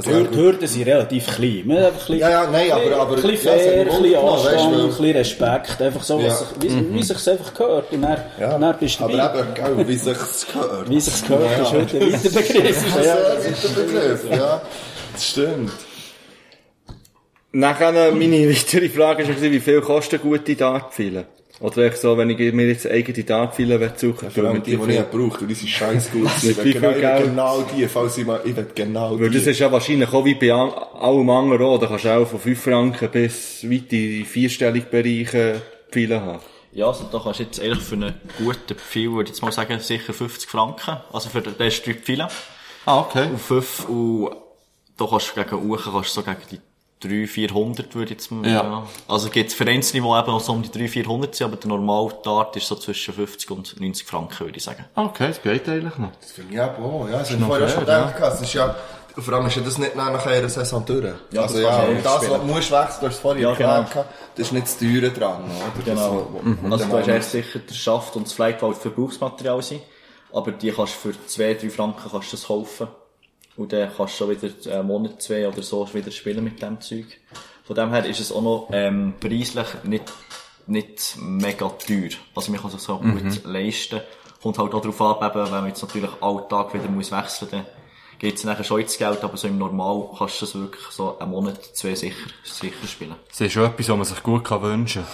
Also, 0.08 0.24
die 0.24 0.34
ja, 0.36 0.42
Hürden- 0.42 0.66
sind 0.68 0.86
relativ 0.86 1.26
klein. 1.26 1.62
Haben 1.64 1.70
einfach 1.70 1.88
ein 1.90 1.94
bisschen, 1.98 2.18
Ja, 2.18 2.30
ja, 2.30 2.50
nein, 2.50 2.72
aber- 2.72 2.96
aber- 2.96 3.16
ein 3.16 3.22
bisschen 3.22 3.34
ja, 3.46 3.52
fair, 3.58 3.80
ein 3.80 3.86
mich 3.86 4.02
bisschen 4.02 4.16
Anstand, 4.28 4.74
ein 4.80 4.86
bisschen 4.88 5.10
Respekt, 5.16 5.82
einfach 5.82 6.02
so, 6.02 6.18
Ja. 6.20 6.26
was 6.26 6.38
sich, 6.40 6.48
wie, 6.60 6.94
wie 6.94 7.02
sich's 7.02 7.28
einfach 7.28 7.54
gehört. 7.54 7.92
Und 7.92 8.02
dann, 8.02 8.16
ja. 8.40 8.58
dann 8.58 8.78
bist 8.78 8.98
du 9.00 9.02
dabei. 9.08 9.22
aber 9.22 9.38
eben, 9.40 9.54
gell, 9.76 9.88
wie 9.88 9.96
sich's 9.96 10.46
gehört. 10.52 10.88
Wie 10.90 11.00
sich's 11.00 11.22
gehört, 11.26 11.60
ist 11.60 11.72
heute 11.72 11.96
ein 11.98 12.12
weiter 12.12 12.30
Begriff. 12.30 12.84
Das 12.96 13.06
Ja. 13.06 13.14
ist 13.14 13.66
ein 13.66 13.74
Begriff, 13.74 14.24
ja. 14.30 14.62
Das 15.12 15.26
stimmt. 15.26 15.72
Nachher, 17.52 18.12
meine 18.12 18.48
weitere 18.48 18.88
Frage 18.88 19.26
war, 19.28 19.42
wie 19.42 19.60
viel 19.60 19.80
kosten 19.80 20.20
gute 20.20 20.54
Dartpfeile? 20.54 21.24
Oder 21.60 21.78
echt 21.84 21.98
so, 21.98 22.16
wenn 22.16 22.30
ich 22.30 22.38
mir 22.54 22.66
jetzt 22.66 22.86
eigene 22.86 23.22
Dartpfeile 23.22 23.92
suchen 23.94 24.30
Vor 24.30 24.44
allem 24.44 24.62
die, 24.62 24.76
die 24.76 24.92
ich 24.94 25.02
brauche, 25.10 25.44
die 25.46 25.52
sind 25.54 25.68
scheiß 25.68 26.10
gut. 26.10 26.28
Ich 26.42 26.56
will 26.56 26.72
genau, 26.72 26.88
ich 26.88 26.94
will 26.94 27.00
Geld? 27.02 27.24
genau 27.24 27.62
die, 27.76 27.86
falls 27.86 28.16
ich 28.16 28.24
mal, 28.26 28.40
ich 28.44 28.56
will 28.56 28.66
genau 28.74 29.20
Weil 29.20 29.30
das 29.30 29.44
die. 29.44 29.50
ist 29.50 29.58
ja 29.58 29.70
wahrscheinlich 29.70 30.10
auch 30.12 30.24
wie 30.24 30.34
bei 30.34 30.52
an- 30.52 30.70
allem 30.72 31.28
anderen 31.28 31.62
auch. 31.62 31.78
Da 31.78 31.86
kannst 31.86 32.06
du 32.06 32.16
auch 32.16 32.26
von 32.26 32.40
5 32.40 32.62
Franken 32.62 33.10
bis 33.10 33.62
weit 33.64 33.70
in 33.72 33.88
die 33.88 34.24
vierstelligen 34.24 34.88
Bereiche 34.90 35.60
Pfeile 35.90 36.20
haben. 36.22 36.40
Ja, 36.72 36.86
also 36.86 37.04
da 37.12 37.18
kannst 37.22 37.40
du 37.40 37.44
jetzt 37.44 37.58
ehrlich 37.60 37.82
für 37.82 37.96
einen 37.96 38.14
guten 38.38 38.76
Pfeil, 38.78 39.10
würde 39.12 39.24
ich 39.24 39.36
jetzt 39.36 39.42
mal 39.42 39.52
sagen, 39.52 39.78
sicher 39.80 40.14
50 40.14 40.48
Franken. 40.48 40.96
Also 41.12 41.28
für 41.28 41.42
den, 41.42 41.54
ist 41.66 41.86
drei 41.86 41.92
Pfeile. 41.94 42.28
Ah, 42.86 43.00
okay. 43.00 43.26
Und 43.26 43.38
fünf, 43.40 43.86
und 43.88 44.30
da 44.96 45.04
kannst 45.06 45.36
du 45.36 45.44
gegen 45.44 45.68
Uchen, 45.70 45.92
kannst 45.92 46.16
du 46.16 46.20
so 46.20 46.22
gegen 46.22 46.38
die 46.52 46.58
300, 47.00 47.28
400 47.28 47.94
würde 47.94 48.04
ich 48.04 48.10
jetzt 48.10 48.30
mal, 48.30 48.46
Ja. 48.46 48.86
Also 49.08 49.30
gibt 49.30 49.48
es 49.50 49.54
Vereinsniveau 49.54 50.18
eben 50.18 50.30
noch 50.30 50.40
so 50.40 50.52
um 50.52 50.62
die 50.62 50.70
300, 50.70 50.90
400 50.90 51.34
sind, 51.34 51.46
aber 51.46 51.56
der 51.56 51.68
normale 51.68 52.10
Dart 52.22 52.56
ist 52.56 52.66
so 52.66 52.74
zwischen 52.76 53.14
50 53.14 53.50
und 53.50 53.80
90 53.80 54.06
Franken, 54.06 54.40
würde 54.46 54.58
ich 54.58 54.64
sagen. 54.64 54.84
Okay, 54.94 55.28
das 55.28 55.42
geht 55.42 55.68
eigentlich 55.68 55.96
noch. 55.96 56.10
Das 56.20 56.32
finde 56.32 56.54
ich 56.54 56.60
auch, 56.60 57.08
ja. 57.08 57.18
Das 57.18 57.30
habe 57.30 57.40
ich 57.40 57.46
vorher 57.46 57.68
schon 57.68 57.80
gedacht. 57.80 58.14
Es 58.20 58.40
ist 58.42 58.52
ja, 58.52 58.74
vor 59.16 59.34
allem 59.34 59.46
ist 59.46 59.56
ja 59.56 59.62
das 59.62 59.78
nicht 59.78 59.96
nach 59.96 60.26
einer 60.26 60.48
Saison 60.48 60.84
durch. 60.84 61.14
Ja, 61.32 61.42
also 61.42 61.54
das 61.54 61.62
ja, 61.62 61.82
und 61.84 62.04
das, 62.04 62.30
was 62.30 62.40
du 62.40 62.46
musst 62.46 62.70
wechseln, 62.70 62.96
du 63.00 63.06
hast 63.06 63.14
es 63.14 63.18
vorhin 63.20 63.42
Ja, 63.42 63.54
genau. 63.54 63.82
das 64.34 64.46
ist 64.46 64.52
nicht 64.52 64.66
das 64.66 64.78
Teure 64.78 65.10
dran, 65.10 65.44
oder? 65.44 65.84
Genau. 65.84 66.30
Das, 66.62 66.72
Also 66.72 66.84
du 66.84 66.98
hast 66.98 67.08
erst 67.08 67.30
sicher 67.32 67.58
den 67.60 67.74
Schaft 67.74 68.14
und 68.16 68.26
das 68.26 68.34
Fleisch, 68.34 68.56
weil 68.60 68.74
Verbrauchsmaterial 68.74 69.62
sind. 69.62 69.80
Aber 70.32 70.52
die 70.52 70.70
kannst 70.70 70.94
du 70.94 71.12
für 71.12 71.26
2, 71.26 71.54
3 71.54 71.70
Franken 71.70 72.08
kannst 72.10 72.32
du 72.32 72.36
das 72.36 72.46
kaufen. 72.46 72.88
Und 73.60 73.74
dann 73.74 73.90
kannst 73.94 74.14
du 74.14 74.24
schon 74.24 74.30
wieder 74.30 74.78
einen 74.78 74.86
Monat, 74.86 75.20
zwei 75.20 75.46
oder 75.46 75.62
so 75.62 75.86
wieder 75.92 76.10
spielen 76.10 76.42
mit 76.42 76.62
dem 76.62 76.80
Zeug. 76.80 77.04
Von 77.62 77.76
dem 77.76 77.90
her 77.90 78.06
ist 78.06 78.18
es 78.18 78.32
auch 78.32 78.40
noch 78.40 78.70
ähm, 78.72 79.12
preislich 79.20 79.66
nicht, 79.84 80.10
nicht 80.66 81.16
mega 81.20 81.68
teuer. 81.68 82.08
Also 82.34 82.52
man 82.52 82.60
kann 82.62 82.70
sich 82.70 82.80
so 82.80 82.96
gut 82.96 83.44
leisten. 83.44 84.00
Kommt 84.42 84.56
halt 84.56 84.72
auch 84.72 84.80
darauf 84.80 85.00
an, 85.02 85.28
eben, 85.28 85.44
wenn 85.44 85.50
man 85.50 85.66
jetzt 85.66 85.82
natürlich 85.82 86.10
Alltag 86.22 86.72
wieder 86.72 86.88
muss 86.88 87.12
wechseln 87.12 87.48
muss, 87.50 87.50
dann 87.50 87.66
geht 88.18 88.36
es 88.36 88.44
nachher 88.44 88.64
schon 88.64 88.80
ins 88.80 88.96
Geld, 88.96 89.22
aber 89.22 89.36
so 89.36 89.46
im 89.46 89.58
Normal 89.58 90.08
kannst 90.16 90.40
du 90.40 90.46
das 90.46 90.54
wirklich 90.54 90.86
so 90.86 91.18
einen 91.18 91.30
Monat, 91.30 91.62
zwei 91.62 91.94
sicher, 91.94 92.30
sicher 92.42 92.86
spielen. 92.86 93.16
Das 93.28 93.42
ist 93.42 93.52
schon 93.52 93.66
etwas, 93.66 93.90
was 93.90 93.96
man 93.96 94.06
sich 94.06 94.22
gut 94.22 94.42
kann 94.42 94.62
wünschen 94.62 95.04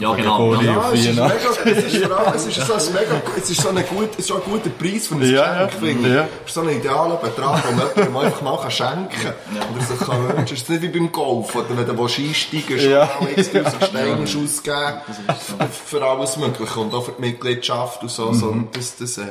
Ja, 0.00 0.14
genau. 0.14 0.54
Ja. 0.54 0.62
Ja, 0.62 0.90
es 0.92 1.00
ist, 1.06 1.14
mega, 1.14 1.30
es 1.64 1.84
ist 1.94 2.04
vor 2.06 2.18
allem, 2.18 2.34
es 2.34 2.46
ist 2.46 2.66
so 2.66 2.72
ein 2.74 2.92
mega, 2.94 3.22
es 3.36 3.50
ist 3.50 3.60
so 3.60 3.68
ein, 3.68 3.86
gut, 3.86 4.08
es 4.12 4.18
ist 4.20 4.26
so 4.28 4.34
ein 4.36 4.40
guter 4.42 4.70
Preis 4.70 5.06
für 5.06 5.14
ein 5.16 5.22
Ja, 5.30 5.66
Geschenk, 5.66 5.72
ja. 5.72 5.78
finde 5.78 6.08
ich. 6.08 6.14
Ja. 6.14 6.28
Es 6.44 6.48
ist 6.48 6.54
so 6.54 6.60
ein 6.62 6.68
idealer 6.70 7.16
Betrag, 7.16 7.62
den 7.68 7.76
man 7.76 7.86
jemandem 7.94 8.16
einfach 8.16 8.42
mal 8.42 8.56
kann 8.58 8.70
schenken 8.70 9.08
kann. 9.22 9.74
Oder 9.76 9.84
sich 9.84 9.98
kann 10.00 10.28
wünschen. 10.28 10.54
Es 10.54 10.62
ist 10.62 10.70
nicht 10.70 10.82
wie 10.82 10.88
beim 10.88 11.12
Golf, 11.12 11.54
oder 11.54 11.66
wenn 11.76 11.84
du 11.96 12.02
einsteigen 12.02 12.64
willst, 12.68 12.86
Ja. 12.86 13.10
mal 13.20 13.28
x 13.36 13.52
tausend 13.52 13.84
Steine 13.84 14.22
ausgeben. 14.22 15.70
Für 15.86 16.02
alles 16.04 16.36
Mögliche. 16.38 16.80
Und 16.80 16.94
auch 16.94 17.04
für 17.04 17.12
die 17.12 17.20
Mitgliedschaft 17.20 18.02
und 18.02 18.10
so. 18.10 18.32
so. 18.32 18.46
Und 18.46 18.74
das, 18.76 18.96
das, 18.96 19.18
äh, 19.18 19.26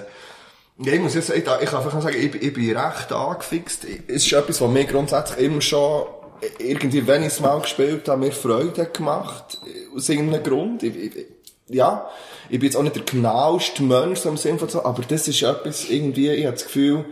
ja, 0.82 0.94
ich 0.94 1.02
muss 1.02 1.14
jetzt 1.16 1.28
sagen, 1.28 1.40
ich 1.62 1.70
kann 1.70 1.84
einfach 1.84 2.02
sagen, 2.02 2.16
ich, 2.18 2.32
bin- 2.32 2.42
ich 2.42 2.54
bin 2.54 2.78
recht 2.78 3.12
angefixt. 3.12 3.86
Es 4.08 4.26
ist 4.26 4.32
etwas, 4.34 4.62
was 4.62 4.70
mir 4.70 4.86
grundsätzlich 4.86 5.40
immer 5.46 5.62
schon, 5.62 6.04
irgendwie, 6.60 7.06
wenn 7.06 7.22
ich 7.22 7.30
es 7.30 7.40
mal 7.40 7.60
gespielt 7.60 8.08
habe, 8.08 8.26
mir 8.26 8.32
Freude 8.32 8.86
gemacht. 8.86 9.58
Aus 9.96 10.10
irgendeinem 10.10 10.44
Grund. 10.44 10.84
Ich, 10.84 10.96
ich, 10.96 11.26
ja. 11.70 12.10
Ich 12.50 12.60
bin 12.60 12.68
jetzt 12.68 12.76
auch 12.76 12.84
nicht 12.84 12.96
der 12.96 13.04
genaueste 13.04 13.84
Mensch, 13.84 14.20
so 14.20 14.30
im 14.30 14.38
Sinne 14.38 14.60
von 14.60 14.70
so, 14.70 14.84
aber 14.84 15.04
das 15.04 15.28
ist 15.28 15.42
etwas, 15.44 15.90
irgendwie, 15.90 16.30
ich 16.30 16.46
habe 16.46 16.56
das 16.56 16.66
Gefühl, 16.66 17.06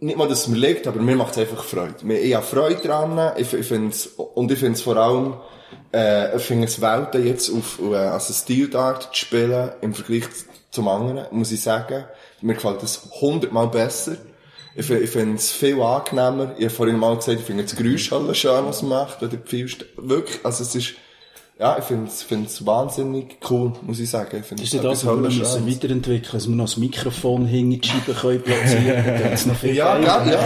nicht 0.00 0.16
mal, 0.16 0.28
dass 0.28 0.42
es 0.42 0.48
mir 0.48 0.58
liegt, 0.58 0.86
aber 0.86 1.00
mir 1.00 1.16
macht 1.16 1.32
es 1.32 1.38
einfach 1.38 1.64
Freude. 1.64 2.14
Ich 2.14 2.34
habe 2.34 2.44
Freude 2.44 2.80
dran, 2.86 3.32
ich, 3.36 3.52
ich 3.52 3.66
find's, 3.66 4.06
und 4.06 4.52
ich 4.52 4.58
finde 4.58 4.74
es 4.74 4.82
vor 4.82 4.96
allem, 4.96 5.34
äh, 5.92 6.36
ich 6.36 6.42
finde 6.42 6.66
es 6.66 6.80
Welten 6.80 7.26
jetzt 7.26 7.50
auf, 7.50 7.80
äh, 7.82 7.96
also 7.96 8.32
Steel 8.32 8.68
Dart 8.68 9.14
zu 9.14 9.24
spielen, 9.26 9.70
im 9.80 9.94
Vergleich 9.94 10.24
zum 10.70 10.88
anderen, 10.88 11.26
muss 11.30 11.52
ich 11.52 11.62
sagen, 11.62 12.04
mir 12.40 12.54
gefällt 12.54 12.82
das 12.82 13.08
hundertmal 13.20 13.68
besser. 13.68 14.16
Ich, 14.74 14.86
fi- 14.86 14.94
ich 14.98 15.10
finde 15.10 15.36
es 15.36 15.50
viel 15.50 15.80
angenehmer. 15.82 16.54
Ich 16.56 16.64
habe 16.64 16.74
vorhin 16.74 16.96
mal 16.98 17.16
gesagt, 17.16 17.40
ich 17.40 17.44
finde 17.46 17.64
das 17.64 17.76
Geräusch 17.76 18.10
halt 18.10 18.36
schön, 18.36 18.64
was 18.66 18.82
macht, 18.82 19.22
oder 19.22 19.36
viel, 19.44 19.66
st- 19.66 19.84
wirklich, 19.96 20.38
also 20.44 20.62
es 20.62 20.74
ist, 20.74 20.94
ja, 21.58 21.76
ich 21.78 21.84
finde 21.84 22.08
es, 22.08 22.22
finde 22.22 22.46
es 22.46 22.64
wahnsinnig 22.64 23.36
cool, 23.50 23.72
muss 23.82 24.00
ich 24.00 24.08
sagen. 24.08 24.38
Ich 24.40 24.46
finde 24.46 24.62
Ist 24.62 24.70
es 24.74 24.82
ja 24.82 24.88
das, 24.90 25.04
was 25.04 25.14
wir 25.14 25.22
müssen 25.30 25.70
weiterentwickeln, 25.70 26.32
dass 26.32 26.48
wir 26.48 26.56
noch 26.56 26.64
das 26.64 26.76
Mikrofon 26.78 27.44
hinter 27.46 27.78
die 27.78 27.88
Scheibe 27.88 28.14
können 28.14 28.42
platzieren 28.42 29.04
können, 29.04 29.74
Ja, 29.74 29.98
ja, 29.98 30.24
ja. 30.26 30.38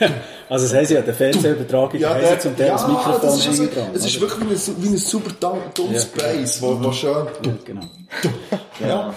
Also 0.52 0.66
das 0.66 0.74
heisst 0.74 0.90
ja, 0.90 1.00
der 1.00 1.14
Fernsehübertragung 1.14 1.98
Ja, 1.98 2.12
der, 2.12 2.38
zum 2.38 2.54
Teil 2.54 2.66
ja, 2.66 2.72
das 2.74 2.86
Mikrofon 2.86 3.20
das 3.22 3.38
ist, 3.38 3.48
also, 3.48 3.66
dran. 3.68 3.86
es 3.94 4.04
ist 4.04 4.20
wirklich 4.20 4.40
wie 4.50 4.70
ein, 4.70 4.82
wie 4.82 4.88
ein 4.88 4.96
super 4.98 5.30
dummes 5.74 6.04
Bass, 6.04 6.60
wo, 6.60 6.78
wo 6.78 6.92
schön, 6.92 7.26
Genau. 7.64 7.80
ja. 8.86 9.14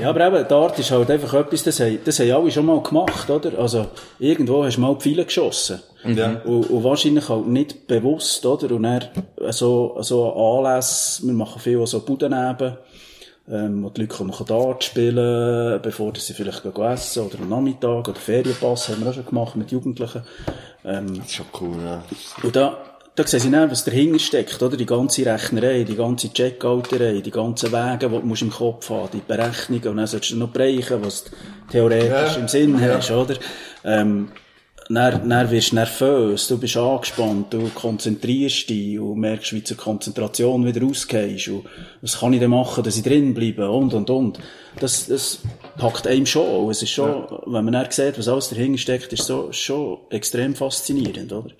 Ja, 0.00 0.10
aber 0.10 0.26
eben, 0.28 0.46
Dart 0.46 0.78
ist 0.78 0.92
halt 0.92 1.10
einfach 1.10 1.34
etwas, 1.34 1.64
das 1.64 1.80
haben, 1.80 1.98
das 2.04 2.20
haben 2.20 2.30
alle 2.30 2.50
schon 2.52 2.66
mal 2.66 2.80
gemacht, 2.80 3.28
oder? 3.28 3.58
Also, 3.58 3.86
irgendwo 4.20 4.64
hast 4.64 4.76
du 4.76 4.80
mal 4.82 4.94
die 4.94 5.00
Pfeile 5.00 5.24
geschossen. 5.24 5.80
Ja. 6.04 6.40
Und, 6.44 6.70
und 6.70 6.84
wahrscheinlich 6.84 7.28
halt 7.28 7.48
nicht 7.48 7.88
bewusst, 7.88 8.46
oder? 8.46 8.72
Und 8.76 8.84
dann, 8.84 9.06
so, 9.50 9.96
so 10.02 10.32
Anlässe, 10.34 11.26
wir 11.26 11.34
machen 11.34 11.60
viel 11.60 11.84
so 11.86 11.98
Budeneben, 11.98 12.76
ähm, 13.50 13.84
wo 13.84 13.90
die 13.90 14.02
Leute 14.02 14.14
kommen 14.16 14.32
Dart 14.46 14.84
spielen, 14.84 15.80
bevor 15.82 16.12
sie 16.16 16.32
vielleicht 16.34 16.62
gehen 16.62 16.82
essen, 16.82 17.24
oder 17.24 17.38
am 17.40 17.48
Nachmittag, 17.48 18.08
oder 18.08 18.14
Ferienpass 18.18 18.88
haben 18.88 19.02
wir 19.02 19.10
auch 19.10 19.14
schon 19.14 19.26
gemacht 19.26 19.56
mit 19.56 19.70
Jugendlichen. 19.70 20.22
Ähm, 20.84 21.16
Das 21.18 21.26
ist 21.26 21.34
schon 21.34 21.46
cool, 21.60 21.76
ja. 21.84 22.02
und 22.42 22.56
da, 22.56 22.76
da 23.14 23.26
sehen 23.26 23.40
sie 23.40 23.50
dann, 23.50 23.70
was 23.70 23.84
dahinter 23.84 24.18
steckt, 24.18 24.62
oder? 24.62 24.76
Die 24.76 24.86
ganze 24.86 25.24
Rechnerei, 25.26 25.84
die 25.84 25.94
ganze 25.96 26.32
Checkouterei, 26.32 27.20
die 27.20 27.30
ganzen 27.30 27.70
Wege, 27.70 28.08
die 28.08 28.28
du 28.28 28.44
im 28.44 28.50
Kopf 28.50 28.90
haben, 28.90 29.08
die 29.12 29.20
Berechnungen, 29.26 29.88
und 29.88 29.96
dann 29.98 30.06
solltest 30.06 30.32
du 30.32 30.36
noch 30.36 30.48
bereichen, 30.50 30.98
was 31.04 31.24
du 31.24 31.30
theoretisch 31.70 32.34
Ja. 32.34 32.40
im 32.40 32.48
Sinn 32.48 32.80
hast, 32.80 33.10
oder? 33.10 33.34
Ähm, 33.84 34.28
dann, 34.88 35.28
dann 35.28 35.50
wirst 35.50 35.72
du 35.72 35.76
nervös, 35.76 36.48
du 36.48 36.58
bist 36.58 36.76
angespannt, 36.76 37.52
du 37.52 37.70
konzentrierst 37.74 38.68
dich 38.68 38.98
und 38.98 39.18
merkst, 39.18 39.52
wie 39.54 39.64
zur 39.64 39.76
Konzentration 39.76 40.66
wieder 40.66 40.82
rausgehst 40.82 41.48
und 41.48 41.64
was 42.02 42.20
kann 42.20 42.32
ich 42.32 42.40
denn 42.40 42.50
machen, 42.50 42.84
dass 42.84 42.96
ich 42.96 43.02
drin 43.02 43.32
bleibe 43.32 43.70
und, 43.70 43.94
und, 43.94 44.10
und. 44.10 44.38
Das, 44.78 45.06
das 45.06 45.40
packt 45.78 46.06
einem 46.06 46.26
schon. 46.26 46.70
Es 46.70 46.82
ist 46.82 46.90
schon, 46.90 47.26
wenn 47.46 47.64
man 47.64 47.72
dann 47.72 47.90
sieht, 47.90 48.18
was 48.18 48.28
alles 48.28 48.50
dahinter 48.50 48.78
steckt, 48.78 49.12
ist 49.12 49.26
so, 49.26 49.50
schon 49.52 49.98
extrem 50.10 50.54
faszinierend, 50.54 51.32
oder? 51.32 51.50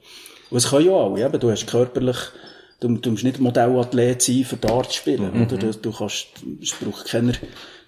Und 0.51 0.59
es 0.59 0.68
können 0.68 0.87
ja 0.87 0.93
alle, 0.93 1.25
eben, 1.25 1.41
du 1.41 1.51
hast 1.51 1.66
körperlich, 1.66 2.18
du, 2.81 2.89
du 2.89 3.11
musst 3.11 3.25
nicht 3.25 3.41
Modellathlet 3.41 4.20
sein, 4.20 4.45
für 4.45 4.57
Dart 4.57 4.93
zu 4.93 4.99
spielen, 4.99 5.31
oder? 5.31 5.57
Du, 5.57 5.72
du 5.72 5.93
kannst, 5.93 6.27
es 6.62 6.72
braucht 6.72 7.07
keine 7.07 7.33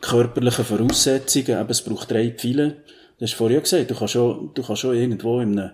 körperlichen 0.01 0.64
Voraussetzungen, 0.64 1.61
eben, 1.61 1.70
es 1.70 1.82
braucht 1.82 2.11
drei 2.11 2.30
Pfeile. 2.30 2.76
Du 3.19 3.25
hast 3.25 3.35
vorhin 3.35 3.57
ja 3.57 3.61
gesagt, 3.62 3.91
du 3.91 3.95
kannst 3.95 4.12
schon, 4.12 4.51
du 4.53 4.62
kannst 4.62 4.83
schon 4.83 4.95
irgendwo 4.95 5.41
in 5.41 5.59
einem, 5.59 5.71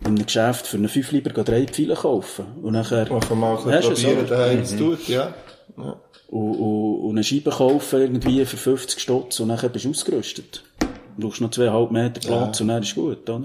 in 0.00 0.06
einem 0.06 0.26
Geschäft 0.26 0.66
für 0.66 0.76
einen 0.76 0.88
Fünfliber 0.88 1.30
drei 1.30 1.64
Pfeile 1.66 1.94
kaufen. 1.94 2.44
Und 2.60 2.72
nachher, 2.72 3.10
Einfach 3.10 3.34
mal 3.36 3.56
ein 3.56 3.80
probieren, 3.80 4.26
daheim 4.28 4.64
zu 4.64 4.76
tun, 4.78 4.98
ja. 5.06 5.32
ja. 5.76 5.96
und, 6.28 6.54
und, 6.56 7.00
und 7.04 7.10
eine 7.12 7.22
Scheibe 7.22 7.50
kaufen 7.50 8.00
irgendwie 8.00 8.44
für 8.44 8.56
50 8.56 8.98
Stutz 8.98 9.38
und 9.38 9.48
nachher 9.48 9.68
bist 9.68 9.84
du 9.84 9.90
ausgerüstet. 9.90 10.64
Du 11.16 11.28
brauchst 11.28 11.40
noch 11.40 11.50
zweieinhalb 11.50 11.92
Meter 11.92 12.20
Platz 12.20 12.60
und 12.60 12.68
dann 12.68 12.82
ist 12.82 12.94
gut, 12.96 13.28
oder? 13.30 13.42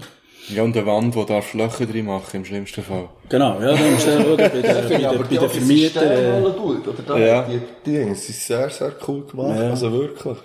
Ja, 0.49 0.63
und 0.63 0.75
eine 0.77 0.85
Wand, 0.85 1.13
wo 1.13 1.25
darfst 1.25 1.53
du 1.53 1.57
Löcher 1.57 1.85
drin 1.85 2.05
machen, 2.05 2.37
im 2.37 2.45
schlimmsten 2.45 2.81
Fall. 2.81 3.09
Genau, 3.27 3.59
ja, 3.61 3.73
dann 3.73 3.91
musst 3.91 4.07
du 4.07 4.11
schauen, 4.11 4.37
bei 4.37 4.47
den, 4.47 4.61
bei 4.63 4.81
den, 4.97 5.17
bei 5.17 5.23
die 5.29 5.37
den 5.37 5.49
Vermietern, 5.49 6.43
Ja. 7.21 7.41
Die, 7.43 7.59
die 7.85 7.91
Dinge 7.91 8.15
sind 8.15 8.35
sehr, 8.35 8.69
sehr 8.69 8.93
cool 9.07 9.25
gemacht, 9.25 9.59
Ja. 9.59 9.69
also 9.71 9.91
wirklich. 9.91 10.37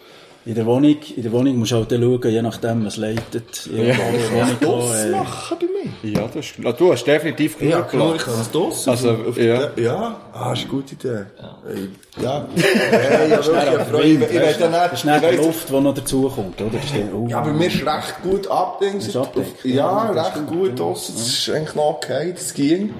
In 0.44 0.54
der 0.54 0.66
Wohnung, 0.66 0.96
in 1.16 1.22
der 1.22 1.30
Wohnung 1.32 1.56
musst 1.56 1.70
du 1.72 1.76
halt 1.76 1.92
dann 1.92 2.02
schauen, 2.02 2.20
je 2.30 2.42
nachdem, 2.42 2.84
was 2.84 2.96
leitet. 2.96 3.66
Ja, 3.72 3.94
die 3.94 4.66
Wohnung 4.66 4.88
Das 4.90 5.04
äh, 5.04 5.10
machen 5.10 5.58
bei 5.60 5.66
mir. 5.66 6.12
Ja, 6.20 6.26
du 6.26 6.38
hast, 6.40 6.54
ah, 6.64 6.72
du 6.72 6.92
hast 6.92 7.04
definitiv 7.04 7.58
genug 7.58 7.72
Ja, 7.72 7.82
klar, 7.82 8.14
ich 8.16 8.22
kann 8.22 8.34
es 8.40 8.50
draussen. 8.50 8.90
Also, 8.90 9.10
auf 9.28 9.38
ja. 9.38 9.66
der- 9.68 9.82
ja. 9.84 10.16
Ah, 10.32 10.52
ist 10.52 10.60
eine 10.62 10.68
gute 10.68 10.94
Idee. 10.94 11.24
Ja. 11.38 12.22
Ja. 12.22 12.46
Hey, 12.56 13.30
ja, 13.30 13.44
wirklich, 13.44 13.80
ich 13.80 13.86
freue 13.88 14.14
mich. 14.18 14.30
Ich 14.30 14.40
Das 14.40 14.58
dann 14.58 14.92
ist 14.92 15.04
nicht, 15.04 15.22
nicht 15.22 15.24
ich 15.24 15.30
die 15.40 15.46
Luft, 15.46 15.68
die 15.68 15.80
noch 15.80 15.94
dazukommt, 15.94 16.60
oder? 16.60 16.70
Das 16.72 16.84
ist 16.84 16.94
dann, 16.94 17.12
oh, 17.14 17.26
Ja, 17.28 17.40
bei 17.40 17.52
mir 17.52 17.66
ist 17.68 17.86
recht 17.86 18.22
gut. 18.22 18.40
Ist 18.40 19.16
abdeckt. 19.16 19.64
Ja, 19.64 19.74
Ja, 19.74 20.12
das 20.12 20.26
recht 20.26 20.36
ist 20.38 20.46
gut 20.48 20.78
draussen. 20.78 21.14
Das 21.16 21.26
ist 21.28 21.50
eigentlich 21.50 21.74
noch 21.76 21.84
okay, 21.96 22.32
das 22.34 22.52
ging. 22.54 22.94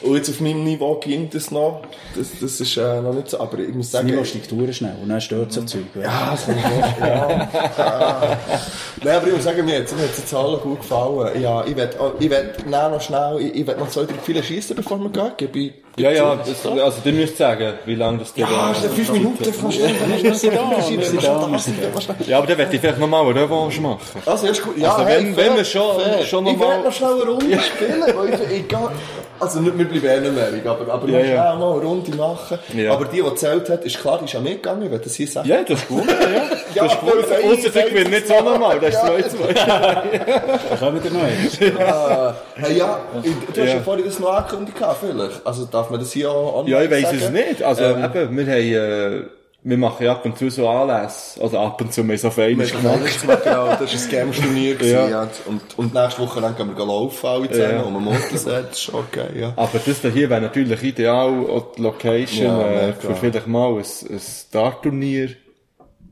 Und 0.00 0.14
jetzt 0.14 0.30
auf 0.30 0.40
meinem 0.40 0.64
Niveau 0.64 0.94
ging 0.96 1.28
das 1.30 1.50
noch. 1.50 1.82
Das, 2.14 2.28
das 2.40 2.60
ist 2.60 2.76
äh, 2.76 3.00
noch 3.00 3.14
nicht 3.14 3.30
so, 3.30 3.40
aber 3.40 3.58
ich 3.58 3.74
muss 3.74 3.90
sagen... 3.90 4.06
Niveau 4.06 4.24
steigt 4.24 4.46
verdammt 4.46 4.74
schnell 4.74 4.96
und 5.02 5.08
dann 5.08 5.20
stört 5.20 5.50
es 5.50 5.58
ein 5.58 5.66
Zeug. 5.66 5.82
Ja, 6.00 6.30
das 6.30 6.46
ich. 6.48 7.00
Ja. 7.00 7.50
ja. 7.78 8.38
Nein, 9.02 9.16
aber 9.16 9.26
ich 9.26 9.34
muss 9.34 9.44
sagen, 9.44 9.64
mir 9.64 9.80
hat 9.80 9.90
hat 9.90 10.16
die 10.16 10.24
Zahlen 10.24 10.60
gut 10.60 10.80
gefallen. 10.80 11.42
Ja, 11.42 11.64
ich 11.64 11.74
werde, 11.74 12.12
ich 12.20 12.30
werde 12.30 12.52
dann 12.70 12.92
noch 12.92 13.00
schnell, 13.00 13.40
ich, 13.40 13.54
ich 13.56 13.66
werde 13.66 13.80
noch 13.80 13.88
zwei, 13.88 14.04
drei 14.04 14.14
viele 14.22 14.42
schießen, 14.42 14.76
bevor 14.76 14.98
wir 14.98 15.10
gehen. 15.10 15.32
Gebe 15.36 15.58
ich, 15.58 15.72
Ja, 15.98 16.10
ja, 16.10 16.36
das, 16.36 16.66
also, 16.66 16.98
du 17.04 17.12
müsst 17.12 17.36
sagen, 17.36 17.74
wie 17.84 17.94
lange 17.94 18.18
das 18.18 18.32
Ja, 18.36 18.46
dauert. 18.46 18.76
ist 18.76 18.84
dann 18.84 18.92
fünf 18.92 19.12
Minuten, 19.12 19.44
kannst 19.44 19.78
du 19.78 19.82
da, 19.82 19.86
da, 20.56 22.14
da. 22.14 22.24
Ja, 22.26 22.38
aber 22.38 22.46
dann 22.46 22.58
werde 22.58 22.74
ich 22.74 22.80
vielleicht 22.80 22.98
nochmal 22.98 23.24
eine 23.26 23.34
Revanche 23.42 23.80
machen. 23.80 23.98
Also, 24.26 24.46
ist 24.46 24.62
gut. 24.62 24.78
Ja, 24.78 24.92
Also, 24.92 25.04
hey, 25.06 25.24
wenn- 25.24 25.34
fair, 25.34 25.44
wenn 25.50 25.56
wir 25.56 25.64
schon- 25.64 26.00
fair. 26.00 26.24
schon 26.24 26.44
noch 26.44 26.52
Ich 26.52 26.60
werde 26.60 26.82
noch 26.84 26.92
schnell 26.92 27.12
eine 27.12 27.22
Runde 27.30 27.60
spielen, 27.60 28.02
weil 28.16 28.34
ich, 28.34 28.58
ich 28.60 28.68
gehe, 28.68 28.78
also 29.40 29.60
nicht, 29.60 29.78
wir 29.78 30.00
bleiben 30.00 30.34
mehr, 30.34 30.48
aber, 30.72 30.92
aber 30.92 31.08
Ja, 31.08 31.18
noch 31.18 31.24
schnell 31.24 31.34
ja. 31.34 31.54
mal 31.56 31.72
eine 31.72 31.82
Runde 31.82 32.16
machen. 32.16 32.58
Ja. 32.74 32.92
Aber 32.92 33.04
die, 33.04 33.16
die 33.16 33.22
gezählt 33.22 33.68
hat, 33.70 33.84
ist 33.84 34.00
klar, 34.00 34.18
die 34.18 34.24
ist 34.24 34.32
ja 34.32 34.40
mitgegangen, 34.40 34.82
ich 34.84 34.90
will 34.90 34.98
das 34.98 35.14
hier 35.14 35.28
sagen. 35.28 35.48
Ja, 35.48 35.62
das 35.62 35.78
ist 35.80 35.88
gut, 35.88 36.04
ja. 36.08 36.14
Ja, 36.74 36.84
Das 36.84 36.92
ist 36.94 37.00
gut. 37.00 37.12
Ausser 37.12 37.76
ich 37.80 37.86
gewinne 37.92 38.10
nicht 38.10 38.28
so 38.28 38.34
nochmal, 38.42 38.78
das 38.80 38.94
ist 38.94 39.00
2-2. 39.02 39.52
Dann 39.54 40.78
kommen 40.78 41.02
wir 41.02 41.10
noch 41.10 41.22
eins. 41.22 41.58
Hey, 42.56 42.76
ja, 42.76 42.98
ich- 43.22 43.30
du 43.54 43.60
hast 43.62 43.68
ja 43.68 43.74
Ja. 43.76 43.80
vorhin 43.80 44.04
das 44.04 44.18
noch 44.18 44.32
angekündigt, 44.32 44.78
gehabt, 44.78 44.98
vielleicht. 45.00 45.46
Also 45.46 45.64
darf 45.88 45.90
man 45.90 46.00
das 46.00 46.12
hier 46.12 46.30
auch 46.30 46.66
Ja, 46.66 46.82
ich 46.82 47.06
sagen? 47.06 47.18
es 47.18 47.30
nicht. 47.30 47.62
Also, 47.62 47.82
eben, 47.84 47.96
wir 48.36 48.46
haben, 48.46 49.18
äh, 49.18 49.22
wir 49.64 49.76
machen 49.76 50.04
ja 50.06 50.12
ab 50.12 50.24
und 50.24 50.38
zu 50.38 50.48
so 50.50 50.68
Anlässe. 50.68 51.42
Also 51.42 51.58
ab 51.58 51.80
und 51.80 51.92
zu 51.92 52.06
wir 52.06 52.16
so 52.16 52.30
fein 52.30 52.58
Wir 52.58 52.68
haben 52.68 52.84
Weihnachtsmaterial, 52.84 53.76
das 53.80 53.92
war 53.92 54.02
ein 54.02 54.10
Games-Turnier. 54.10 54.76
Ja. 54.82 55.28
Und, 55.46 55.60
und 55.76 55.94
nächste 55.94 56.22
Woche 56.22 56.40
dann 56.40 56.56
gehen 56.56 56.76
wir 56.76 56.86
laufen, 56.86 57.26
alle 57.26 57.50
zusammen, 57.50 57.72
Ja. 57.72 57.82
und 57.82 57.92
wir 57.94 58.00
Motor 58.00 58.38
sehen, 58.38 58.64
das 58.70 58.78
ist 58.78 58.94
okay, 58.94 59.26
ja. 59.38 59.52
Aber 59.56 59.78
das 59.84 60.00
da 60.00 60.08
hier 60.08 60.30
wäre 60.30 60.40
natürlich 60.40 60.82
ideal, 60.82 61.28
auch 61.50 61.72
die 61.76 61.82
Location, 61.82 62.46
Ja, 62.46 62.62
äh, 62.88 62.92
für 62.92 63.14
vielleicht 63.16 63.46
mal 63.48 63.72
ein, 63.74 63.78
ein 63.78 64.20
Startturnier. 64.20 65.30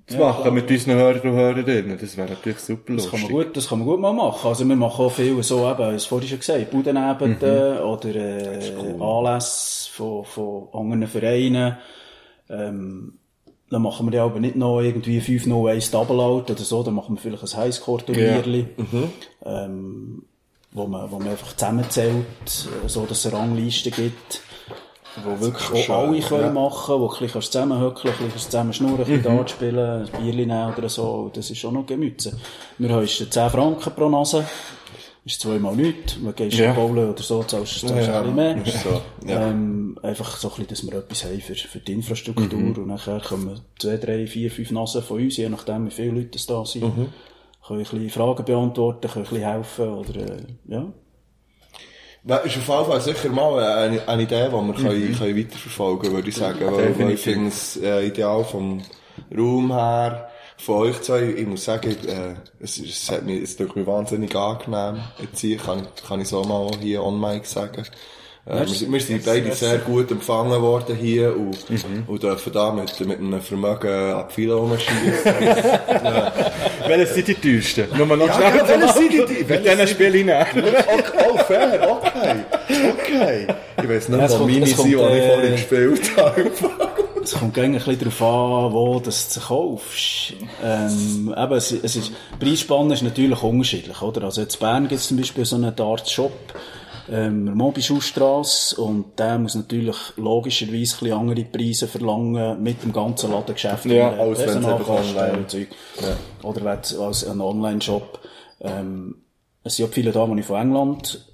Zu 0.06 0.18
machen 0.18 0.54
mit 0.54 0.70
unseren 0.70 0.94
Hörern 0.94 1.20
und 1.30 1.36
Hörerinnen. 1.36 1.98
Das 2.00 2.16
wäre 2.16 2.30
natürlich 2.30 2.58
super 2.60 2.94
Das 2.94 3.10
kann, 3.10 3.20
man 3.22 3.30
lustig. 3.30 3.46
gut, 3.48 3.56
das 3.56 3.68
kann 3.68 3.78
man 3.78 3.88
gut 3.88 4.00
mal 4.00 4.12
machen. 4.12 4.48
Also 4.48 4.68
wir 4.68 4.76
machen 4.76 5.04
auch 5.04 5.10
viel 5.10 5.42
so 5.42 5.68
eben, 5.68 5.96
ich 5.96 6.06
vorhin 6.06 6.28
schon 6.28 6.38
gesagt, 6.38 6.70
Budenabende 6.70 7.82
oder 7.84 8.14
äh, 8.14 8.94
Anlässe 9.00 9.90
von, 9.90 10.24
von 10.24 10.68
anderen 10.72 11.08
Vereinen. 11.08 11.76
Ähm, 12.48 13.14
dann 13.68 13.82
machen 13.82 14.06
wir 14.06 14.16
ja 14.16 14.24
aber 14.24 14.38
nicht 14.38 14.54
noch 14.54 14.80
irgendwie 14.80 15.20
501 15.20 15.90
Double 15.90 16.20
Out 16.20 16.50
oder 16.50 16.62
so, 16.62 16.84
dann 16.84 16.94
machen 16.94 17.16
wir 17.16 17.20
vielleicht 17.20 17.42
ein 17.42 17.60
Highscore-Turnierli, 17.64 18.66
ähm, 19.44 20.22
wo 20.70 20.86
man, 20.86 21.10
wo 21.10 21.18
man 21.18 21.28
einfach 21.30 21.56
zusammenzählt, 21.56 22.24
äh, 22.44 22.88
so 22.88 23.06
dass 23.06 23.24
es 23.24 23.32
eine 23.32 23.42
Rangliste 23.42 23.90
gibt, 23.90 24.40
wo 25.24 25.40
wirklich 25.40 25.90
auch 25.90 26.08
alle 26.08 26.20
können 26.20 26.54
machen, 26.54 26.94
wo 26.94 26.98
du 26.98 27.04
ein 27.06 27.10
bisschen 27.10 27.32
kannst 27.32 27.52
zusammenhöckeln, 27.52 28.14
ein 28.18 28.24
bisschen 28.26 28.50
zusammen 28.50 28.72
schnurren, 28.72 29.00
ein 29.00 29.04
bisschen 29.06 29.22
Dart 29.22 29.50
spielen, 29.50 29.78
ein 30.06 30.08
Bierli 30.22 30.46
nehmen 30.46 30.74
oder 30.76 30.88
so, 30.88 31.30
das 31.34 31.50
ist 31.50 31.64
auch 31.64 31.72
noch 31.72 31.86
Gemüse. 31.86 32.32
Wir 32.78 32.90
haben 32.90 33.06
10 33.06 33.50
Franken 33.50 33.92
pro 33.94 34.08
Nase, 34.08 34.44
ist 35.24 35.40
zweimal 35.40 35.74
nichts, 35.74 36.16
wenn 36.16 36.26
du 36.26 36.32
gehst 36.32 36.58
Ja. 36.58 36.66
ja. 36.66 36.72
bowlen 36.72 37.10
oder 37.10 37.22
so, 37.22 37.42
zahlst 37.42 37.82
du 37.82 37.86
Ja, 37.88 37.94
ein 38.22 38.34
bisschen 38.34 38.34
mehr. 38.34 38.58
so, 38.64 39.00
ja. 39.26 39.48
Ähm, 39.48 39.98
einfach 40.02 40.36
so 40.36 40.48
ein 40.48 40.64
bisschen, 40.66 40.68
dass 40.68 40.86
wir 40.86 40.98
etwas 40.98 41.24
haben 41.24 41.40
für, 41.40 41.54
für 41.54 41.78
die 41.80 41.92
Infrastruktur 41.94 42.58
und 42.58 42.86
nachher 42.86 43.20
kommen 43.20 43.60
zwei, 43.78 43.96
drei, 43.96 44.26
vier, 44.26 44.50
fünf 44.50 44.70
Nasen 44.70 45.02
von 45.02 45.20
uns, 45.20 45.36
je 45.36 45.48
nachdem 45.48 45.86
wie 45.86 45.90
viele 45.90 46.12
Leute 46.12 46.36
es 46.36 46.46
da 46.46 46.64
sind. 46.64 46.82
Können 46.84 47.10
ein 47.68 47.78
bisschen 47.78 48.10
Fragen 48.10 48.44
beantworten, 48.44 49.08
können 49.10 49.24
ein 49.26 49.30
bisschen 49.30 49.50
helfen 49.50 49.88
oder, 49.88 50.16
äh, 50.20 50.42
ja. 50.68 50.86
Das 52.28 52.44
ist 52.44 52.56
auf 52.58 52.68
jeden 52.68 52.90
Fall 52.90 53.00
sicher 53.00 53.28
mal 53.28 53.62
eine, 53.62 54.08
eine 54.08 54.22
Idee, 54.22 54.46
die 54.48 54.52
wir 54.52 54.74
können, 54.74 55.16
können 55.16 55.36
weiterverfolgen 55.38 56.00
können, 56.02 56.14
würde 56.14 56.28
ich 56.28 56.34
sagen. 56.36 56.58
Weil, 56.60 56.98
weil 56.98 57.10
ich 57.12 57.20
finde 57.20 57.48
es 57.48 57.76
äh, 57.76 58.06
ideal 58.06 58.42
vom 58.44 58.82
Raum 59.36 59.72
her, 59.72 60.28
von 60.58 60.76
euch 60.88 61.00
zwei, 61.02 61.22
ich 61.22 61.46
muss 61.46 61.64
sagen, 61.64 61.90
äh, 62.08 62.34
es, 62.62 62.78
es 62.78 63.10
hat 63.12 63.24
mich, 63.24 63.42
es 63.42 63.56
tut 63.56 63.76
mich 63.76 63.86
wahnsinnig 63.86 64.34
angenehm. 64.34 65.02
Jetzt 65.20 65.40
hier 65.40 65.58
kann, 65.58 65.86
kann 66.08 66.20
ich 66.20 66.28
so 66.28 66.42
mal 66.42 66.68
hier 66.80 67.02
on 67.04 67.20
mic 67.20 67.46
sagen. 67.46 67.84
Äh, 68.46 68.60
wir, 68.64 68.92
wir 68.92 69.00
sind 69.00 69.24
beide 69.24 69.52
sehr 69.52 69.78
gut 69.78 70.10
empfangen 70.10 70.60
worden 70.62 70.96
hier 70.96 71.36
und, 71.36 71.58
und 72.06 72.22
dürfen 72.22 72.52
da 72.52 72.72
mit, 72.72 72.98
mit 73.06 73.18
einem 73.18 73.40
Vermögen 73.40 74.12
ab 74.14 74.32
viel 74.32 74.50
rumschießen. 74.52 75.12
Welches 76.86 77.14
sind 77.14 77.28
die 77.28 77.34
teuersten? 77.34 77.86
Nur 77.96 78.06
noch 78.16 78.26
Ja, 78.28 78.34
schnell. 78.34 78.56
ja, 78.56 78.68
welches 78.68 78.94
sind 78.94 79.12
die- 79.12 79.18
Mit 79.44 79.64
diesen 79.64 79.76
sind- 79.78 79.88
Spiele 79.88 80.18
hinein. 80.18 80.46
Okay, 80.52 81.28
oh, 81.32 81.36
fair, 81.38 81.85
okay. 82.92 83.46
Ich 83.82 83.88
weiss 83.88 84.08
nicht, 84.08 84.20
Es 84.22 84.36
kommt- 84.36 84.52
meine 84.52 84.64
es 84.64 84.76
sind, 84.76 84.86
die 84.86 84.94
ich 84.94 84.96
vorhin 84.96 85.52
gespielt 85.52 86.16
habe. 86.16 86.50
Es 87.22 87.32
kommt 87.34 87.58
ein 87.58 87.72
bisschen 87.72 87.98
darauf 87.98 88.22
an, 88.22 88.72
wo 88.72 89.00
das 89.00 89.28
du 89.34 89.40
kaufst. 89.40 90.34
Ähm, 90.64 91.34
eben, 91.36 91.52
es, 91.54 91.72
es 91.72 91.96
ist, 91.96 92.12
Preisspanne 92.38 92.94
ist 92.94 93.02
natürlich 93.02 93.42
unterschiedlich, 93.42 94.00
oder? 94.00 94.22
Also 94.24 94.42
jetzt 94.42 94.54
in 94.54 94.60
Bern 94.60 94.88
gibt 94.88 95.00
es 95.00 95.08
zum 95.08 95.16
Beispiel 95.16 95.44
so 95.44 95.56
einen 95.56 95.74
Darts-Shop, 95.74 96.32
ähm, 97.10 97.52
Mobischuhstrasse, 97.54 98.80
und 98.80 99.18
der 99.18 99.38
muss 99.38 99.54
natürlich 99.56 99.96
logischerweise 100.16 100.74
ein 100.96 101.00
bisschen 101.00 101.12
andere 101.12 101.44
Preise 101.44 101.88
verlangen 101.88 102.62
mit 102.62 102.82
dem 102.84 102.92
ganzen 102.92 103.32
Ladengeschäft. 103.32 103.86
Ja, 103.86 104.10
als 104.12 104.38
Personalkosten 104.44 105.16
einfach 105.18 105.28
online- 105.32 105.46
Zeug. 105.48 105.68
Oder 106.42 106.64
wenn 106.64 107.00
als 107.00 107.26
ein 107.26 107.40
Online-Shop. 107.40 108.20
Ähm, 108.60 109.16
es 109.64 109.76
sind 109.76 109.86
ja 109.88 109.92
viele 109.92 110.12
da, 110.12 110.26
die 110.26 110.40
ich 110.40 110.46
von 110.46 110.60
England 110.60 111.24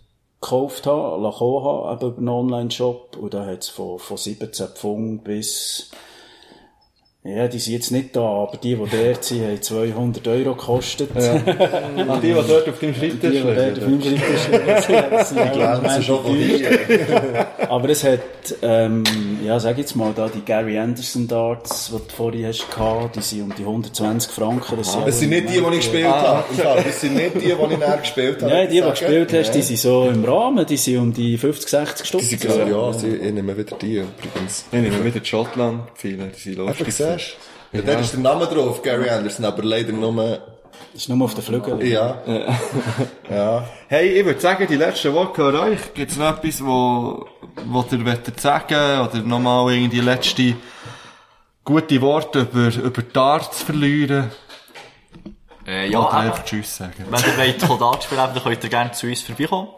gekauft 0.42 0.86
habe, 0.86 1.22
lassen 1.22 1.40
habe, 1.40 2.06
eben 2.06 2.18
einen 2.18 2.28
Online-Shop. 2.28 3.16
Und 3.16 3.32
da 3.32 3.46
hat 3.46 3.62
es 3.62 3.68
von, 3.68 3.98
von 3.98 4.16
17 4.18 4.66
Pfund 4.68 5.24
bis, 5.24 5.90
ja, 7.24 7.46
die 7.46 7.60
sind 7.60 7.74
jetzt 7.74 7.92
nicht 7.92 8.16
da, 8.16 8.20
aber 8.20 8.56
die, 8.56 8.74
die 8.74 8.96
dort 9.04 9.22
sind, 9.22 9.44
haben 9.44 9.62
200 9.62 10.26
Euro 10.26 10.54
gekostet. 10.56 11.10
Ah, 11.94 12.16
die, 12.20 12.28
die 12.28 12.32
dort 12.34 12.68
auf 12.68 12.78
deinem 12.80 12.94
Die, 12.94 12.98
Schreibtisch 12.98 13.30
die 13.30 13.42
dort 13.42 13.78
auf 13.78 13.86
liegen. 13.86 13.90
meinem 13.90 14.02
Schreibtisch 14.02 14.88
liegen, 14.88 15.04
das 15.10 15.28
sind 15.28 15.38
auch 15.38 15.52
glänzen 15.52 16.02
schon 16.02 16.22
von 16.22 16.34
hier. 16.34 17.46
aber 17.68 17.88
es 17.90 18.02
hat, 18.04 18.20
ähm, 18.62 19.04
ja, 19.44 19.60
sag 19.60 19.78
jetzt 19.78 19.94
mal, 19.94 20.12
da 20.14 20.28
die 20.28 20.40
Gary 20.40 20.78
Anderson 20.78 21.28
Darts, 21.28 21.92
die 21.92 21.98
du 22.08 22.14
vorhin 22.14 22.46
hast 22.46 22.68
gehabt, 22.70 23.16
die 23.16 23.20
sind 23.20 23.42
um 23.42 23.54
die 23.56 23.62
120 23.62 24.32
Franken. 24.32 24.76
Das, 24.78 24.98
Das 25.04 25.20
sind 25.20 25.30
nicht 25.30 25.48
die, 25.48 25.52
die 25.52 25.58
ich 25.60 25.76
gespielt 25.76 26.06
habe. 26.06 26.44
Im 26.50 26.56
Fall. 26.56 26.82
Das 26.84 27.00
sind 27.00 27.14
nicht 27.14 27.34
die, 27.36 27.40
die 27.40 27.50
ich 27.50 27.78
näher 27.78 27.96
gespielt 27.98 28.42
habe. 28.42 28.52
Nein, 28.52 28.68
die, 28.68 28.74
die 28.74 28.80
du 28.80 28.88
ich 28.88 28.98
gespielt 28.98 29.32
hast, 29.32 29.52
die 29.52 29.62
sind 29.62 29.78
so 29.78 30.08
im 30.12 30.24
Rahmen, 30.24 30.66
die 30.66 30.76
sind 30.76 30.98
um 30.98 31.12
die 31.12 31.38
50, 31.38 31.68
60 31.70 32.06
Stutz. 32.06 32.28
Die 32.28 32.36
sind 32.36 32.68
ja, 32.68 32.92
sie, 32.92 33.08
ich 33.14 33.32
nehme 33.32 33.56
wieder 33.56 33.76
die 33.76 33.98
übrigens. 33.98 34.64
Ich 34.72 34.80
nehme 34.80 35.04
wieder 35.04 35.20
die 35.20 35.26
Schottland. 35.28 35.82
Viele, 35.94 36.26
die 36.28 36.40
sind 36.40 36.58
Einfach 36.60 36.78
lustig. 36.80 36.86
Siehst 37.18 37.36
du? 37.72 37.78
Ja, 37.78 37.82
da 37.82 37.92
ist 37.98 38.12
der 38.12 38.20
Name 38.20 38.46
drauf, 38.46 38.82
Gary 38.82 39.08
Anderson, 39.08 39.44
aber 39.46 39.62
leider 39.62 39.92
nur, 39.92 40.12
Das 40.92 41.02
ist 41.02 41.08
nur 41.08 41.24
auf 41.24 41.34
den 41.34 41.42
Flügeln. 41.42 41.80
ja. 41.86 42.18
Ja. 43.30 43.64
Hey, 43.88 44.08
ich 44.20 44.24
würde 44.24 44.40
sagen, 44.40 44.66
die 44.68 44.76
letzten 44.76 45.12
Worte 45.12 45.32
gehören 45.34 45.72
euch. 45.72 45.94
Gibt's 45.94 46.16
noch 46.16 46.36
etwas, 46.38 46.64
wo, 46.64 47.26
wo 47.66 47.84
ihr 47.90 48.06
wollt 48.06 48.40
sagen 48.40 49.00
oder 49.00 49.18
nochmal 49.22 49.72
irgendwie 49.72 50.00
letzte 50.00 50.54
gute 51.64 52.00
Worte 52.00 52.40
über, 52.40 52.74
über 52.74 53.02
Darts 53.02 53.62
verlieren? 53.62 54.30
Äh, 55.66 55.88
Oder 55.88 55.92
ja, 55.92 56.08
einfach 56.08 56.38
eben. 56.38 56.46
Tschüss 56.46 56.76
sagen. 56.76 57.06
Wenn 57.08 57.20
ihr 57.20 57.38
wollt 57.70 57.80
Dart 57.80 58.04
spielen, 58.04 58.20
dann 58.34 58.42
könnt 58.42 58.64
ihr 58.64 58.70
gerne 58.70 58.92
zu 58.92 59.06
uns 59.06 59.20
vorbeikommen. 59.22 59.68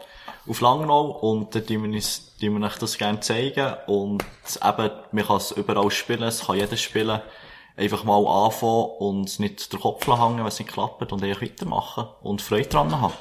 Auf 0.47 0.61
Langnau. 0.61 1.07
Und 1.07 1.55
dann 1.55 1.65
tun 1.65 1.83
wir, 1.83 1.95
uns, 1.95 2.35
tun 2.39 2.59
wir 2.59 2.67
euch 2.67 2.77
das 2.77 2.97
gerne 2.97 3.19
zeigen. 3.19 3.73
Und 3.87 4.23
eben, 4.63 4.91
man 5.11 5.25
kann 5.25 5.37
es 5.37 5.51
überall 5.51 5.91
spielen, 5.91 6.23
es 6.23 6.45
kann 6.45 6.57
jeder 6.57 6.77
spielen. 6.77 7.21
Einfach 7.77 8.05
mal 8.05 8.25
anfangen 8.25 8.89
und 8.99 9.39
nicht 9.39 9.73
den 9.73 9.81
Kopf 9.81 10.07
hängen, 10.07 10.37
wenn 10.37 10.47
es 10.47 10.59
nicht 10.59 10.71
klappt 10.71 11.11
und 11.11 11.23
einfach 11.23 11.41
weitermachen. 11.41 12.07
Und 12.21 12.41
Freude 12.41 12.69
dran 12.69 13.01
haben. 13.01 13.13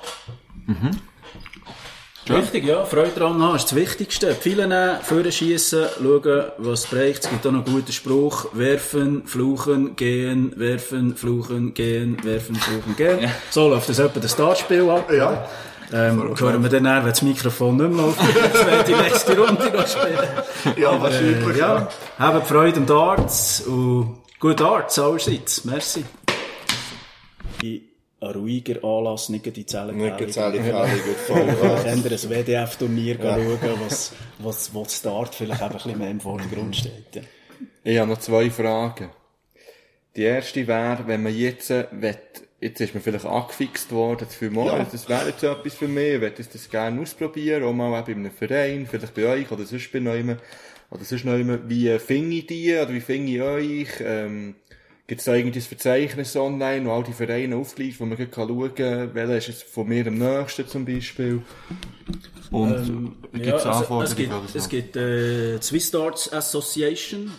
Richtig, 2.30 2.64
ja. 2.64 2.84
Freude 2.84 3.10
dran 3.10 3.42
haben 3.42 3.56
ist 3.56 3.64
das 3.64 3.74
Wichtigste. 3.74 4.34
Viele 4.34 4.66
nehmen, 4.66 4.98
vorne 5.02 5.30
schiessen, 5.30 5.86
schauen, 5.98 6.44
was 6.58 6.86
bräuchte. 6.86 7.26
Es 7.26 7.30
gibt 7.30 7.46
auch 7.46 7.52
noch 7.52 7.66
einen 7.66 7.74
guten 7.74 7.92
Spruch. 7.92 8.46
Werfen, 8.52 9.26
fluchen, 9.26 9.96
gehen, 9.96 10.54
werfen, 10.56 11.16
fluchen, 11.16 11.74
gehen, 11.74 12.22
werfen, 12.24 12.54
fluchen, 12.54 12.96
gehen. 12.96 13.30
So 13.50 13.68
läuft 13.68 13.90
das 13.90 13.98
etwa 13.98 14.20
das 14.20 14.36
Dartspiel 14.36 14.88
ab. 14.88 15.10
Ja. 15.12 15.46
Ähm, 15.92 16.34
hören 16.38 16.62
wir 16.62 16.70
dann, 16.70 16.84
wenn 16.84 17.04
das 17.04 17.22
Mikrofon 17.22 17.76
nicht 17.76 17.90
mehr 17.90 18.06
werde 18.06 18.84
die 18.84 18.94
nächste 18.94 19.38
Runde 19.38 19.70
noch 19.70 19.86
spielen. 19.86 20.76
Ja, 20.76 21.00
wahrscheinlich. 21.00 21.56
Äh, 21.56 21.58
ja, 21.58 21.88
habt 22.18 22.46
Freude 22.46 22.78
am 22.78 22.86
Darts 22.86 23.60
und 23.62 24.18
gut 24.40 24.60
Darts 24.60 24.98
allerseits. 24.98 25.64
Merci. 25.64 26.04
Ein 27.62 28.30
ruhiger 28.30 28.82
Anlass, 28.82 29.28
nicht 29.28 29.54
die 29.54 29.66
Zellen 29.66 29.96
Nicht 29.98 30.16
gut 30.16 30.30
voll. 31.26 31.56
Könnt 31.82 32.04
ihr 32.04 32.12
ein 32.12 32.30
WDF-Turnier 32.30 33.18
schauen, 33.20 33.58
was, 33.84 34.12
was, 34.38 34.74
wo 34.74 34.82
das 34.84 35.02
Dart 35.02 35.34
vielleicht 35.34 35.60
eben 35.60 35.70
ein 35.70 35.76
bisschen 35.76 35.98
mehr 35.98 36.10
im 36.10 36.20
Vordergrund 36.20 36.74
steht. 36.74 37.14
Ja. 37.14 37.22
Ich 37.82 37.98
habe 37.98 38.10
noch 38.10 38.18
zwei 38.18 38.50
Fragen. 38.50 39.10
Die 40.16 40.22
erste 40.22 40.66
wäre, 40.66 41.06
wenn 41.06 41.22
man 41.22 41.34
jetzt, 41.34 41.70
äh, 41.70 41.86
wett, 41.90 42.44
jetzt 42.64 42.80
ist 42.80 42.94
man 42.94 43.02
vielleicht 43.02 43.26
angefixt 43.26 43.92
worden, 43.92 44.26
für 44.26 44.50
morgen, 44.50 44.78
Ja. 44.78 44.88
das 44.90 45.08
wäre 45.08 45.28
jetzt 45.28 45.42
etwas 45.42 45.74
für 45.74 45.86
mich, 45.86 46.14
ich 46.14 46.20
möchte 46.20 46.42
das 46.42 46.70
gerne 46.70 47.00
ausprobieren, 47.00 47.62
auch 47.62 47.74
mal 47.74 48.02
bei 48.02 48.12
einem 48.12 48.30
Verein, 48.30 48.88
vielleicht 48.90 49.14
bei 49.14 49.26
euch, 49.26 49.50
oder 49.52 49.64
sonst 49.66 49.92
bei 49.92 50.00
neuem, 50.00 50.38
oder 50.90 51.04
sonst 51.04 51.26
neuem, 51.26 51.68
wie 51.68 51.88
äh, 51.88 51.98
finde 51.98 52.36
ich 52.36 52.46
die, 52.46 52.72
oder 52.72 52.92
wie 52.92 53.00
finde 53.00 53.32
ich 53.32 53.42
euch, 53.42 53.88
ähm, 54.00 54.54
Gibt 55.06 55.18
es 55.18 55.26
da 55.26 55.34
irgendwie 55.34 55.58
ein 55.58 55.62
Verzeichnis 55.62 56.34
online, 56.34 56.86
wo 56.86 56.92
all 56.92 57.04
die 57.04 57.12
Vereine 57.12 57.56
aufgelistet, 57.56 58.00
wo 58.00 58.06
man 58.06 58.16
schauen 58.16 58.74
kann, 58.74 59.14
welcher 59.14 59.36
ist 59.36 59.48
jetzt 59.48 59.64
von 59.64 59.86
mir 59.86 60.06
am 60.06 60.14
nächsten 60.14 60.66
zum 60.66 60.86
Beispiel? 60.86 61.42
Und 62.50 63.14
gibt 63.34 63.46
es 63.46 63.52
also, 63.52 63.68
Anforderungen 63.68 64.04
es 64.06 64.16
gibt, 64.16 64.32
so? 64.32 64.58
es 64.58 64.68
gibt 64.70 64.96
äh, 64.96 65.58
die 65.58 65.62
Swiss 65.62 65.90
Darts 65.90 66.32
Association, 66.32 67.30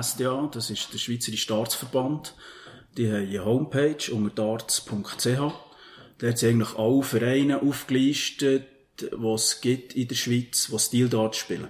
SDA, 0.00 0.48
das 0.54 0.70
ist 0.70 0.92
der 0.92 0.98
Schweizerische 0.98 1.48
Dartsverband. 1.48 2.34
Die 2.96 3.08
haben 3.08 3.26
eine 3.26 3.44
Homepage 3.44 4.12
unter 4.12 4.34
darts.ch. 4.34 5.26
Dort 6.18 6.38
sind 6.38 6.48
eigentlich 6.48 6.78
alle 6.78 7.02
Vereine 7.02 7.62
aufgelistet, 7.62 8.66
die 9.00 9.26
es 9.26 9.60
gibt 9.60 9.94
in 9.94 10.08
der 10.08 10.14
Schweiz, 10.14 10.68
die 10.70 10.78
Steel 10.78 11.08
Darts 11.08 11.36
spielen. 11.38 11.68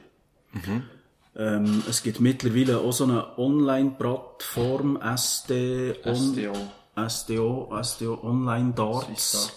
Ähm, 1.37 1.83
es 1.89 2.03
gibt 2.03 2.20
mittlerweile 2.20 2.79
auch 2.79 2.93
so 2.93 3.05
eine 3.05 3.39
Online-Plattform, 3.39 4.97
SD, 4.97 5.95
on, 6.05 7.09
SDO, 7.09 7.72
SDO 7.83 8.20
Online 8.22 8.72
Darts. 8.72 9.53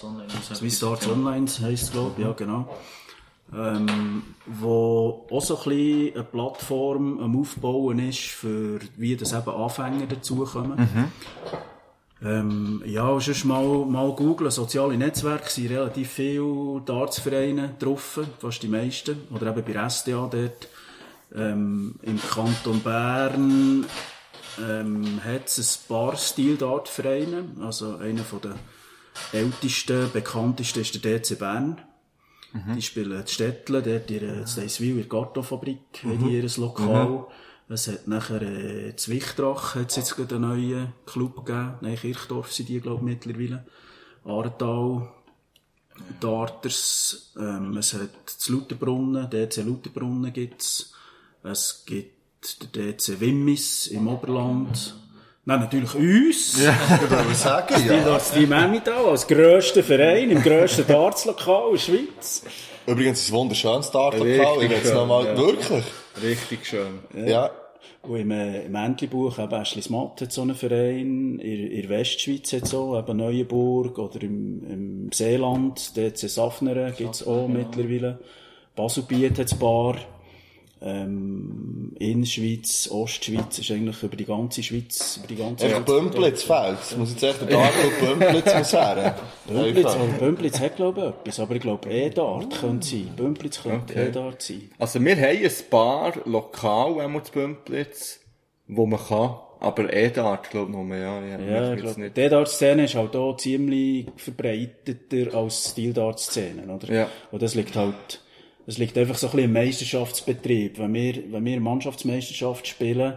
Swiss 0.55 0.79
Darts 0.79 1.07
Online 1.07 1.45
heisst 1.45 1.83
es, 1.83 1.91
glaube 1.91 2.13
ich, 2.17 2.25
ja, 2.25 2.33
genau. 2.33 2.75
Ähm, 3.51 4.21
wo 4.45 5.25
auch 5.31 5.41
so 5.41 5.57
ein 5.57 5.63
bisschen 5.63 6.13
eine 6.13 6.23
Plattform 6.23 7.19
am 7.19 7.39
Aufbauen 7.39 7.97
ist, 7.97 8.19
für 8.19 8.79
wie 8.95 9.15
das 9.15 9.33
eben 9.33 9.49
Anfänger 9.49 10.05
dazukommen. 10.05 10.77
Ähm, 12.21 12.83
ja, 12.85 13.17
sonst 13.19 13.45
mal, 13.45 13.85
mal 13.85 14.11
googlen, 14.11 14.51
soziale 14.51 14.97
Netzwerke 14.97 15.49
sind 15.49 15.71
relativ 15.71 16.11
viele 16.11 16.81
Dartsvereine 16.85 17.75
drauf, 17.79 18.19
fast 18.39 18.61
die 18.61 18.67
meisten. 18.67 19.21
Oder 19.31 19.55
eben 19.55 19.63
bei 19.63 19.89
SDA 19.89 20.29
dort. 20.29 20.67
Ähm, 21.33 21.95
Im 22.01 22.19
Kanton 22.21 22.81
Bern 22.81 23.85
ähm, 24.59 25.21
hat 25.23 25.47
es 25.47 25.79
ein 25.79 25.87
paar 25.87 26.17
Stil-Dart-Vereine. 26.17 27.45
Also 27.61 27.95
einer 27.97 28.23
von 28.23 28.41
der 28.41 28.55
ältesten, 29.31 30.11
bekanntesten 30.11 30.81
ist 30.81 31.03
der 31.03 31.19
DC 31.19 31.39
Bern. 31.39 31.77
Die 32.53 32.81
spielen 32.81 33.19
in 33.19 33.27
Städtle, 33.27 33.81
dort 33.83 34.09
in 34.09 34.19
der 34.19 34.47
Steiswil, 34.47 34.91
in 34.91 34.97
der 34.97 35.05
Gartonfabrik, 35.05 36.03
haben 36.03 36.27
die 36.27 36.37
ihr 36.37 36.49
Lokal. 36.57 37.27
Es 37.67 37.87
hat 37.87 38.07
nachher, 38.07 38.41
äh, 38.41 38.95
Zwichtrach, 38.95 39.75
hat 39.75 39.91
es 39.91 39.97
jetzt 39.97 40.15
gerade 40.15 40.37
einen 40.37 40.49
neuen 40.49 40.93
Club 41.05 41.45
gegeben. 41.45 41.75
Nein, 41.81 41.97
Kirchdorf 41.97 42.51
sind 42.51 42.69
die, 42.69 42.79
glaube 42.79 42.97
ich, 42.97 43.03
mittlerweile. 43.03 43.65
Aartal, 44.25 45.07
Darters, 46.19 47.33
ähm, 47.37 47.77
es 47.77 47.93
hat 47.93 48.09
das 48.25 48.49
Lauterbrunnen, 48.49 49.29
DC 49.29 49.57
Lauterbrunnen 49.57 50.33
gibt's. 50.33 50.93
Es 51.43 51.83
gibt 51.85 52.73
den 52.75 52.97
DC 52.97 53.19
Wimmis 53.19 53.87
im 53.87 54.07
Oberland. 54.07 54.95
Nein, 55.49 55.61
natürlich 55.61 55.95
uns. 55.95 56.63
Ja. 56.63 56.75
Ich 57.31 57.37
sagen, 57.37 57.73
Die 57.79 57.87
ja. 57.87 58.03
Darts 58.03 58.31
Team 58.33 58.51
Emmental 58.51 59.03
als 59.07 59.25
grösster 59.25 59.81
Verein 59.81 60.29
im 60.29 60.43
grössten 60.43 60.85
Dartslokal 60.85 61.69
in 61.69 61.71
der 61.71 61.79
Schweiz. 61.79 62.43
Übrigens 62.85 63.27
ein 63.27 63.33
wunderschönes. 63.33 63.91
Richtig 63.91 64.13
Ich 64.15 64.69
will 64.69 64.71
es 64.83 64.93
nochmal, 64.93 65.25
ja. 65.25 65.35
wirklich. 65.35 65.83
Richtig 66.21 66.67
schön. 66.67 66.99
Ja. 67.25 67.49
Und 68.03 68.19
im, 68.19 68.29
äh, 68.29 68.65
im 68.65 68.75
Entlebuch, 68.75 69.39
eben 69.39 69.53
Aschlis 69.55 69.89
Matt 69.89 70.21
hat 70.21 70.31
so 70.31 70.43
einen 70.43 70.53
Verein, 70.53 71.39
in, 71.39 71.71
in 71.71 71.81
der 71.81 71.89
Westschweiz 71.89 72.53
hat 72.53 72.67
so, 72.67 72.95
eben 72.95 73.17
Neuenburg, 73.17 73.97
oder 73.97 74.21
im, 74.21 74.63
im 74.69 75.09
Seeland, 75.11 75.97
DC 75.97 76.29
Safneren 76.29 76.93
gibt's 76.95 77.25
auch 77.25 77.47
mittlerweile. 77.47 78.19
Baselbiet 78.75 79.39
hat's 79.39 79.53
ein 79.53 79.59
paar. 79.59 79.95
Ähm, 80.81 81.93
Innerschweiz, 81.99 82.89
Ostschweiz, 82.89 83.59
ist 83.59 83.69
eigentlich 83.71 84.01
über 84.01 84.15
die 84.15 84.25
ganze 84.25 84.63
Schweiz, 84.63 85.17
über 85.17 85.27
die 85.27 85.35
ganze 85.35 85.65
Einfach 85.65 85.83
Bümplitz 85.83 86.43
fehlt. 86.43 86.77
Es 86.81 86.95
muss 86.95 87.11
jetzt 87.11 87.23
echt 87.23 87.41
der 87.41 87.47
Dartclub 87.47 87.99
Bümplitz 87.99 88.55
muss 88.55 88.73
her. 88.73 89.15
Bümplitz. 89.47 89.95
Bümplitz 90.19 90.59
hat, 90.61 90.75
glaube 90.77 91.01
ich, 91.01 91.07
etwas, 91.27 91.39
aber 91.41 91.55
ich 91.55 91.61
glaube, 91.61 91.89
E-Dart 91.89 92.61
könnte 92.61 92.87
sein. 92.87 93.11
Bümplitz 93.15 93.61
könnte 93.61 93.93
Okay. 93.93 94.07
E-Dart 94.07 94.41
sein. 94.41 94.69
Also 94.77 95.03
wir 95.03 95.15
haben 95.15 95.43
ein 95.43 95.51
paar 95.69 96.13
lokal, 96.25 97.01
einmal 97.01 97.23
zu 97.23 97.31
Bümplitz, 97.33 98.19
wo 98.67 98.85
man 98.85 98.99
kann. 98.99 99.35
Aber 99.61 99.91
eh 99.91 100.09
Dart, 100.09 100.49
glaube 100.49 100.71
ich, 100.71 100.77
noch 100.77 100.83
mehr, 100.85 100.99
ja. 100.99 101.37
ja, 101.37 101.69
Ja, 101.69 101.75
glaube, 101.75 102.09
die 102.09 102.29
Dart-Szene 102.29 102.85
ist 102.85 102.95
halt 102.95 103.13
auch 103.17 103.35
ziemlich 103.35 104.07
verbreiteter 104.15 105.35
als 105.35 105.71
Stil-Dart-Szene, 105.71 106.63
oder? 106.73 106.93
Ja. 106.93 107.09
Und 107.31 107.41
das 107.41 107.55
liegt 107.55 107.75
halt, 107.75 108.21
das 108.69 108.77
liegt 108.77 108.99
einfach 108.99 109.17
so 109.17 109.25
ein 109.25 109.31
bisschen 109.31 109.45
im 109.45 109.53
Meisterschaftsbetrieb. 109.53 110.77
Wenn 110.77 110.93
wir, 110.93 111.31
wenn 111.31 111.43
wir 111.43 111.59
Mannschaftsmeisterschaft 111.59 112.67
spielen, 112.67 113.15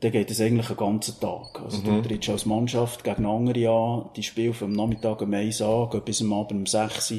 dann 0.00 0.10
geht 0.10 0.30
es 0.30 0.40
eigentlich 0.40 0.70
einen 0.70 0.78
ganzen 0.78 1.20
Tag. 1.20 1.60
Also 1.62 1.82
du 1.82 2.00
trittst 2.00 2.30
als 2.30 2.46
Mannschaft 2.46 3.04
gegen 3.04 3.26
andere 3.26 3.68
an, 3.68 4.08
die 4.16 4.22
spielen 4.22 4.54
vom 4.54 4.72
Nachmittag 4.72 5.20
um 5.20 5.34
1 5.34 5.60
an, 5.60 5.90
geht 5.90 6.06
bis 6.06 6.22
am 6.22 6.32
Abend 6.32 6.60
um 6.60 6.64
6, 6.64 7.12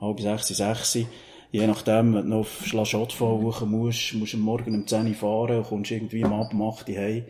halb 0.00 0.20
6, 0.20 0.48
6. 0.48 0.98
Je 1.52 1.66
nachdem, 1.68 2.14
wenn 2.14 2.22
du 2.24 2.30
noch 2.30 2.38
auf 2.40 2.66
Schlaschott 2.66 3.12
fahren 3.12 3.70
musst, 3.70 4.12
musst 4.14 4.32
du 4.32 4.38
am 4.38 4.42
Morgen 4.42 4.74
um 4.74 4.84
10 4.84 5.06
Uhr 5.06 5.14
fahren 5.14 5.58
und 5.58 5.68
kommst 5.68 5.92
irgendwie 5.92 6.24
am 6.24 6.32
Abend 6.32 6.54
um 6.54 6.68
8 6.68 6.88
Uhr 6.88 6.96
heim. 6.96 7.24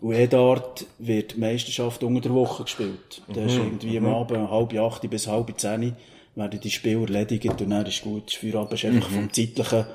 Und 0.00 0.14
E-Dart 0.14 0.86
wird 1.00 1.34
die 1.34 1.40
Meisterschaft 1.40 2.04
unter 2.04 2.20
der 2.20 2.34
Woche 2.34 2.62
gespielt. 2.62 3.22
Da 3.26 3.42
ist 3.42 3.56
irgendwie 3.56 3.98
am 3.98 4.06
Abend 4.06 4.48
halb 4.52 4.72
acht 4.78 5.10
bis 5.10 5.26
halb 5.26 5.52
zehn 5.58 5.96
werden 6.34 6.60
die 6.60 6.70
Spiele 6.70 7.02
erledigt 7.02 7.60
und 7.60 7.70
dann 7.70 7.86
ist 7.86 8.02
gut. 8.02 8.28
Das 8.28 8.34
Feierabend 8.34 8.72
ist 8.74 8.84
einfach 8.84 9.10
vom 9.10 9.32
zeitlichen, 9.32 9.86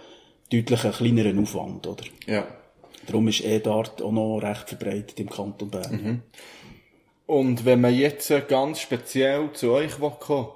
deutlichen 0.51 0.91
kleineren 0.91 1.39
Aufwand, 1.39 1.87
oder? 1.87 2.03
Ja. 2.27 2.47
Darum 3.07 3.27
ist 3.27 3.43
E-Dart 3.43 4.01
auch 4.01 4.11
noch 4.11 4.39
recht 4.39 4.69
verbreitet 4.69 5.19
im 5.19 5.29
Kanton 5.29 5.69
Bern. 5.69 6.23
Und 7.27 7.65
wenn 7.65 7.81
man 7.81 7.93
jetzt 7.93 8.29
äh, 8.29 8.43
ganz 8.47 8.79
speziell 8.79 9.51
zu 9.53 9.71
euch 9.71 9.99
kommen, 9.99 10.49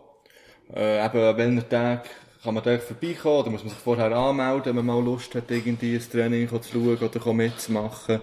äh, 0.75 1.03
eben 1.03 1.17
an 1.17 1.37
welchen 1.37 1.69
Tag 1.69 2.09
kann 2.43 2.53
man 2.53 2.63
da 2.63 2.77
vorbeikommen 2.77 3.39
oder 3.39 3.49
muss 3.49 3.63
man 3.63 3.69
sich 3.71 3.79
vorher 3.79 4.11
anmelden, 4.11 4.77
wenn 4.77 4.85
man 4.85 4.97
mal 4.97 5.03
Lust 5.03 5.35
hat, 5.35 5.49
irgendwie 5.49 5.95
ein 5.95 6.11
Training 6.11 6.47
zu 6.47 6.61
schauen 6.71 6.97
oder 6.97 7.33
mitzumachen? 7.33 8.21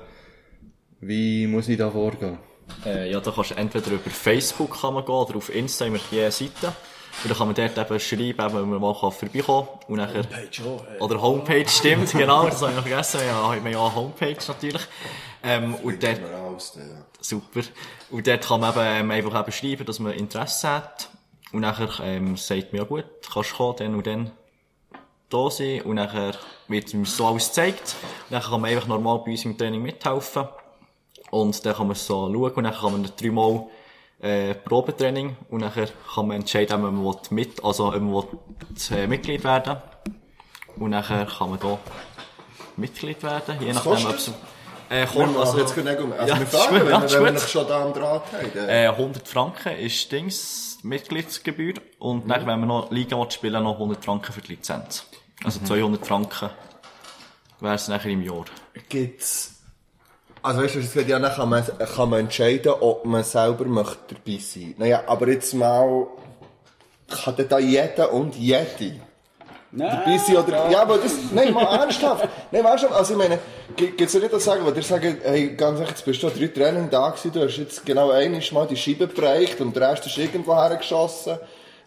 Wie 1.00 1.46
muss 1.46 1.68
ich 1.68 1.76
da 1.76 1.90
vorgehen? 1.90 2.38
Äh, 2.84 3.10
ja, 3.10 3.20
da 3.20 3.30
kannst 3.30 3.50
du 3.50 3.54
entweder 3.56 3.92
über 3.92 4.10
Facebook 4.10 4.80
kann 4.80 4.94
man 4.94 5.04
gehen 5.04 5.14
oder 5.14 5.36
auf 5.36 5.54
Insta 5.54 5.86
immer 5.86 5.98
jede 6.10 6.30
Seite. 6.30 6.72
Und 7.22 7.30
dann 7.30 7.38
kann 7.38 7.46
man 7.48 7.54
dort 7.54 7.78
eben 7.78 8.00
schreiben, 8.00 8.46
eben, 8.46 8.54
wenn 8.54 8.68
man 8.68 8.80
mal 8.80 8.94
vorbeikommen 8.94 9.66
kann. 9.66 9.88
Und 9.88 9.96
nachher, 9.96 10.22
Page 10.22 10.62
auch, 10.62 10.84
äh, 10.84 10.98
oder 11.00 11.20
Homepage 11.20 11.68
stimmt, 11.68 12.12
genau, 12.12 12.46
das 12.46 12.60
habe 12.60 12.72
ich 12.72 12.76
noch 12.76 12.86
vergessen. 12.86 13.20
Ja, 13.26 13.50
haben 13.50 13.64
wir 13.64 13.72
ja 13.72 13.84
eine 13.84 13.94
Homepage 13.94 14.36
natürlich. 14.46 14.82
Ähm, 15.42 15.74
und 15.76 16.02
dort, 16.02 16.20
Raus, 16.22 16.72
ja. 16.76 16.82
super. 17.20 17.60
Und 18.10 18.26
dort 18.26 18.46
kann 18.46 18.60
man 18.60 18.72
eben 18.72 18.80
ähm, 18.84 19.10
einfach 19.10 19.40
eben 19.40 19.52
schreiben, 19.52 19.86
dass 19.86 19.98
man 19.98 20.12
Interesse 20.12 20.68
hat. 20.68 21.08
Und 21.52 21.60
nachher, 21.60 21.88
ähm, 22.02 22.36
sagt 22.36 22.72
man, 22.72 22.82
ja 22.82 22.84
gut, 22.86 23.04
kannst 23.32 23.52
du 23.52 23.56
kommen, 23.56 23.76
dann 23.78 23.94
und 23.94 24.06
dann 24.06 24.30
da 25.30 25.50
sein. 25.50 25.82
Und 25.82 25.96
nachher 25.96 26.34
wird 26.68 26.92
uns 26.92 27.16
so 27.16 27.26
alles 27.26 27.48
gezeigt. 27.48 27.96
Und 28.28 28.34
dann 28.34 28.42
kann 28.42 28.60
man 28.60 28.70
einfach 28.70 28.86
normal 28.86 29.22
bei 29.24 29.30
uns 29.30 29.44
im 29.44 29.56
Training 29.56 29.82
mithelfen. 29.82 30.48
Und 31.30 31.64
dann 31.64 31.74
kann 31.74 31.86
man 31.86 31.96
so 31.96 32.32
schauen 32.32 32.52
und 32.52 32.64
dann 32.64 32.74
kann 32.74 32.92
man 32.92 33.10
dreimal 33.16 33.66
äh, 34.20 34.54
Probetraining 34.54 35.36
und 35.50 35.60
dann 35.62 35.72
kann 35.72 36.28
man 36.28 36.36
entscheiden, 36.38 36.84
ob 36.84 36.92
man 36.92 37.16
mit, 37.30 37.62
also 37.64 37.88
ob 37.88 38.00
man 38.00 38.24
äh, 38.90 39.06
Mitglied 39.06 39.44
werden. 39.44 39.76
Und 40.76 40.90
dann 40.92 41.04
kann 41.04 41.50
man 41.50 41.58
da 41.58 41.78
Mitglied 42.76 43.22
werden, 43.22 43.56
je 43.60 43.72
nachdem, 43.72 44.06
ob 44.06 44.14
es 44.16 44.30
äh, 44.90 45.06
kommt, 45.06 45.36
Also, 45.36 45.58
jetzt 45.58 45.74
können 45.74 45.86
wir, 46.10 46.20
also 46.20 46.32
Ja, 46.34 46.38
wir 46.38 46.46
fragen, 46.46 46.74
wenn, 46.76 46.88
ja, 46.88 47.02
wir- 47.10 47.24
wir 47.24 47.30
noch 47.32 47.48
schon 47.48 47.66
da 47.66 47.84
am 47.84 47.92
Draht 47.92 48.22
haben. 48.32 48.68
äh, 48.68 48.86
100 48.88 49.26
Franken 49.26 49.76
ist 49.78 50.12
Dings 50.12 50.78
Mitgliedsgebühr. 50.82 51.74
Und 51.98 52.28
dann, 52.28 52.46
wenn 52.46 52.60
man 52.60 52.68
noch 52.68 52.90
Liga 52.92 53.16
spielen, 53.30 53.64
noch 53.64 53.74
100 53.74 54.04
Franken 54.04 54.32
für 54.32 54.40
die 54.42 54.52
Lizenz. 54.52 55.06
Also 55.42 55.60
200 55.64 56.06
Franken 56.06 56.50
wäre 57.60 57.74
es 57.74 57.88
nachher 57.88 58.10
im 58.10 58.22
Jahr. 58.22 58.44
Gibt's, 58.88 59.55
also 60.46 60.62
weißt 60.62 60.74
du, 60.76 60.78
es 60.78 60.92
geht 60.92 61.08
ja, 61.08 61.18
dann 61.18 61.32
kann 61.32 61.48
man, 61.48 61.64
kann 61.96 62.08
man 62.10 62.20
entscheiden, 62.20 62.72
ob 62.80 63.04
man 63.04 63.24
selber 63.24 63.64
möchte 63.64 64.14
dabei 64.14 64.38
sein. 64.40 64.74
Naja, 64.78 65.02
aber 65.06 65.28
jetzt 65.28 65.52
mal, 65.54 66.06
kann 67.08 67.34
da 67.48 67.58
jeder 67.58 68.12
und 68.12 68.34
jede 68.36 68.92
dabei 69.72 70.18
sein 70.18 70.36
oder, 70.36 70.70
ja, 70.70 70.82
aber 70.82 70.98
das, 70.98 71.12
nein, 71.32 71.52
mal 71.52 71.64
ernsthaft. 71.80 72.28
Nein, 72.50 72.64
weißt 72.64 72.84
du, 72.84 72.88
also 72.88 73.12
ich 73.12 73.18
meine, 73.18 73.38
gi- 73.76 73.88
gibt's 73.96 74.14
ja 74.14 74.20
nicht 74.20 74.32
das 74.32 74.44
sagen, 74.44 74.64
weil 74.64 74.72
dir 74.72 74.82
sagen, 74.82 75.18
hey, 75.22 75.54
ganz 75.54 75.78
ehrlich, 75.80 75.90
jetzt 75.90 76.04
bist 76.04 76.22
du 76.22 76.30
drei 76.30 76.46
Training 76.46 76.88
da 76.88 77.10
gewesen, 77.10 77.32
du 77.32 77.44
hast 77.44 77.56
jetzt 77.58 77.84
genau 77.84 78.10
einmal 78.10 78.40
mal 78.52 78.66
die 78.66 78.76
Scheibe 78.76 79.06
bereicht 79.06 79.60
und 79.60 79.74
der 79.76 79.90
Rest 79.90 80.06
ist 80.06 80.16
irgendwo 80.16 80.54
hergeschossen. 80.54 81.38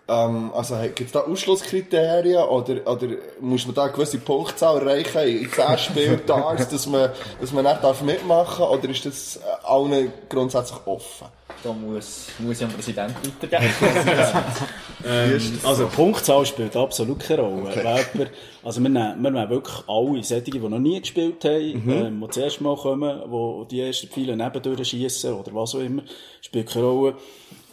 Ähm, 0.09 0.51
also, 0.53 0.75
hey, 0.77 0.89
gibt's 0.89 1.13
da 1.13 1.19
Ausschlusskriterien 1.19 2.43
oder, 2.43 2.85
oder 2.91 3.07
muss 3.39 3.65
man 3.65 3.75
da 3.75 3.83
eine 3.83 3.91
gewisse 3.93 4.17
Punktzahl 4.17 4.81
erreichen 4.81 5.21
in 5.21 5.51
10 5.51 5.77
Spielen 5.77 6.21
Darts, 6.25 6.67
dass 6.67 6.87
man, 6.87 7.11
dass 7.39 7.51
man 7.51 7.63
nicht 7.63 7.83
darf 7.83 8.01
mitmachen 8.01 8.65
oder 8.65 8.89
ist 8.89 9.05
das 9.05 9.37
äh, 9.37 9.39
allen 9.67 10.11
grundsätzlich 10.27 10.79
offen? 10.85 11.27
Da 11.63 11.73
muss, 11.73 12.27
muss 12.39 12.57
ich 12.57 12.63
am 12.63 12.71
Präsident 12.71 13.13
weitergeben. 13.41 13.73
Ähm, 15.05 15.59
also, 15.63 15.87
Punktzahl 15.87 16.45
spielt 16.45 16.75
absolut 16.75 17.19
keine 17.21 17.41
Rolle. 17.43 17.71
Wer- 18.13 18.27
Also, 18.63 18.81
wir 18.81 18.89
nehmen, 18.89 19.23
wir 19.23 19.31
nehmen 19.31 19.49
wirklich 19.49 19.77
alle 19.87 20.21
solche, 20.23 20.51
die 20.51 20.59
noch 20.59 20.77
nie 20.77 20.99
gespielt 20.99 21.41
haben, 21.45 21.89
ähm, 21.89 22.19
die 22.21 22.27
das 22.27 22.35
erste 22.35 22.63
Mal 22.63 22.75
kommen, 22.75 23.21
die 23.71 23.75
die 23.75 23.81
ersten 23.81 24.07
Pfeile 24.09 24.35
nebendurch 24.35 24.85
schiessen 24.89 25.33
oder 25.35 25.53
was 25.55 25.73
auch 25.73 25.79
immer, 25.79 26.01
spielt 26.41 26.69
keine 26.69 26.83
Rolle. 26.85 27.15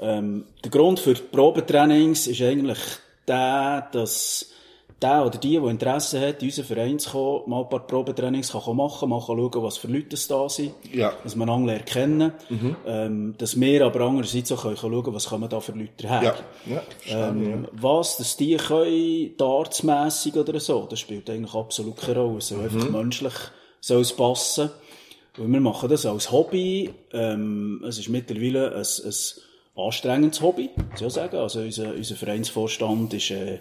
Ähm, 0.01 0.44
der 0.62 0.70
Grund 0.70 1.01
für 1.01 1.14
die 1.14 1.22
Probetrainings 1.22 2.26
ist 2.26 2.42
eigentlich 2.42 2.78
der, 3.26 3.88
dass 3.92 4.53
der 5.01 5.26
oder 5.26 5.38
die, 5.38 5.51
die 5.51 5.57
Interesse 5.57 6.20
hat, 6.20 6.42
in 6.42 6.49
unseren 6.49 6.64
Verein 6.64 6.99
zu 6.99 7.11
kommen, 7.11 7.51
mal 7.51 7.62
ein 7.62 7.68
paar 7.68 7.86
Probetrainings 7.86 8.53
kann 8.53 8.76
machen, 8.76 9.09
mal 9.11 9.18
kann 9.18 9.36
schauen, 9.36 9.62
was 9.62 9.76
für 9.76 9.88
Leute 9.88 10.14
es 10.14 10.26
da 10.26 10.49
sind. 10.49 10.72
Ja. 10.92 11.12
Dass 11.22 11.36
man 11.36 11.51
einander 11.51 11.74
erkennen. 11.74 12.32
Ähm, 12.86 13.34
dass 13.36 13.61
wir 13.61 13.84
aber 13.84 14.01
andererseits 14.01 14.53
auch 14.53 14.62
können 14.62 14.76
schauen, 14.76 15.14
was 15.14 15.30
man 15.30 15.49
da 15.49 15.61
für 15.61 15.72
Leute 15.72 16.09
her. 16.09 16.22
Ja, 16.22 16.74
ja, 16.74 16.82
verstehe 16.99 17.28
Ähm, 17.28 17.68
was, 17.72 18.16
dass 18.16 18.36
die 18.36 18.57
können, 18.57 19.36
dartsmässig 19.36 20.34
oder 20.36 20.59
so, 20.61 20.86
das 20.88 21.01
spielt 21.01 21.28
eigentlich 21.28 21.55
absolut 21.55 21.97
keine 21.97 22.20
Rolle. 22.20 22.38
Es 22.38 22.49
soll 22.49 22.62
einfach 22.62 22.88
menschlich 22.88 23.34
soll 23.86 24.01
es 24.01 24.12
passen. 24.12 24.70
Weil 25.36 25.49
wir 25.49 25.61
machen 25.61 25.88
das 25.88 26.07
als 26.07 26.32
Hobby. 26.32 26.90
Ähm, 27.12 27.84
es 27.86 27.99
ist 27.99 28.09
mittlerweile 28.09 28.74
ein, 28.74 28.80
ein 28.80 29.14
anstrengendes 29.77 30.41
Hobby, 30.41 30.70
muss 30.91 31.01
ich 31.01 31.07
auch 31.07 31.11
sagen. 31.11 31.37
Also 31.37 31.61
unser, 31.61 31.95
unser 31.95 32.16
Vereinsvorstand 32.16 33.14
ist, 33.14 33.31
äh, 33.31 33.59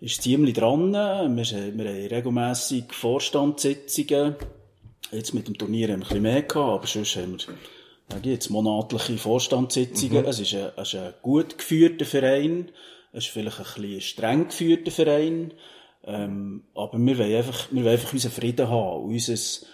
ist 0.00 0.22
ziemlich 0.22 0.54
dran. 0.54 0.92
Wir, 0.92 1.36
wir 1.36 1.44
haben 1.54 1.80
regelmässig 1.80 2.92
Vorstandssitzungen. 2.92 4.36
Jetzt 5.12 5.34
mit 5.34 5.48
dem 5.48 5.58
Turnier 5.58 5.88
haben 5.88 6.00
wir 6.00 6.06
ein 6.06 6.08
bisschen 6.08 6.22
mehr 6.22 6.42
gehabt, 6.42 6.56
aber 6.56 6.86
sonst 6.86 7.16
haben 7.16 7.32
wir 7.32 7.54
sage 8.10 8.30
jetzt 8.30 8.50
monatliche 8.50 9.18
Vorstandssitzungen. 9.18 10.24
Es, 10.24 10.40
ist 10.40 10.54
ein, 10.54 10.70
es 10.76 10.94
ist 10.94 11.00
ein 11.00 11.14
gut 11.22 11.58
geführter 11.58 12.04
Verein. 12.04 12.70
Es 13.12 13.26
ist 13.26 13.32
vielleicht 13.32 13.58
ein 13.58 13.64
bisschen 13.64 14.00
streng 14.00 14.48
geführter 14.48 14.90
Verein. 14.90 15.54
Ähm, 16.04 16.64
aber 16.74 16.98
wir 16.98 17.18
wollen 17.18 17.36
einfach, 17.36 17.68
wir 17.70 17.84
wollen 17.84 17.92
einfach 17.92 18.12
unseren 18.12 18.32
Frieden 18.32 18.68
haben. 18.68 19.04
Unser, 19.04 19.34
äh, 19.34 19.66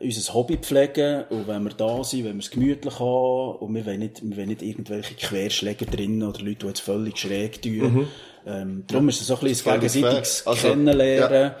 unser 0.00 0.34
Hobby 0.34 0.56
pflegen 0.58 1.24
und 1.30 1.48
wenn 1.48 1.62
wir 1.64 1.70
da 1.70 2.02
sind, 2.04 2.24
wenn 2.24 2.34
wir 2.36 2.40
es 2.42 2.50
gemütlich 2.50 2.98
haben 3.00 3.56
und 3.58 3.74
wir 3.74 3.86
wollen 3.86 4.00
nicht, 4.00 4.22
wir 4.22 4.36
wollen 4.36 4.48
nicht 4.48 4.62
irgendwelche 4.62 5.14
Querschläger 5.14 5.86
drin 5.86 6.22
oder 6.22 6.40
Leute, 6.40 6.56
die 6.62 6.66
jetzt 6.66 6.80
völlig 6.80 7.18
schräg 7.18 7.60
tun. 7.62 8.08
Ähm, 8.46 8.84
darum 8.86 9.08
ist 9.08 9.20
es 9.20 9.26
so 9.26 9.34
ein 9.34 9.40
bisschen 9.40 9.72
ein 9.72 9.80
gegenseitiges. 9.80 10.46
Also, 10.46 10.68
Kennenlernen. 10.68 11.52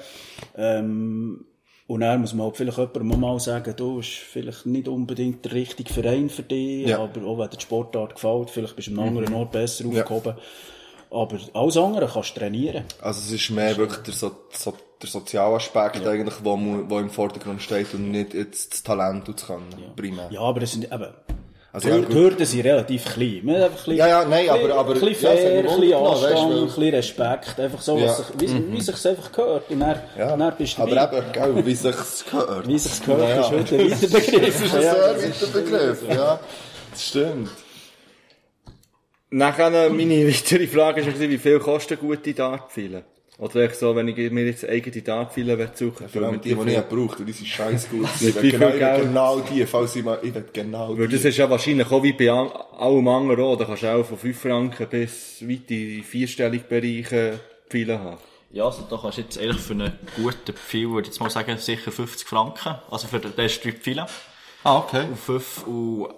Ähm, 0.56 1.44
und 1.86 2.00
dann 2.00 2.20
muss 2.20 2.34
man 2.34 2.46
halt 2.46 2.56
vielleicht 2.58 2.78
jemandem 2.78 3.20
mal 3.20 3.40
sagen, 3.40 3.74
du, 3.76 4.00
ist 4.00 4.08
vielleicht 4.10 4.66
nicht 4.66 4.88
unbedingt 4.88 5.44
der 5.44 5.52
richtige 5.52 5.92
Verein 5.92 6.28
für 6.28 6.42
dich, 6.42 6.86
Ja. 6.86 6.98
aber 7.00 7.26
auch 7.26 7.38
wenn 7.38 7.48
dir 7.48 7.56
die 7.56 7.62
Sportart 7.62 8.14
gefällt, 8.14 8.50
vielleicht 8.50 8.76
bist 8.76 8.88
du 8.88 8.92
am 8.92 9.00
anderen 9.00 9.32
Ort 9.34 9.52
besser 9.52 9.86
aufgehoben. 9.86 10.34
Aber 11.10 11.38
alles 11.54 11.76
andere 11.76 12.08
kannst 12.12 12.36
du 12.36 12.40
trainieren. 12.40 12.84
Also 13.00 13.20
es 13.20 13.32
ist 13.32 13.50
mehr 13.50 13.76
wirklich 13.76 14.00
der, 14.02 14.14
so, 14.14 14.30
so, 14.52 14.74
der 15.00 15.08
Sozialaspekt 15.08 16.06
eigentlich, 16.06 16.34
wo, 16.42 16.58
wo 16.86 16.98
im 16.98 17.10
Vordergrund 17.10 17.62
steht 17.62 17.94
und 17.94 18.10
nicht 18.10 18.34
jetzt 18.34 18.72
das 18.74 18.82
Talent 18.82 19.28
und 19.28 19.40
das 19.40 19.46
Können, 19.46 19.64
primär. 19.96 20.28
Ja, 20.30 20.40
aber 20.40 20.62
es 20.62 20.72
sind 20.72 20.84
eben, 20.84 21.06
Also, 21.72 21.88
die, 21.88 22.02
ja, 22.02 22.08
Hürden 22.08 22.44
sind 22.46 22.60
relativ 22.64 23.04
klein. 23.06 23.40
Haben 23.42 23.48
einfach 23.54 23.68
ein 23.68 23.74
bisschen, 23.76 23.96
Ja, 23.96 24.06
ja, 24.08 24.24
nein, 24.26 24.50
aber- 24.50 24.64
ein 24.64 24.72
aber- 24.72 24.94
bisschen 24.94 25.12
ja, 25.12 25.30
fair, 25.30 25.58
hat 25.64 25.70
ein 25.70 25.80
bisschen 25.80 25.94
Anstand, 25.94 26.52
ein 26.52 26.64
bisschen 26.66 26.94
Respekt. 26.94 27.60
Einfach 27.60 27.80
so, 27.80 27.98
Ja. 27.98 28.12
sich, 28.14 28.26
wie, 28.38 28.72
wie 28.72 28.80
sich's 28.80 29.06
einfach 29.06 29.32
gehört. 29.32 29.70
Und 29.70 29.80
dann, 29.80 30.00
Ja. 30.18 30.36
dann 30.36 30.56
bist 30.58 30.76
du 30.76 30.82
aber 30.82 30.94
dabei. 30.94 31.18
eben, 31.18 31.32
gell, 31.32 31.66
wie 31.66 31.74
sich's 31.74 32.24
gehört. 32.30 32.66
Wie 32.68 32.78
sich's 32.78 33.00
gehört, 33.00 33.20
Ja, 33.22 33.28
ja. 33.36 33.40
ist 33.40 33.50
heute 33.50 33.74
ein 33.76 33.90
weiter 33.90 34.08
Begriff. 34.20 34.56
Das 34.60 34.66
ist 34.66 34.74
ein 34.74 34.82
Ja, 34.82 34.94
sehr 35.18 35.30
weiter 35.30 35.46
Begriff, 35.60 36.02
ja. 36.08 36.40
Das 36.90 37.02
stimmt. 37.04 37.50
Nachher, 39.30 39.90
meine 39.90 40.26
weitere 40.28 40.66
Frage 40.66 41.02
ist, 41.02 41.20
wie 41.20 41.38
viel 41.38 41.58
kosten 41.58 41.98
gute 41.98 42.32
Dartpfeile? 42.32 43.04
Oder 43.38 43.56
echt 43.56 43.76
so, 43.76 43.94
wenn 43.94 44.08
ich 44.08 44.32
mir 44.32 44.46
jetzt 44.46 44.68
eigene 44.68 45.00
Dartpfeile 45.00 45.70
suchen 45.72 46.08
Vor 46.08 46.22
allem 46.22 46.40
die, 46.40 46.54
die 46.54 46.70
ich 46.72 46.80
brauche, 46.88 47.24
die 47.24 47.32
sind 47.32 47.46
scheiß 47.46 47.88
gut. 47.88 48.08
Ich 48.20 48.34
wie 48.42 48.42
will 48.42 48.50
genau, 48.50 48.70
Geld? 48.70 49.02
genau 49.02 49.40
die, 49.40 49.64
falls 49.64 49.94
ich 49.94 50.04
mal, 50.04 50.18
ich 50.22 50.34
will 50.34 50.44
genau 50.52 50.98
Weil 50.98 51.06
das 51.08 51.22
die. 51.22 51.28
ist 51.28 51.36
ja 51.36 51.48
wahrscheinlich 51.48 51.88
auch 51.88 52.02
wie 52.02 52.14
bei 52.14 52.30
allem 52.30 53.08
anderen 53.08 53.40
auch. 53.44 53.56
Da 53.56 53.64
kannst 53.66 53.84
du 53.84 53.94
auch 53.94 54.04
von 54.04 54.18
5 54.18 54.40
Franken 54.40 54.88
bis 54.88 55.40
weit 55.42 55.50
in 55.50 55.66
die 55.68 56.02
vierstelligen 56.02 56.66
Bereiche 56.68 57.38
Pfeile 57.68 58.00
haben. 58.00 58.18
Ja, 58.50 58.64
also 58.64 58.82
da 58.90 58.98
kannst 59.00 59.18
du 59.18 59.22
jetzt 59.22 59.36
ehrlich 59.36 59.60
für 59.60 59.74
einen 59.74 59.92
guten 60.16 60.54
Pfeil, 60.56 60.88
würde 60.90 61.02
ich 61.02 61.08
jetzt 61.08 61.20
mal 61.20 61.30
sagen, 61.30 61.56
sicher 61.58 61.92
50 61.92 62.26
Franken. 62.26 62.76
Also 62.90 63.06
für 63.06 63.20
den, 63.20 63.32
ist 63.44 63.64
drei 63.64 63.72
Pfeile. 63.72 64.06
Ah, 64.64 64.78
okay. 64.78 65.04
Und 65.04 65.18
fünf, 65.18 65.64
und 65.66 66.08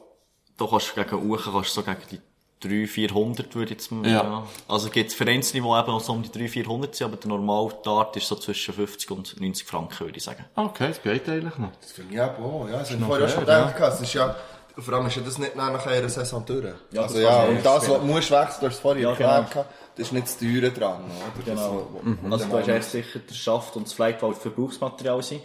da 0.57 0.67
kannst 0.67 0.97
du 0.97 1.05
gegen 1.05 1.31
Uchen, 1.31 1.53
kannst 1.53 1.77
du 1.77 1.81
so 1.81 1.83
gegen 1.83 2.01
die 2.11 2.19
300, 2.61 2.89
400 2.91 3.55
würde 3.55 3.65
ich 3.73 3.79
jetzt 3.81 3.91
mal, 3.91 4.07
Ja. 4.07 4.47
Also 4.69 4.91
gibt 4.91 5.11
es 5.11 5.17
Vereinsniveau 5.17 5.79
eben 5.79 5.89
noch 5.91 6.01
so 6.01 6.13
um 6.13 6.23
die 6.23 6.31
300, 6.31 6.51
400 6.53 6.95
sind, 6.95 7.07
aber 7.07 7.17
der 7.17 7.29
normale 7.29 7.71
Dart 7.83 8.17
ist 8.17 8.27
so 8.29 8.37
zwischen 8.37 8.75
50 8.75 9.11
und 9.11 9.41
90 9.41 9.67
Franken, 9.67 10.01
würde 10.07 10.19
ich 10.19 10.25
sagen. 10.25 10.45
Okay, 10.57 10.89
das 10.89 11.03
geht 11.03 11.29
eigentlich 11.29 11.57
noch. 11.57 11.71
Das 11.81 11.93
finde 11.93 12.15
ich 12.15 12.21
auch, 12.21 12.69
ja. 12.69 12.79
Das 12.79 12.91
habe 12.91 13.01
ich 13.01 13.07
vorher 13.07 13.29
schon 13.29 13.41
gedacht, 13.41 13.77
gehabt. 13.77 13.95
es 13.95 14.01
ist 14.03 14.13
ja, 14.15 14.37
vor 14.77 14.95
allem 14.95 15.07
ist 15.07 15.17
ja 15.17 15.23
das 15.23 15.39
nicht 15.39 15.57
nach 15.57 15.87
einer 15.87 16.09
Saison 16.09 16.45
durch. 16.45 16.75
Ja, 16.93 17.03
also 17.03 17.19
ja, 17.19 17.45
und 17.45 17.65
das, 17.65 17.89
was 17.89 17.99
du 18.01 18.07
musst 18.07 18.31
wechseln, 18.31 18.57
du 18.61 18.67
hast 18.67 18.75
es 18.75 18.81
vorhin 18.81 19.03
Ja, 19.05 19.11
erklärt, 19.11 19.37
genau. 19.37 19.49
gehabt, 19.51 19.75
das 19.97 20.07
ist 20.07 20.13
nicht 20.13 20.27
das 20.27 20.39
Teure 20.39 20.71
dran, 20.71 21.05
oder? 21.05 21.45
Genau. 21.45 21.87
Das, 22.05 22.23
was- 22.23 22.33
Also 22.33 22.47
du 22.47 22.59
hast 22.59 22.69
echt 22.69 22.91
sicher 22.91 23.19
den 23.21 23.35
Schaft 23.35 23.77
und 23.77 23.87
das 23.87 23.93
Flight, 23.95 24.23
weil 24.23 24.35
Verbrauchsmaterial 24.35 25.23
sind. 25.23 25.43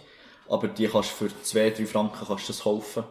Aber 0.48 0.68
die 0.68 0.86
kannst 0.86 1.10
du 1.20 1.28
für 1.28 1.42
2, 1.42 1.70
3 1.70 1.86
Franken 1.86 2.24
kannst 2.26 2.44
du 2.48 2.52
das 2.52 2.60
kaufen. 2.62 3.04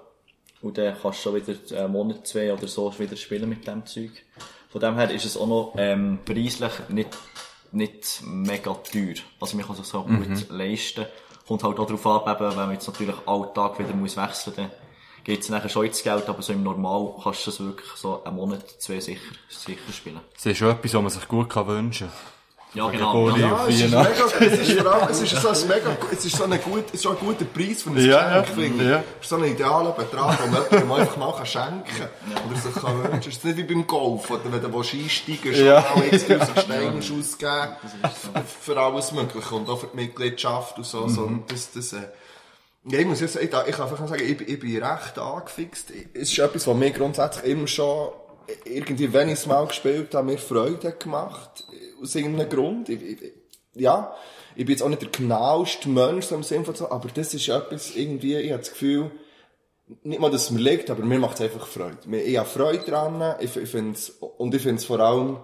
Und 0.62 0.78
dann 0.78 0.96
kannst 1.00 1.20
du 1.20 1.24
schon 1.30 1.36
wieder 1.36 1.84
einen 1.84 1.92
Monat, 1.92 2.26
zwei 2.28 2.52
oder 2.52 2.68
so 2.68 2.94
wieder 2.98 3.16
spielen 3.16 3.50
mit 3.50 3.68
dem 3.68 3.86
Zeug. 3.86 4.12
Von 4.70 4.82
dem 4.82 4.96
her 4.96 5.12
ist 5.12 5.26
es 5.26 5.38
auch 5.38 5.48
noch 5.48 5.74
ähm, 5.78 6.20
preislich 6.26 6.72
nicht, 6.90 7.10
nicht 7.72 8.22
mega 8.26 8.74
teuer. 8.74 9.16
Also 9.40 9.58
man 9.58 9.66
kann 9.66 9.76
sich 9.76 9.86
so 9.86 10.04
gut 10.04 10.50
leisten. 10.50 11.06
Kommt 11.48 11.64
halt 11.64 11.80
auch 11.80 11.86
darauf 11.86 12.06
an, 12.08 12.36
eben, 12.36 12.50
wenn 12.50 12.58
man 12.58 12.72
jetzt 12.74 12.88
natürlich 12.88 13.16
Alltag 13.26 13.78
wieder 13.80 13.94
muss 13.94 14.18
wechseln 14.18 14.54
muss, 14.56 14.56
dann 14.56 14.72
geht 15.24 15.42
es 15.42 15.50
nachher 15.50 15.70
schon 15.70 15.86
ins 15.86 16.02
Geld, 16.02 16.28
aber 16.28 16.42
so 16.42 16.54
im 16.54 16.64
Normal 16.64 17.14
kannst 17.22 17.46
du 17.46 17.52
es 17.52 17.60
wirklich 17.60 17.90
so 17.96 18.24
einen 18.24 18.36
Monat, 18.36 18.68
zwei 18.80 19.00
sicher, 19.00 19.36
sicher 19.50 19.94
spielen. 19.94 20.22
Das 20.34 20.46
ist 20.46 20.58
schon 20.58 20.72
etwas, 20.72 20.94
was 20.94 21.02
man 21.02 21.12
sich 21.12 21.28
gut 21.28 21.50
kann 21.50 21.68
wünschen 21.68 22.10
Ja, 22.76 22.90
genau. 22.90 23.30
Ja, 23.38 23.66
es 23.68 23.76
ist 23.82 23.90
mega, 23.90 24.10
es 24.40 24.60
ist 24.70 24.80
vor 24.82 24.94
allem, 24.94 25.08
es 25.10 25.22
ist 25.22 25.42
so 25.42 25.48
ein 25.50 25.68
mega, 25.70 25.98
es 26.12 26.26
ist 26.26 26.36
so 26.36 26.44
ein 26.44 26.62
gut, 26.62 26.84
es 26.90 26.94
ist 26.96 27.02
so 27.04 27.10
ein 27.12 27.18
guter 27.18 27.46
Preis 27.46 27.82
für 27.84 27.90
ein 27.92 27.98
Ja, 27.98 28.42
Geschenk, 28.42 28.48
ja, 28.50 28.54
finde 28.64 28.84
ich. 28.84 28.90
ja. 28.90 28.98
Es 29.20 29.24
ist 29.26 29.30
so 29.30 29.36
ein 29.38 29.44
idealer 29.46 29.92
Betrag, 29.92 30.38
den 30.44 30.52
man 30.52 30.62
jemandem 30.70 30.92
einfach 30.92 31.18
mal 31.18 31.46
schenken 31.46 31.84
kann. 31.98 32.50
Oder 32.52 32.60
sich 32.60 32.76
kann 32.76 33.04
wünschen. 33.04 33.20
Es 33.32 33.38
ist 33.38 33.46
nicht 33.46 33.58
wie 33.58 33.64
beim 33.64 33.88
Golf, 33.88 34.30
oder 34.30 34.42
wenn 34.52 34.62
du 34.62 34.74
willst 34.74 34.94
einsteigen 34.94 35.56
schon 35.56 35.66
Ja. 35.66 35.86
mal 35.96 36.06
x 36.12 36.28
tausend 36.28 36.60
Steine 36.60 36.92
musst 36.92 37.12
ausgeben 37.12 37.76
für 38.60 38.78
alles 38.78 39.12
Mögliche 39.14 39.56
und 39.56 39.70
auch 39.70 39.80
für 39.80 39.88
die 39.88 39.96
Mitgliedschaft 39.96 40.78
und 40.78 40.86
so. 40.86 41.08
so. 41.08 41.22
Und 41.22 41.52
das, 41.52 41.72
das, 41.72 41.94
äh, 41.94 42.02
ja, 42.88 43.00
ich 43.00 43.06
muss 43.08 43.20
ja 43.22 43.28
sagen, 43.28 43.48
ich, 43.52 43.70
ich 43.70 43.76
kann 43.76 43.90
einfach 43.90 44.08
sagen, 44.08 44.22
ich, 44.24 44.42
ich 44.48 44.60
bin 44.60 44.84
recht 44.84 45.18
angefixt. 45.18 45.92
Es 46.14 46.30
ist 46.32 46.40
etwas, 46.40 46.68
was 46.68 46.76
mir 46.76 46.92
grundsätzlich 46.92 47.46
immer 47.46 47.68
schon, 47.68 48.10
irgendwie, 48.66 49.12
wenn 49.12 49.28
ich 49.30 49.36
es 49.40 49.46
mal 49.48 49.66
gespielt 49.66 50.14
habe, 50.14 50.28
mir 50.28 50.38
Freude 50.38 50.92
gemacht. 50.92 51.64
Aus 52.02 52.16
irgendeinem 52.16 52.50
Grund. 52.50 52.90
Ich, 52.90 53.02
ich, 53.02 53.18
ja, 53.74 54.16
ich 54.56 54.66
bin 54.66 54.74
jetzt 54.74 54.82
auch 54.82 54.90
nicht 54.90 55.02
der 55.02 55.10
genaueste 55.10 55.90
Mensch, 55.90 56.26
so 56.28 56.36
im 56.36 56.44
Sinne 56.44 56.66
von 56.66 56.76
so, 56.76 56.90
aber 56.90 57.10
das 57.14 57.34
ist 57.34 57.50
etwas, 57.50 57.96
irgendwie, 57.96 58.36
ich 58.36 58.52
habe 58.52 58.62
das 58.62 58.72
Gefühl, 58.72 59.12
nicht 60.04 60.20
mal, 60.20 60.32
dass 60.32 60.44
es 60.46 60.52
mir 60.52 60.62
liegt, 60.62 60.90
aber 60.90 61.04
mir 61.04 61.20
macht 61.20 61.36
es 61.36 61.42
einfach 61.42 61.68
Freude. 61.68 61.98
Ich 62.18 62.38
habe 62.38 62.48
Freude 62.50 62.84
dran, 62.84 63.36
ich, 63.40 63.56
ich 63.56 63.70
find's, 63.70 64.10
und 64.10 64.56
ich 64.56 64.62
finde 64.62 64.78
es 64.78 64.86
vor 64.86 65.00
allem, 65.00 65.38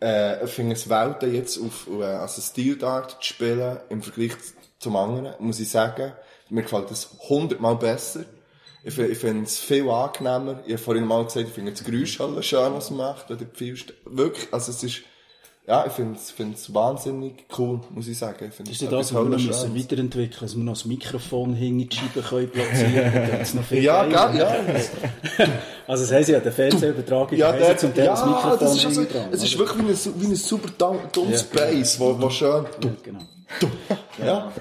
äh, 0.00 0.44
ich 0.44 0.50
finde 0.50 0.74
es 0.74 0.88
Welten 0.88 1.34
jetzt 1.34 1.58
auf, 1.60 1.88
äh, 1.90 2.04
also 2.04 2.40
Steel 2.40 2.76
Dart 2.76 3.12
zu 3.22 3.34
spielen, 3.34 3.78
im 3.88 4.02
Vergleich 4.02 4.32
zum 4.78 4.96
anderen, 4.96 5.34
muss 5.40 5.58
ich 5.58 5.68
sagen, 5.70 6.12
mir 6.50 6.62
gefällt 6.62 6.90
es 6.90 7.08
hundertmal 7.28 7.76
besser. 7.76 8.24
Ich, 8.82 8.98
ich 8.98 9.18
finde 9.18 9.44
es 9.44 9.58
viel 9.58 9.88
angenehmer. 9.90 10.60
Ich 10.64 10.72
habe 10.72 10.82
vorhin 10.82 11.04
mal 11.04 11.24
gesagt, 11.24 11.48
ich 11.48 11.54
finde 11.54 11.72
das 11.72 11.84
Geräusch 11.84 12.18
halt 12.18 12.44
schön, 12.44 12.72
was 12.72 12.90
man 12.90 13.08
macht, 13.08 13.28
wenn 13.28 13.38
der 13.38 13.46
Pfeil 13.48 13.74
st- 13.74 13.92
Wirklich, 14.04 14.48
also 14.52 14.70
es 14.70 14.82
ist, 14.82 15.02
ja, 15.66 15.86
ich 15.86 15.92
finde 15.92 16.18
es, 16.18 16.74
wahnsinnig 16.74 17.44
cool, 17.58 17.80
muss 17.90 18.08
ich 18.08 18.18
sagen. 18.18 18.46
Ich 18.48 18.54
finde 18.54 18.70
Das 18.70 18.80
ist 18.80 18.82
ja 18.82 18.90
das, 18.90 19.14
was 19.14 19.22
wir 19.24 19.30
noch 19.30 19.38
müssen 19.38 19.76
weiterentwickeln 19.78 20.40
dass 20.40 20.56
wir 20.56 20.64
noch 20.64 20.72
das 20.72 20.84
Mikrofon 20.84 21.54
hinter 21.54 21.86
die 21.86 21.96
Scheibe 21.96 22.22
können 22.22 22.50
platzieren 22.50 23.12
können. 23.12 23.82
Ja, 23.82 24.04
gell, 24.04 24.38
ja. 24.40 24.56
Also, 25.86 26.04
das 26.04 26.12
heisst 26.12 26.28
ja, 26.28 26.38
der 26.38 26.52
Fernsehübertragung 26.52 27.36
Ja, 27.36 27.50
der, 27.52 27.76
zum 27.76 27.92
Teil 27.94 28.06
das 28.06 28.20
ja, 28.20 28.26
Mikrofon 28.26 28.58
das 28.60 28.76
ist, 28.76 28.86
also, 28.86 29.04
dran, 29.04 29.28
es 29.32 29.42
ist 29.42 29.58
wirklich 29.58 29.78
wie 29.88 29.90
ein, 30.10 30.20
wie 30.22 30.26
ein 30.26 30.34
super 30.36 30.68
dum- 30.78 30.98
dummes 31.12 31.42
Bass, 31.44 31.98
wo, 31.98 32.20
wo 32.20 32.30
schön, 32.30 32.64
Genau. 33.02 33.18
Ja. 34.24 34.52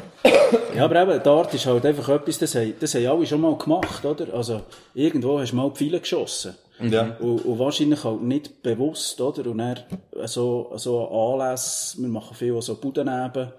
Ja, 0.76 0.86
aber 0.86 1.02
eben, 1.02 1.24
Dart 1.24 1.54
ist 1.54 1.66
halt 1.66 1.86
einfach 1.86 2.10
etwas, 2.10 2.40
das 2.40 2.56
haben, 2.56 2.74
das 2.80 2.96
haben 2.96 3.06
alle 3.08 3.26
schon 3.26 3.42
mal 3.42 3.56
gemacht, 3.58 4.04
oder? 4.06 4.34
Also, 4.34 4.62
irgendwo 4.94 5.40
hast 5.40 5.52
du 5.52 5.56
mal 5.56 5.70
Pfeile 5.72 6.00
geschossen. 6.00 6.56
Ja. 6.80 7.18
Und, 7.20 7.46
und 7.46 7.60
wahrscheinlich 7.60 8.04
halt 8.04 8.22
nicht 8.22 8.64
bewusst, 8.64 9.20
oder? 9.20 9.50
Und 9.50 9.58
dann, 9.58 9.80
so, 10.26 10.72
so 10.76 11.08
Anlässe, 11.08 12.02
wir 12.02 12.08
machen 12.08 12.36
viel 12.36 12.60
so 12.62 12.76
Budeneben, 12.76 13.52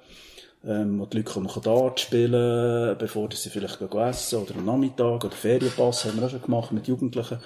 ähm, 0.67 1.01
wo 1.01 1.07
die 1.07 1.19
Leute 1.19 1.33
kommen 1.33 1.51
Dart 1.63 2.01
spielen, 2.01 2.97
bevor 2.99 3.29
sie 3.33 3.51
vielleicht 3.51 3.79
gehen 3.79 3.99
essen, 4.01 4.43
oder 4.43 4.55
am 4.57 4.65
Nachmittag, 4.65 5.25
oder 5.25 5.35
Ferienpass 5.35 6.07
haben 6.07 6.19
wir 6.19 6.27
auch 6.27 6.31
schon 6.31 6.43
gemacht 6.43 6.73
mit 6.73 6.89
Jugendlichen. 6.89 7.39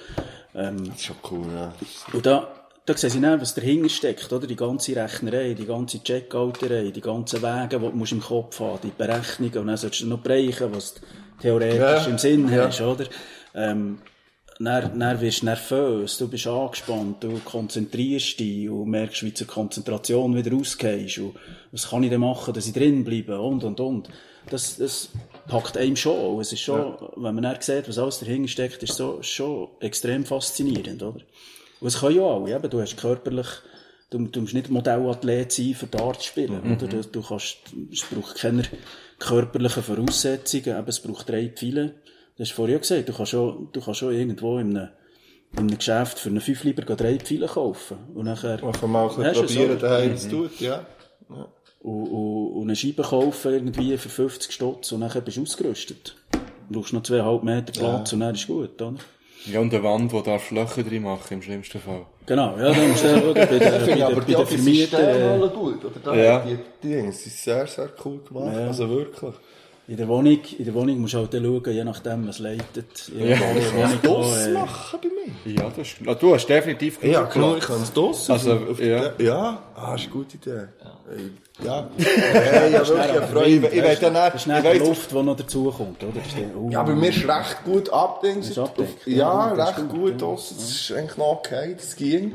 Ähm, 0.54 0.84
Das 0.86 0.96
ist 0.96 1.04
schon 1.04 1.16
cool, 1.30 1.46
ja. 1.54 1.72
und 2.12 2.24
da, 2.24 2.48
da 2.86 2.96
sehen 2.96 3.10
sie 3.10 3.20
dann, 3.20 3.40
was 3.40 3.54
dahinter 3.54 3.88
steckt, 3.88 4.32
oder? 4.32 4.46
Die 4.46 4.56
ganze 4.56 4.94
Rechnerei, 4.94 5.54
die 5.54 5.64
ganze 5.66 6.02
Checkouterei, 6.02 6.90
die 6.90 7.00
ganzen 7.00 7.40
Wege, 7.42 7.78
die 7.80 7.98
du 7.98 8.14
im 8.14 8.20
Kopf 8.20 8.60
haben, 8.60 8.78
die 8.82 8.90
Berechnungen, 8.96 9.58
und 9.58 9.66
dann 9.68 9.76
solltest 9.76 10.02
du 10.02 10.06
noch 10.06 10.20
bereichen, 10.20 10.68
was 10.74 10.94
du 10.94 11.00
theoretisch 11.40 12.06
Ja. 12.06 12.06
im 12.06 12.18
Sinn 12.18 12.48
Ja. 12.48 12.66
hast, 12.66 12.80
oder? 12.82 13.06
Ähm, 13.54 13.98
dann, 14.60 14.98
dann 14.98 15.20
wirst 15.20 15.42
du 15.42 15.46
nervös, 15.46 16.18
du 16.18 16.28
bist 16.28 16.46
angespannt, 16.46 17.24
du 17.24 17.40
konzentrierst 17.44 18.38
dich 18.38 18.68
und 18.68 18.88
merkst, 18.90 19.22
wie 19.24 19.34
zur 19.34 19.46
Konzentration 19.46 20.36
wieder 20.36 20.52
rausgehst 20.52 21.18
und 21.18 21.34
was 21.72 21.88
kann 21.88 22.02
ich 22.04 22.10
denn 22.10 22.20
machen, 22.20 22.54
dass 22.54 22.66
ich 22.66 22.72
drin 22.72 23.02
bleibe 23.02 23.40
und, 23.40 23.64
und, 23.64 23.80
und. 23.80 24.10
Das, 24.50 24.76
das 24.76 25.08
packt 25.48 25.76
einem 25.76 25.96
schon. 25.96 26.38
Es 26.40 26.52
ist 26.52 26.60
schon, 26.60 26.94
wenn 27.16 27.34
man 27.34 27.42
dann 27.42 27.56
sieht, 27.60 27.88
was 27.88 27.98
alles 27.98 28.20
dahinter 28.20 28.48
steckt, 28.48 28.82
ist 28.82 28.94
so, 28.96 29.18
schon 29.22 29.68
extrem 29.80 30.24
faszinierend, 30.24 31.02
oder? 31.02 31.20
Und 31.84 31.88
es 31.88 32.00
können 32.00 32.16
ja 32.16 32.22
alle, 32.22 32.56
eben, 32.56 32.70
du 32.70 32.80
hast 32.80 32.96
körperlich, 32.96 33.46
du, 34.08 34.16
du 34.26 34.40
musst 34.40 34.54
nicht 34.54 34.70
Modellathlet 34.70 35.52
sein, 35.52 35.74
für 35.74 35.86
Dart 35.86 36.22
zu 36.22 36.28
spielen, 36.28 36.62
oder? 36.62 36.86
Du, 36.86 37.02
du 37.02 37.20
kannst, 37.20 37.58
es 37.92 38.06
braucht 38.06 38.36
keine 38.36 38.62
körperlichen 39.18 39.82
Voraussetzungen, 39.82 40.78
eben, 40.78 40.88
es 40.88 41.00
braucht 41.00 41.28
drei 41.28 41.50
Pfeile. 41.50 41.96
Du 42.38 42.42
hast 42.42 42.52
vorhin 42.52 42.76
ja 42.76 42.78
gesagt, 42.78 43.06
du 43.06 43.12
kannst 43.12 43.32
schon, 43.32 43.68
du 43.70 43.82
kannst 43.82 44.00
schon 44.00 44.14
irgendwo 44.14 44.56
in 44.56 44.74
einem, 44.74 44.88
in 45.52 45.58
einem 45.58 45.76
Geschäft 45.76 46.18
für 46.18 46.30
einen 46.30 46.40
Fünfliber 46.40 46.80
drei 46.96 47.18
Pfeile 47.18 47.48
kaufen. 47.48 47.98
Und 48.14 48.24
nachher, 48.24 48.64
Einfach 48.64 48.88
mal 48.88 49.06
ein 49.10 49.34
du 49.34 49.42
probieren, 49.42 49.78
daheim 49.78 50.16
zu 50.16 50.30
tun, 50.30 50.50
ja. 50.60 50.86
und, 51.28 51.44
und, 51.82 52.52
und 52.54 52.62
eine 52.62 52.76
Scheibe 52.76 53.02
kaufen 53.02 53.52
irgendwie 53.52 53.98
für 53.98 54.08
50 54.08 54.50
Stutz 54.50 54.90
und 54.90 55.00
nachher 55.00 55.20
bist 55.20 55.36
du 55.36 55.42
ausgerüstet. 55.42 56.16
Du 56.70 56.80
brauchst 56.80 56.94
noch 56.94 57.02
zweieinhalb 57.02 57.42
Meter 57.42 57.78
Platz 57.78 58.14
und 58.14 58.20
dann 58.20 58.34
ist 58.34 58.46
gut, 58.46 58.80
oder? 58.80 58.94
Ja, 59.46 59.60
und 59.60 59.74
eine 59.74 59.82
Wand, 59.82 60.12
die 60.12 60.22
darfst 60.22 60.50
Löcher 60.50 60.82
drin 60.82 61.02
machen, 61.02 61.34
im 61.34 61.42
schlimmsten 61.42 61.78
Fall. 61.80 62.06
Genau, 62.26 62.56
ja, 62.56 62.72
dann 62.72 62.88
musst 62.88 63.04
du 63.04 63.08
schauen, 63.08 63.34
bei 63.34 63.44
den, 63.46 63.58
bei 63.58 63.78
den, 63.78 64.02
aber 64.02 64.14
bei 64.16 64.20
die 64.24 64.34
den 64.34 64.46
Vermietern, 64.46 65.00
äh, 65.02 65.22
alle 65.22 65.48
gut, 65.50 65.84
oder? 65.84 66.00
Da, 66.02 66.14
Ja. 66.14 66.38
Die, 66.40 66.58
die 66.82 66.88
Dinge 66.88 67.12
sind 67.12 67.32
sehr, 67.32 67.66
sehr 67.66 67.90
cool 68.04 68.20
gemacht, 68.26 68.56
also 68.56 68.88
wirklich. 68.88 69.34
In 69.86 69.98
der 69.98 70.08
Wohnung, 70.08 70.38
in 70.58 70.64
der 70.64 70.72
Wohnung 70.72 70.98
musst 70.98 71.12
du 71.12 71.18
halt 71.18 71.32
schauen, 71.32 71.62
je 71.66 71.84
nachdem, 71.84 72.26
was 72.26 72.38
leitet. 72.38 73.12
Ja. 73.18 73.36
der 73.36 73.40
Wohnung 73.74 73.98
Das 74.02 74.10
auch, 74.10 74.36
äh, 74.46 74.52
machen 74.52 75.00
bei 75.02 75.08
mir. 75.52 75.54
Ja, 75.62 75.68
du 75.68 75.80
hast, 75.82 75.96
ah, 76.06 76.14
du 76.14 76.34
hast 76.34 76.46
definitiv 76.46 77.02
Ja, 77.02 77.24
genug 77.24 77.32
genau, 77.34 77.52
ich 77.56 77.58
Platz. 77.58 77.66
kann 77.68 77.82
es 77.82 77.92
draussen. 77.92 78.32
Also, 78.32 78.52
auf 78.70 78.80
ja. 78.80 79.12
ja. 79.18 79.62
Ah, 79.74 79.94
ist 79.94 80.04
eine 80.04 80.10
gute 80.10 80.36
Idee. 80.38 80.68
Ja. 81.62 81.88
Ja, 82.34 82.66
ja, 82.66 82.88
wirklich, 82.88 83.14
ich 83.14 83.28
freue 83.30 83.60
mich. 83.60 83.72
Ich 83.74 83.84
weiß 83.84 84.00
dann 84.00 84.14
Das 84.14 84.34
ist 84.34 84.46
nicht, 84.46 84.62
nicht 84.62 84.74
ich 84.74 84.82
die 84.82 84.88
Luft, 84.88 85.10
die 85.12 85.22
noch 85.22 85.36
dazukommt, 85.36 86.02
oder? 86.02 86.12
Das 86.14 86.26
ist 86.26 86.36
ja, 86.70 86.82
bei 86.82 86.94
mir 86.94 87.08
ist 87.10 87.28
recht 87.28 87.64
gut. 87.64 87.88
Ist 87.88 88.58
abdeckt. 88.58 89.06
Ja, 89.06 89.16
Ja, 89.50 89.54
das 89.54 89.70
ist 89.70 89.76
recht 89.78 89.88
gut, 89.90 90.00
gut 90.18 90.20
ja. 90.22 90.30
Das 90.32 90.50
ist 90.50 90.92
eigentlich 90.92 91.16
noch 91.18 91.26
okay, 91.32 91.74
das 91.76 91.94
ging. 91.94 92.32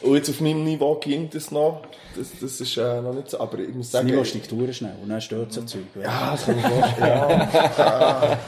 Und 0.00 0.14
jetzt 0.14 0.30
auf 0.30 0.40
meinem 0.40 0.64
Niveau 0.64 0.94
ging 0.96 1.28
das 1.32 1.50
noch. 1.50 1.82
Das, 2.16 2.28
das 2.40 2.60
ist 2.60 2.76
äh, 2.76 3.00
noch 3.00 3.12
nicht 3.14 3.30
so, 3.30 3.40
aber 3.40 3.58
ich 3.58 3.68
muss 3.74 3.90
Das 3.90 4.00
sagen... 4.00 4.06
Niveau 4.08 4.24
steigt 4.24 4.46
verdammt 4.46 4.74
schnell 4.74 4.94
und 5.02 5.08
dann 5.08 5.20
stört 5.20 5.50
es 5.50 5.58
ein 5.58 5.66
Zeug. 5.68 5.82
Ja, 6.02 6.30
das 6.32 6.46
kann 6.46 6.58
ich 6.58 6.64
vorstellen. 6.64 7.08
Ja. 7.08 7.38
ja. 7.78 8.38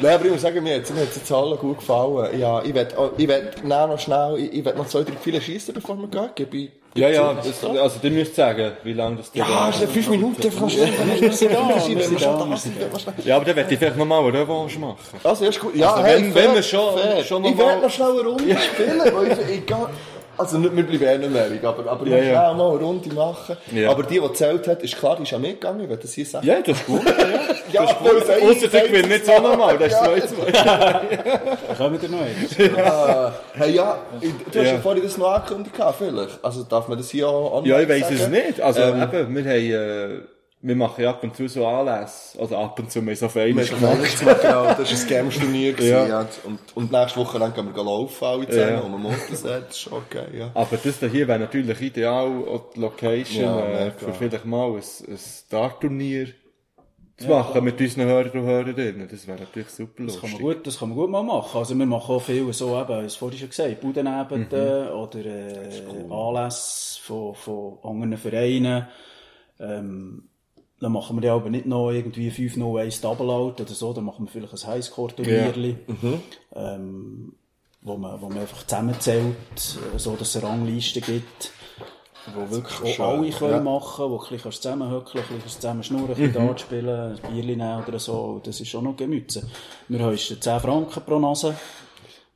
Nein, 0.00 0.14
aber 0.14 0.24
ich 0.26 0.30
muss 0.32 0.42
sagen, 0.42 0.62
mir 0.62 0.76
hat 0.76 0.90
mir 0.94 1.02
hat's 1.02 1.16
jetzt 1.16 1.32
alle 1.32 1.56
gut 1.56 1.78
gefallen. 1.78 2.38
Ja, 2.38 2.62
ich 2.62 2.74
ich 3.16 3.28
will 3.28 3.50
nein, 3.64 3.88
noch 3.90 3.98
schnell, 3.98 4.36
ich, 4.38 4.52
ich 4.54 4.64
will 4.64 4.74
noch 4.74 4.86
zwei, 4.86 5.02
drei 5.02 5.12
viele 5.20 5.40
schießen, 5.40 5.72
bevor 5.74 5.96
wir 5.98 6.08
gehen. 6.08 6.30
Gebe 6.34 6.56
ich, 6.56 6.70
Ja, 6.94 7.08
ja, 7.08 7.34
das, 7.34 7.64
also 7.64 7.98
du 8.02 8.10
müsst 8.10 8.34
sagen, 8.34 8.72
wie 8.82 8.92
lange 8.92 9.16
das 9.16 9.30
Ja, 9.34 9.68
ist 9.68 9.82
fünf 9.90 10.08
Minuten, 10.08 10.42
sind 10.50 11.52
da. 12.20 13.12
Ja, 13.24 13.36
aber 13.36 13.44
dann 13.44 13.56
werde 13.56 13.72
ich 13.72 13.78
vielleicht 13.78 13.96
nochmal 13.96 14.24
eine 14.24 14.40
Revanche 14.40 14.78
machen. 14.78 14.96
Also, 15.22 15.44
ist 15.46 15.60
gut. 15.60 15.74
Ja, 15.76 15.92
Also, 15.92 16.04
hey, 16.04 16.22
wenn- 16.22 16.32
fair, 16.32 16.48
wenn 16.48 16.54
wir 16.54 16.62
schon- 16.62 16.98
fair. 16.98 17.24
schon 17.24 17.42
noch 17.42 17.50
Ich 17.50 17.58
werde 17.58 17.82
noch 17.82 17.90
schnell 17.90 18.10
eine 18.10 18.20
Runde 18.28 18.56
spielen, 18.58 19.00
weil 19.14 19.32
ich, 19.32 19.56
ich 19.58 19.66
gehe... 19.66 19.88
Also 20.38 20.58
nicht, 20.58 20.76
wir 20.76 20.84
bleiben 20.86 21.04
eh 21.24 21.28
nicht 21.28 21.62
mehr, 21.62 21.68
aber, 21.70 21.90
aber 21.90 22.06
Ja, 22.06 22.16
noch 22.16 22.22
ja. 22.22 22.30
schnell 22.30 22.54
mal 22.54 22.70
eine 22.70 22.78
Runde 22.84 23.14
machen. 23.14 23.56
Ja. 23.72 23.90
Aber 23.90 24.02
die, 24.02 24.14
die 24.14 24.20
gezählt 24.20 24.66
hat, 24.68 24.82
ist 24.82 24.96
klar, 24.98 25.16
die 25.16 25.22
ist 25.22 25.30
ja 25.30 25.38
mitgegangen, 25.38 25.80
ich 25.82 25.88
will 25.88 25.96
das 25.96 26.12
hier 26.12 26.26
sagen. 26.26 26.46
Ja, 26.46 26.60
das 26.60 26.76
ist 26.78 26.86
gut. 26.86 27.02
ja, 27.72 27.82
Das 27.82 27.90
ist 27.92 27.98
gut. 27.98 28.10
Ausser 28.12 28.74
ich 28.84 28.90
gewinne 28.92 29.08
nicht 29.08 29.26
so 29.26 29.32
nochmal, 29.40 29.78
das 29.78 29.92
ist 29.92 29.98
2-2. 30.02 30.52
Dann 30.52 31.76
kommen 31.78 32.02
wir 32.02 32.08
noch 32.08 32.20
eins. 32.20 32.76
Ah, 32.78 33.32
hey, 33.54 33.74
ja, 33.74 33.98
ich- 34.20 34.30
du 34.52 34.58
hast 34.58 34.66
ja 34.66 34.72
Ja. 34.74 34.78
vorhin 34.80 35.02
das 35.02 35.16
noch 35.18 35.32
angekündigt, 35.32 35.74
vielleicht. 35.98 36.44
Also 36.44 36.62
darf 36.64 36.88
man 36.88 36.98
das 36.98 37.10
hier 37.10 37.28
auch 37.28 37.52
online 37.58 37.68
Ja, 37.74 37.80
ich 37.80 37.88
weiss 37.88 38.02
sagen? 38.02 38.14
es 38.16 38.28
nicht. 38.46 38.60
Also, 38.60 38.80
Ähm. 38.82 39.02
eben, 39.02 39.34
wir 39.34 39.44
haben, 39.44 40.16
äh, 40.16 40.20
wir 40.66 40.74
machen 40.76 41.04
ja 41.04 41.10
ab 41.10 41.22
und 41.22 41.36
zu 41.36 41.46
so 41.46 41.64
Anlässe. 41.66 42.40
Also 42.40 42.56
ab 42.56 42.76
und 42.78 42.90
zu, 42.90 42.98
haben 42.98 43.14
so 43.14 43.28
fein 43.28 43.56
Wir 43.56 43.64
haben 43.66 43.80
gemacht, 43.80 44.18
genau, 44.42 44.64
das 44.64 44.78
war 44.78 45.00
ein 45.00 45.08
Games-Turnier. 45.08 45.80
Ja. 45.80 46.06
Ja. 46.06 46.28
Und, 46.44 46.58
und 46.74 46.90
nächste 46.90 47.20
Woche 47.20 47.38
dann 47.38 47.54
gehen 47.54 47.72
wir 47.72 47.84
laufen, 47.84 48.24
alle 48.24 48.48
zusammen, 48.48 48.70
Ja. 48.72 48.80
und 48.80 48.90
man 48.90 49.02
Motor 49.02 49.36
sagt, 49.36 49.68
das 49.70 49.76
ist 49.76 49.92
okay, 49.92 50.24
ja. 50.36 50.50
Aber 50.54 50.76
das 50.76 50.98
hier 50.98 51.28
wäre 51.28 51.38
natürlich 51.38 51.80
ideal, 51.80 52.26
auch 52.48 52.70
die 52.74 52.80
Location, 52.80 53.44
Ja, 53.44 53.60
äh, 53.86 53.90
für 53.92 54.12
vielleicht 54.12 54.44
mal 54.44 54.72
ein, 54.72 54.82
ein 55.08 55.18
Startturnier 55.18 56.28
zu 57.16 57.28
machen 57.28 57.64
mit 57.64 57.80
unseren 57.80 58.06
Hörern 58.08 58.30
und 58.32 58.46
Hörerinnen. 58.46 59.08
Das 59.08 59.26
wäre 59.26 59.38
natürlich 59.38 59.68
super 59.70 60.04
Das 60.04 60.20
kann, 60.20 60.32
man 60.32 60.40
lustig. 60.42 60.56
gut, 60.58 60.66
das 60.66 60.78
kann 60.80 60.88
man 60.88 60.98
gut 60.98 61.10
mal 61.10 61.22
machen. 61.22 61.58
Also 61.58 61.78
wir 61.78 61.86
machen 61.86 62.14
auch 62.14 62.20
viel 62.20 62.52
so, 62.52 62.78
eben, 62.78 63.04
es 63.04 63.14
vorhin 63.14 63.38
schon 63.38 63.48
gesagt, 63.50 63.80
Budenabende 63.80 64.90
Mhm. 64.92 64.98
oder 64.98 65.24
äh, 65.24 66.10
Anlässe 66.10 67.00
von, 67.02 67.34
von 67.36 67.78
anderen 67.84 68.16
Vereinen. 68.18 68.88
Ähm, 69.60 70.28
dann 70.80 70.92
machen 70.92 71.16
wir 71.20 71.26
ja 71.26 71.34
aber 71.34 71.48
nicht 71.50 71.66
noch 71.66 71.90
irgendwie 71.90 72.30
5-0-1 72.30 73.00
Double 73.02 73.30
Out 73.30 73.60
oder 73.60 73.72
so, 73.72 73.92
dann 73.92 74.04
machen 74.04 74.26
wir 74.26 74.30
vielleicht 74.30 74.64
ein 74.64 74.72
Highscore-Turnierli, 74.74 75.76
Mhm. 75.86 76.20
ähm, 76.54 77.32
wo, 77.82 77.96
man, 77.96 78.20
wo 78.20 78.28
man 78.28 78.38
einfach 78.38 78.66
zusammenzählt, 78.66 79.34
äh, 79.94 79.98
so 79.98 80.16
dass 80.16 80.34
es 80.34 80.42
eine 80.42 80.52
Rangliste 80.52 81.00
gibt. 81.00 81.52
Wo 82.34 82.50
wirklich 82.50 82.98
auch 83.00 83.18
alle 83.18 83.30
können 83.30 83.52
ja. 83.52 83.60
machen, 83.60 84.10
wo 84.10 84.18
ein 84.18 84.28
bisschen 84.28 84.50
zusammenhöckeln, 84.50 85.22
ein 85.30 85.36
bisschen 85.36 85.60
zusammen 85.60 85.82
schnurren, 85.84 86.08
ein 86.10 86.16
bisschen 86.16 86.32
Dart 86.32 86.60
spielen, 86.60 87.12
ein 87.12 87.32
Bierli 87.32 87.54
nehmen 87.54 87.84
oder 87.86 88.00
so. 88.00 88.40
Das 88.42 88.60
ist 88.60 88.74
auch 88.74 88.82
noch 88.82 88.96
Gemüse. 88.96 89.48
Wir 89.86 90.00
haben 90.00 90.16
10 90.18 90.40
Franken 90.60 91.02
pro 91.04 91.20
Nase. 91.20 91.54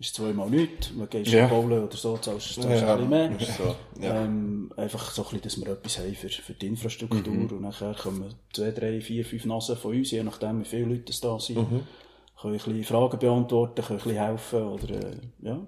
Ist 0.00 0.14
zweimal 0.14 0.48
nichts. 0.48 0.92
Man 0.94 1.10
geht 1.10 1.28
Ja. 1.28 1.40
ja. 1.40 1.46
bowlen 1.46 1.84
oder 1.84 1.94
so, 1.96 2.16
zahlst 2.16 2.56
du 2.56 2.62
Ja, 2.62 2.68
bisschen 2.96 3.10
mehr. 3.10 3.30
ist 3.38 3.58
so, 3.58 3.76
ja. 4.00 4.22
Ähm, 4.24 4.72
einfach 4.78 5.10
so 5.10 5.20
ein 5.22 5.24
bisschen, 5.24 5.42
dass 5.42 5.60
wir 5.60 5.72
etwas 5.74 5.98
haben 5.98 6.14
für, 6.14 6.30
für 6.30 6.54
die 6.54 6.68
Infrastruktur. 6.68 7.32
Und 7.34 7.60
nachher 7.60 7.94
kommen 7.94 8.34
zwei, 8.54 8.70
drei, 8.70 9.02
vier, 9.02 9.26
fünf 9.26 9.44
Nasen 9.44 9.76
von 9.76 9.94
uns, 9.94 10.10
je 10.10 10.22
nachdem, 10.22 10.60
wie 10.60 10.64
viele 10.64 10.86
Leute 10.86 11.10
es 11.12 11.20
da 11.20 11.38
sind. 11.38 11.56
Können 11.58 11.84
ein 12.42 12.52
bisschen 12.52 12.84
Fragen 12.84 13.18
beantworten, 13.18 13.82
können 13.84 14.00
ein 14.00 14.04
bisschen 14.04 14.24
helfen 14.24 14.62
oder, 14.62 14.90
äh, 14.94 15.16
ja. 15.42 15.58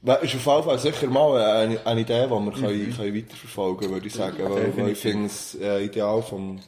Das 0.00 0.22
ist 0.22 0.34
auf 0.36 0.46
jeden 0.46 0.62
Fall 0.64 0.78
sicher 0.78 1.06
mal 1.08 1.38
eine, 1.40 1.86
eine 1.86 2.00
Idee, 2.00 2.24
die 2.24 2.30
wir 2.30 2.52
können, 2.52 2.96
können 2.96 3.14
weiterverfolgen 3.16 3.80
können, 3.80 3.92
würde 3.92 4.06
ich 4.06 4.14
sagen. 4.14 4.38
Weil, 4.38 4.76
weil 4.76 4.88
ich 4.90 4.98
finde 4.98 5.26
es 5.26 5.54
äh, 5.60 5.84
ideal 5.84 6.22
vom 6.22 6.58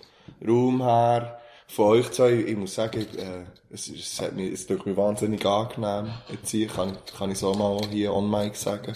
Raum 0.46 0.82
her, 0.82 1.38
von 1.68 1.86
euch 1.98 2.10
zwei, 2.12 2.32
ich 2.32 2.56
muss 2.56 2.74
sagen, 2.74 3.00
äh, 3.16 3.74
es, 3.74 3.88
es, 3.88 4.20
hat 4.20 4.34
mich, 4.34 4.52
es 4.52 4.66
tut 4.66 4.86
mich 4.86 4.96
wahnsinnig 4.96 5.44
angenehm. 5.44 6.10
Jetzt 6.30 6.50
hier 6.50 6.68
kann, 6.68 6.96
kann 7.18 7.30
ich 7.30 7.38
so 7.38 7.52
mal 7.54 7.80
hier 7.90 8.12
on 8.14 8.30
mic 8.30 8.54
sagen. 8.56 8.94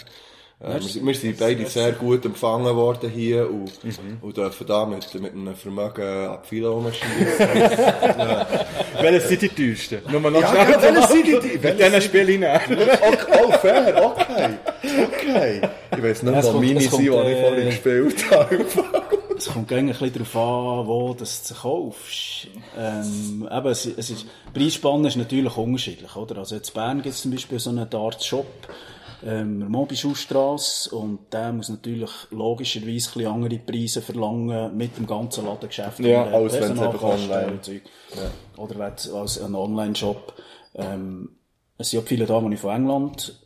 Äh, 0.62 0.74
wir, 0.78 1.06
wir 1.06 1.14
sind 1.14 1.38
beide 1.38 1.64
sehr 1.66 1.92
gut 1.92 2.24
empfangen 2.26 2.76
worden 2.76 3.10
hier 3.10 3.48
und, 3.50 3.72
und 4.20 4.36
dürfen 4.36 4.66
da 4.66 4.84
mit, 4.84 5.12
mit 5.20 5.32
einem 5.32 5.54
Vermögen 5.54 6.28
ab 6.28 6.44
viele 6.48 6.68
rumschießen. 6.68 7.38
Welches 9.00 9.28
sind 9.28 9.42
die 9.42 9.48
teuersten? 9.48 10.00
Nur 10.10 10.20
mal 10.20 10.30
noch 10.30 10.42
Ja, 10.42 10.48
schnell 10.48 10.82
welche 10.82 11.00
zu 11.00 11.12
sind 11.12 11.26
die- 11.26 11.48
die- 11.58 11.58
Mit 11.66 11.78
diesen 11.80 12.00
Spielen. 12.02 12.44
Okay, 12.44 13.42
oh, 13.42 13.50
fair, 13.52 14.04
okay. 14.04 14.48
Okay. 14.82 15.60
Ich 15.96 16.02
weiss 16.02 16.22
nicht, 16.22 16.32
Es 16.36 16.44
was 16.46 16.52
kommt- 16.52 16.66
meine 16.66 16.80
sind, 16.80 16.98
die 16.98 17.02
ich 17.06 17.10
äh, 17.14 17.40
vorhin 17.42 17.64
gespielt 17.66 18.30
habe. 18.30 18.66
Es 19.40 19.48
kommt 19.50 19.72
ein 19.72 19.86
bisschen 19.86 20.12
darauf 20.12 20.36
an, 20.36 20.86
wo 20.86 21.14
das 21.14 21.48
du 21.48 21.54
kaufst. 21.54 22.46
Ähm, 22.76 23.48
eben, 23.50 23.66
es, 23.68 23.86
es 23.86 24.10
ist, 24.10 24.26
die 24.54 24.58
Preisspanne 24.58 25.08
ist 25.08 25.16
natürlich 25.16 25.56
unterschiedlich, 25.56 26.14
oder? 26.14 26.36
Also 26.36 26.56
jetzt 26.56 26.68
in 26.68 26.74
Bern 26.74 27.00
gibt 27.00 27.14
es 27.14 27.22
zum 27.22 27.30
Beispiel 27.30 27.58
so 27.58 27.70
einen 27.70 27.88
Darts-Shop, 27.88 28.46
ähm, 29.24 29.66
Mobischuhstrasse, 29.70 30.94
und 30.94 31.32
der 31.32 31.54
muss 31.54 31.70
natürlich 31.70 32.10
logischerweise 32.30 33.18
ein 33.18 33.26
andere 33.28 33.58
Preise 33.58 34.02
verlangen 34.02 34.76
mit 34.76 34.98
dem 34.98 35.06
ganzen 35.06 35.46
Ladengeschäft. 35.46 36.00
Ja, 36.00 36.24
als 36.24 36.52
wenn 36.52 36.72
es 36.72 36.78
einfach 36.78 37.02
online- 37.02 37.62
Zeug. 37.62 37.82
Oder 38.58 38.92
es 38.94 39.10
als 39.10 39.40
ein 39.40 39.54
Online-Shop. 39.54 40.34
Ähm, 40.74 41.30
es 41.78 41.88
sind 41.88 42.00
auch 42.02 42.06
viele 42.06 42.26
da, 42.26 42.38
die 42.40 42.54
ich 42.54 42.60
von 42.60 42.76
England 42.76 43.40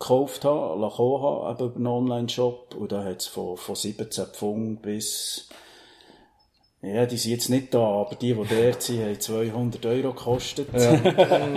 gekauft 0.00 0.44
habe, 0.44 0.80
lassen 0.80 1.22
habe, 1.22 1.64
eben 1.64 1.76
einen 1.76 1.86
Online-Shop. 1.86 2.74
Und 2.74 2.90
da 2.90 3.04
hat 3.04 3.20
es 3.20 3.26
von, 3.28 3.56
von 3.56 3.76
17 3.76 4.26
Pfund 4.26 4.82
bis, 4.82 5.48
ja, 6.82 7.04
die 7.04 7.18
sind 7.18 7.32
jetzt 7.32 7.50
nicht 7.50 7.74
da, 7.74 7.78
aber 7.80 8.14
die, 8.14 8.32
die 8.32 8.54
dort 8.62 8.82
sind, 8.82 9.02
haben 9.02 9.20
200 9.20 9.84
Euro 9.86 10.12
gekostet. 10.14 10.68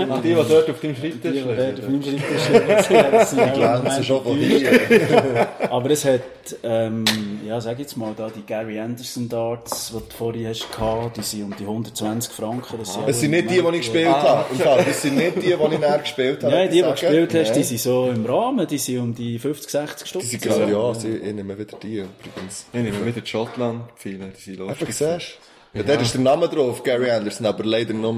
Ah, 0.06 0.20
die, 0.22 0.30
die 0.30 0.34
dort 0.36 0.70
auf 0.70 0.80
deinem 0.82 0.96
Die, 0.96 1.00
Schreibtisch 1.02 1.32
die 1.32 1.44
dort 1.44 1.80
auf 1.80 1.88
liegen. 1.88 1.92
meinem 1.92 2.04
Schreibtisch 2.04 2.88
sind, 2.88 3.28
sind 3.28 3.40
auch 3.40 3.54
Glänzen 3.84 4.04
schon 4.04 4.24
von 4.24 4.38
hier. 4.38 5.48
Aber 5.72 5.90
es 5.92 6.04
hat, 6.06 6.22
ähm, 6.64 7.06
ja, 7.48 7.60
sag 7.62 7.80
jetzt 7.80 7.96
mal, 7.96 8.14
da 8.16 8.30
die 8.30 8.42
Gary 8.46 8.80
Anderson 8.80 9.30
Darts, 9.30 9.94
die 9.96 10.00
du 10.10 10.16
vorhin 10.18 10.48
hast 10.48 10.70
gehabt, 10.72 11.18
die 11.18 11.22
sind 11.22 11.44
um 11.44 11.56
die 11.58 11.64
120 11.64 12.34
Franken. 12.34 12.78
Das, 12.80 13.00
Es 13.08 13.20
sind 13.22 13.32
nicht 13.32 13.50
die, 13.50 13.62
die 13.62 13.68
ich 13.68 13.78
gespielt 13.78 14.08
habe. 14.08 14.46
Im 14.52 14.60
Fall, 14.60 14.84
das 14.86 15.02
sind 15.02 15.16
nicht 15.16 15.36
die, 15.38 15.42
die 15.42 15.52
ich 15.54 15.80
näher 15.80 16.00
gespielt 16.00 16.44
habe. 16.44 16.54
Nein, 16.54 16.70
die, 16.70 16.76
die 16.76 16.82
du 16.82 16.92
gespielt 16.92 17.34
hast, 17.34 17.54
die 17.54 17.64
sind 17.64 17.80
so 17.80 18.10
im 18.14 18.26
Rahmen, 18.26 18.68
die 18.68 18.78
sind 18.78 19.00
um 19.00 19.16
die 19.16 19.40
50, 19.40 19.70
60 19.72 20.08
Stutz. 20.08 20.24
Die 20.24 20.30
sind 20.32 20.44
gerade, 20.44 20.72
ja, 20.72 20.94
sie- 20.94 21.16
ich 21.16 21.34
nehme 21.34 21.58
wieder 21.58 21.78
die 21.82 22.00
übrigens. 22.00 22.66
Ich 22.74 22.82
nehme 22.82 23.06
wieder 23.06 23.22
die 23.22 23.28
Schottland, 23.30 23.84
viele, 23.96 24.28
die 24.38 24.42
sind 24.42 24.62
Einfach 24.62 24.86
lustig. 25.14 25.40
siehst 25.40 25.74
du? 25.74 25.78
Ja, 25.80 25.84
dort 25.84 26.02
ist 26.02 26.14
der 26.14 26.22
Name 26.22 26.48
drauf, 26.50 26.84
Gary 26.84 27.10
Anderson, 27.12 27.46
aber 27.48 27.64
leider 27.64 27.94
nur, 27.94 28.14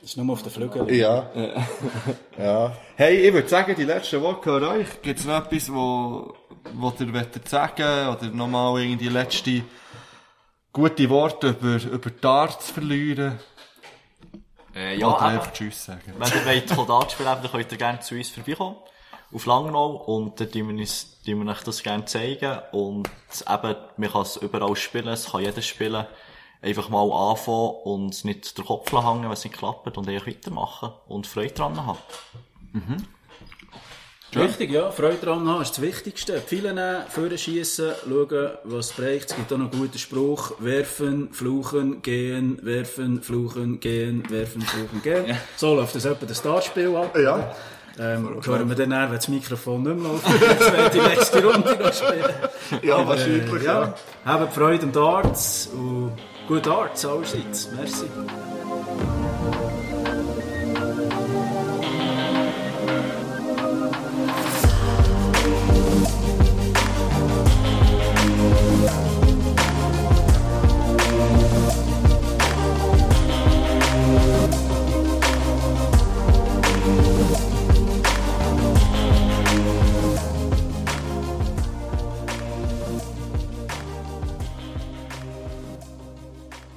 Das 0.00 0.10
ist 0.10 0.16
nur 0.16 0.32
auf 0.32 0.42
den 0.42 0.50
Flügeln. 0.52 0.88
ja. 0.94 1.30
Ja. 2.38 2.76
Hey, 2.96 3.26
ich 3.28 3.32
würde 3.32 3.48
sagen, 3.48 3.74
die 3.76 3.84
letzten 3.84 4.20
Worte 4.20 4.40
gehören 4.42 4.64
euch. 4.80 5.00
Gibt 5.02 5.20
es 5.20 5.24
noch 5.26 5.44
etwas, 5.46 5.72
wo, 5.72 6.34
wo 6.74 6.92
ihr 6.98 7.14
wollt 7.14 7.48
sagen 7.48 8.08
oder 8.08 8.26
nochmal 8.30 8.82
irgendwie 8.82 9.08
letzte 9.08 9.62
gute 10.72 11.08
Worte 11.08 11.48
über, 11.48 11.82
über 11.82 12.10
Darts 12.10 12.70
verlieren? 12.70 13.38
Äh, 14.74 14.96
Oder 14.96 14.98
ja, 14.98 15.08
eben. 15.16 15.24
einfach 15.24 15.52
Tschüss 15.52 15.84
sagen? 15.86 16.14
Wenn 16.16 16.28
ihr 16.28 16.46
wollt 16.76 16.88
Dart 16.88 17.12
spielen, 17.12 17.28
dann 17.42 17.50
könnt 17.50 17.72
ihr 17.72 17.78
gerne 17.78 18.00
zu 18.00 18.14
uns 18.14 18.28
vorbeikommen. 18.28 18.76
Auf 19.32 19.46
Langnau. 19.46 19.90
Und 19.90 20.40
dann 20.40 20.50
tun 20.50 20.68
wir, 20.68 20.80
uns, 20.80 21.20
tun 21.24 21.44
wir 21.44 21.52
euch 21.52 21.62
das 21.62 21.82
gerne 21.82 22.04
zeigen. 22.04 22.58
Und 22.72 23.08
eben, 23.48 23.76
man 23.96 24.10
kann 24.10 24.22
es 24.22 24.36
überall 24.36 24.76
spielen, 24.76 25.08
es 25.08 25.30
kann 25.30 25.42
jeder 25.42 25.62
spielen. 25.62 26.06
Einfach 26.62 26.90
mal 26.90 27.10
anfangen 27.10 27.74
und 27.84 28.24
nicht 28.24 28.58
den 28.58 28.66
Kopf 28.66 28.92
hängen, 28.92 29.24
wenn 29.24 29.32
es 29.32 29.44
nicht 29.44 29.56
klappt 29.56 29.96
und 29.96 30.08
einfach 30.08 30.26
weitermachen 30.26 30.92
und 31.08 31.26
Freude 31.26 31.54
dran 31.54 31.86
haben. 31.86 31.98
Richtig, 34.36 34.70
ja. 34.70 34.90
Freude 34.92 35.16
daran 35.16 35.48
haben 35.48 35.62
ist 35.62 35.72
das 35.72 35.80
Wichtigste. 35.80 36.40
Viele 36.40 36.72
nehmen, 36.72 37.02
vorne 37.08 37.36
schiessen, 37.36 37.92
schauen, 38.04 38.50
was 38.64 38.92
bräuchte. 38.92 39.32
Es 39.32 39.36
gibt 39.36 39.52
auch 39.52 39.58
noch 39.58 39.72
einen 39.72 39.80
guten 39.80 39.98
Spruch. 39.98 40.52
Werfen, 40.60 41.32
fluchen, 41.32 42.00
gehen, 42.02 42.60
werfen, 42.62 43.22
fluchen, 43.22 43.80
gehen, 43.80 44.28
werfen, 44.30 44.62
fluchen, 44.62 45.02
gehen. 45.02 45.36
So 45.56 45.74
läuft 45.74 45.96
das 45.96 46.04
etwa 46.04 46.26
das 46.26 46.38
Startspiel 46.38 46.94
ab. 46.94 47.16
Ja. 47.16 47.56
Ähm, 47.98 48.40
hören 48.44 48.68
wir 48.68 48.76
dann, 48.76 48.90
wenn 48.90 49.12
das 49.12 49.28
Mikrofon 49.28 49.82
nicht 49.82 49.96
mehr 49.96 50.12
läuft, 50.12 50.94
die 50.94 51.00
nächste 51.00 51.44
Runde 51.44 51.92
spielen. 51.92 52.82
Ja, 52.82 53.06
wahrscheinlich, 53.06 53.52
äh, 53.52 53.64
ja. 53.64 53.82
ja. 53.82 53.94
Habt 54.24 54.52
Freude 54.54 54.84
am 54.84 54.92
Darts 54.92 55.68
und 55.72 56.12
Good 56.48 56.66
Arts 56.68 57.04
allerseits. 57.04 57.70
Merci. 57.76 58.06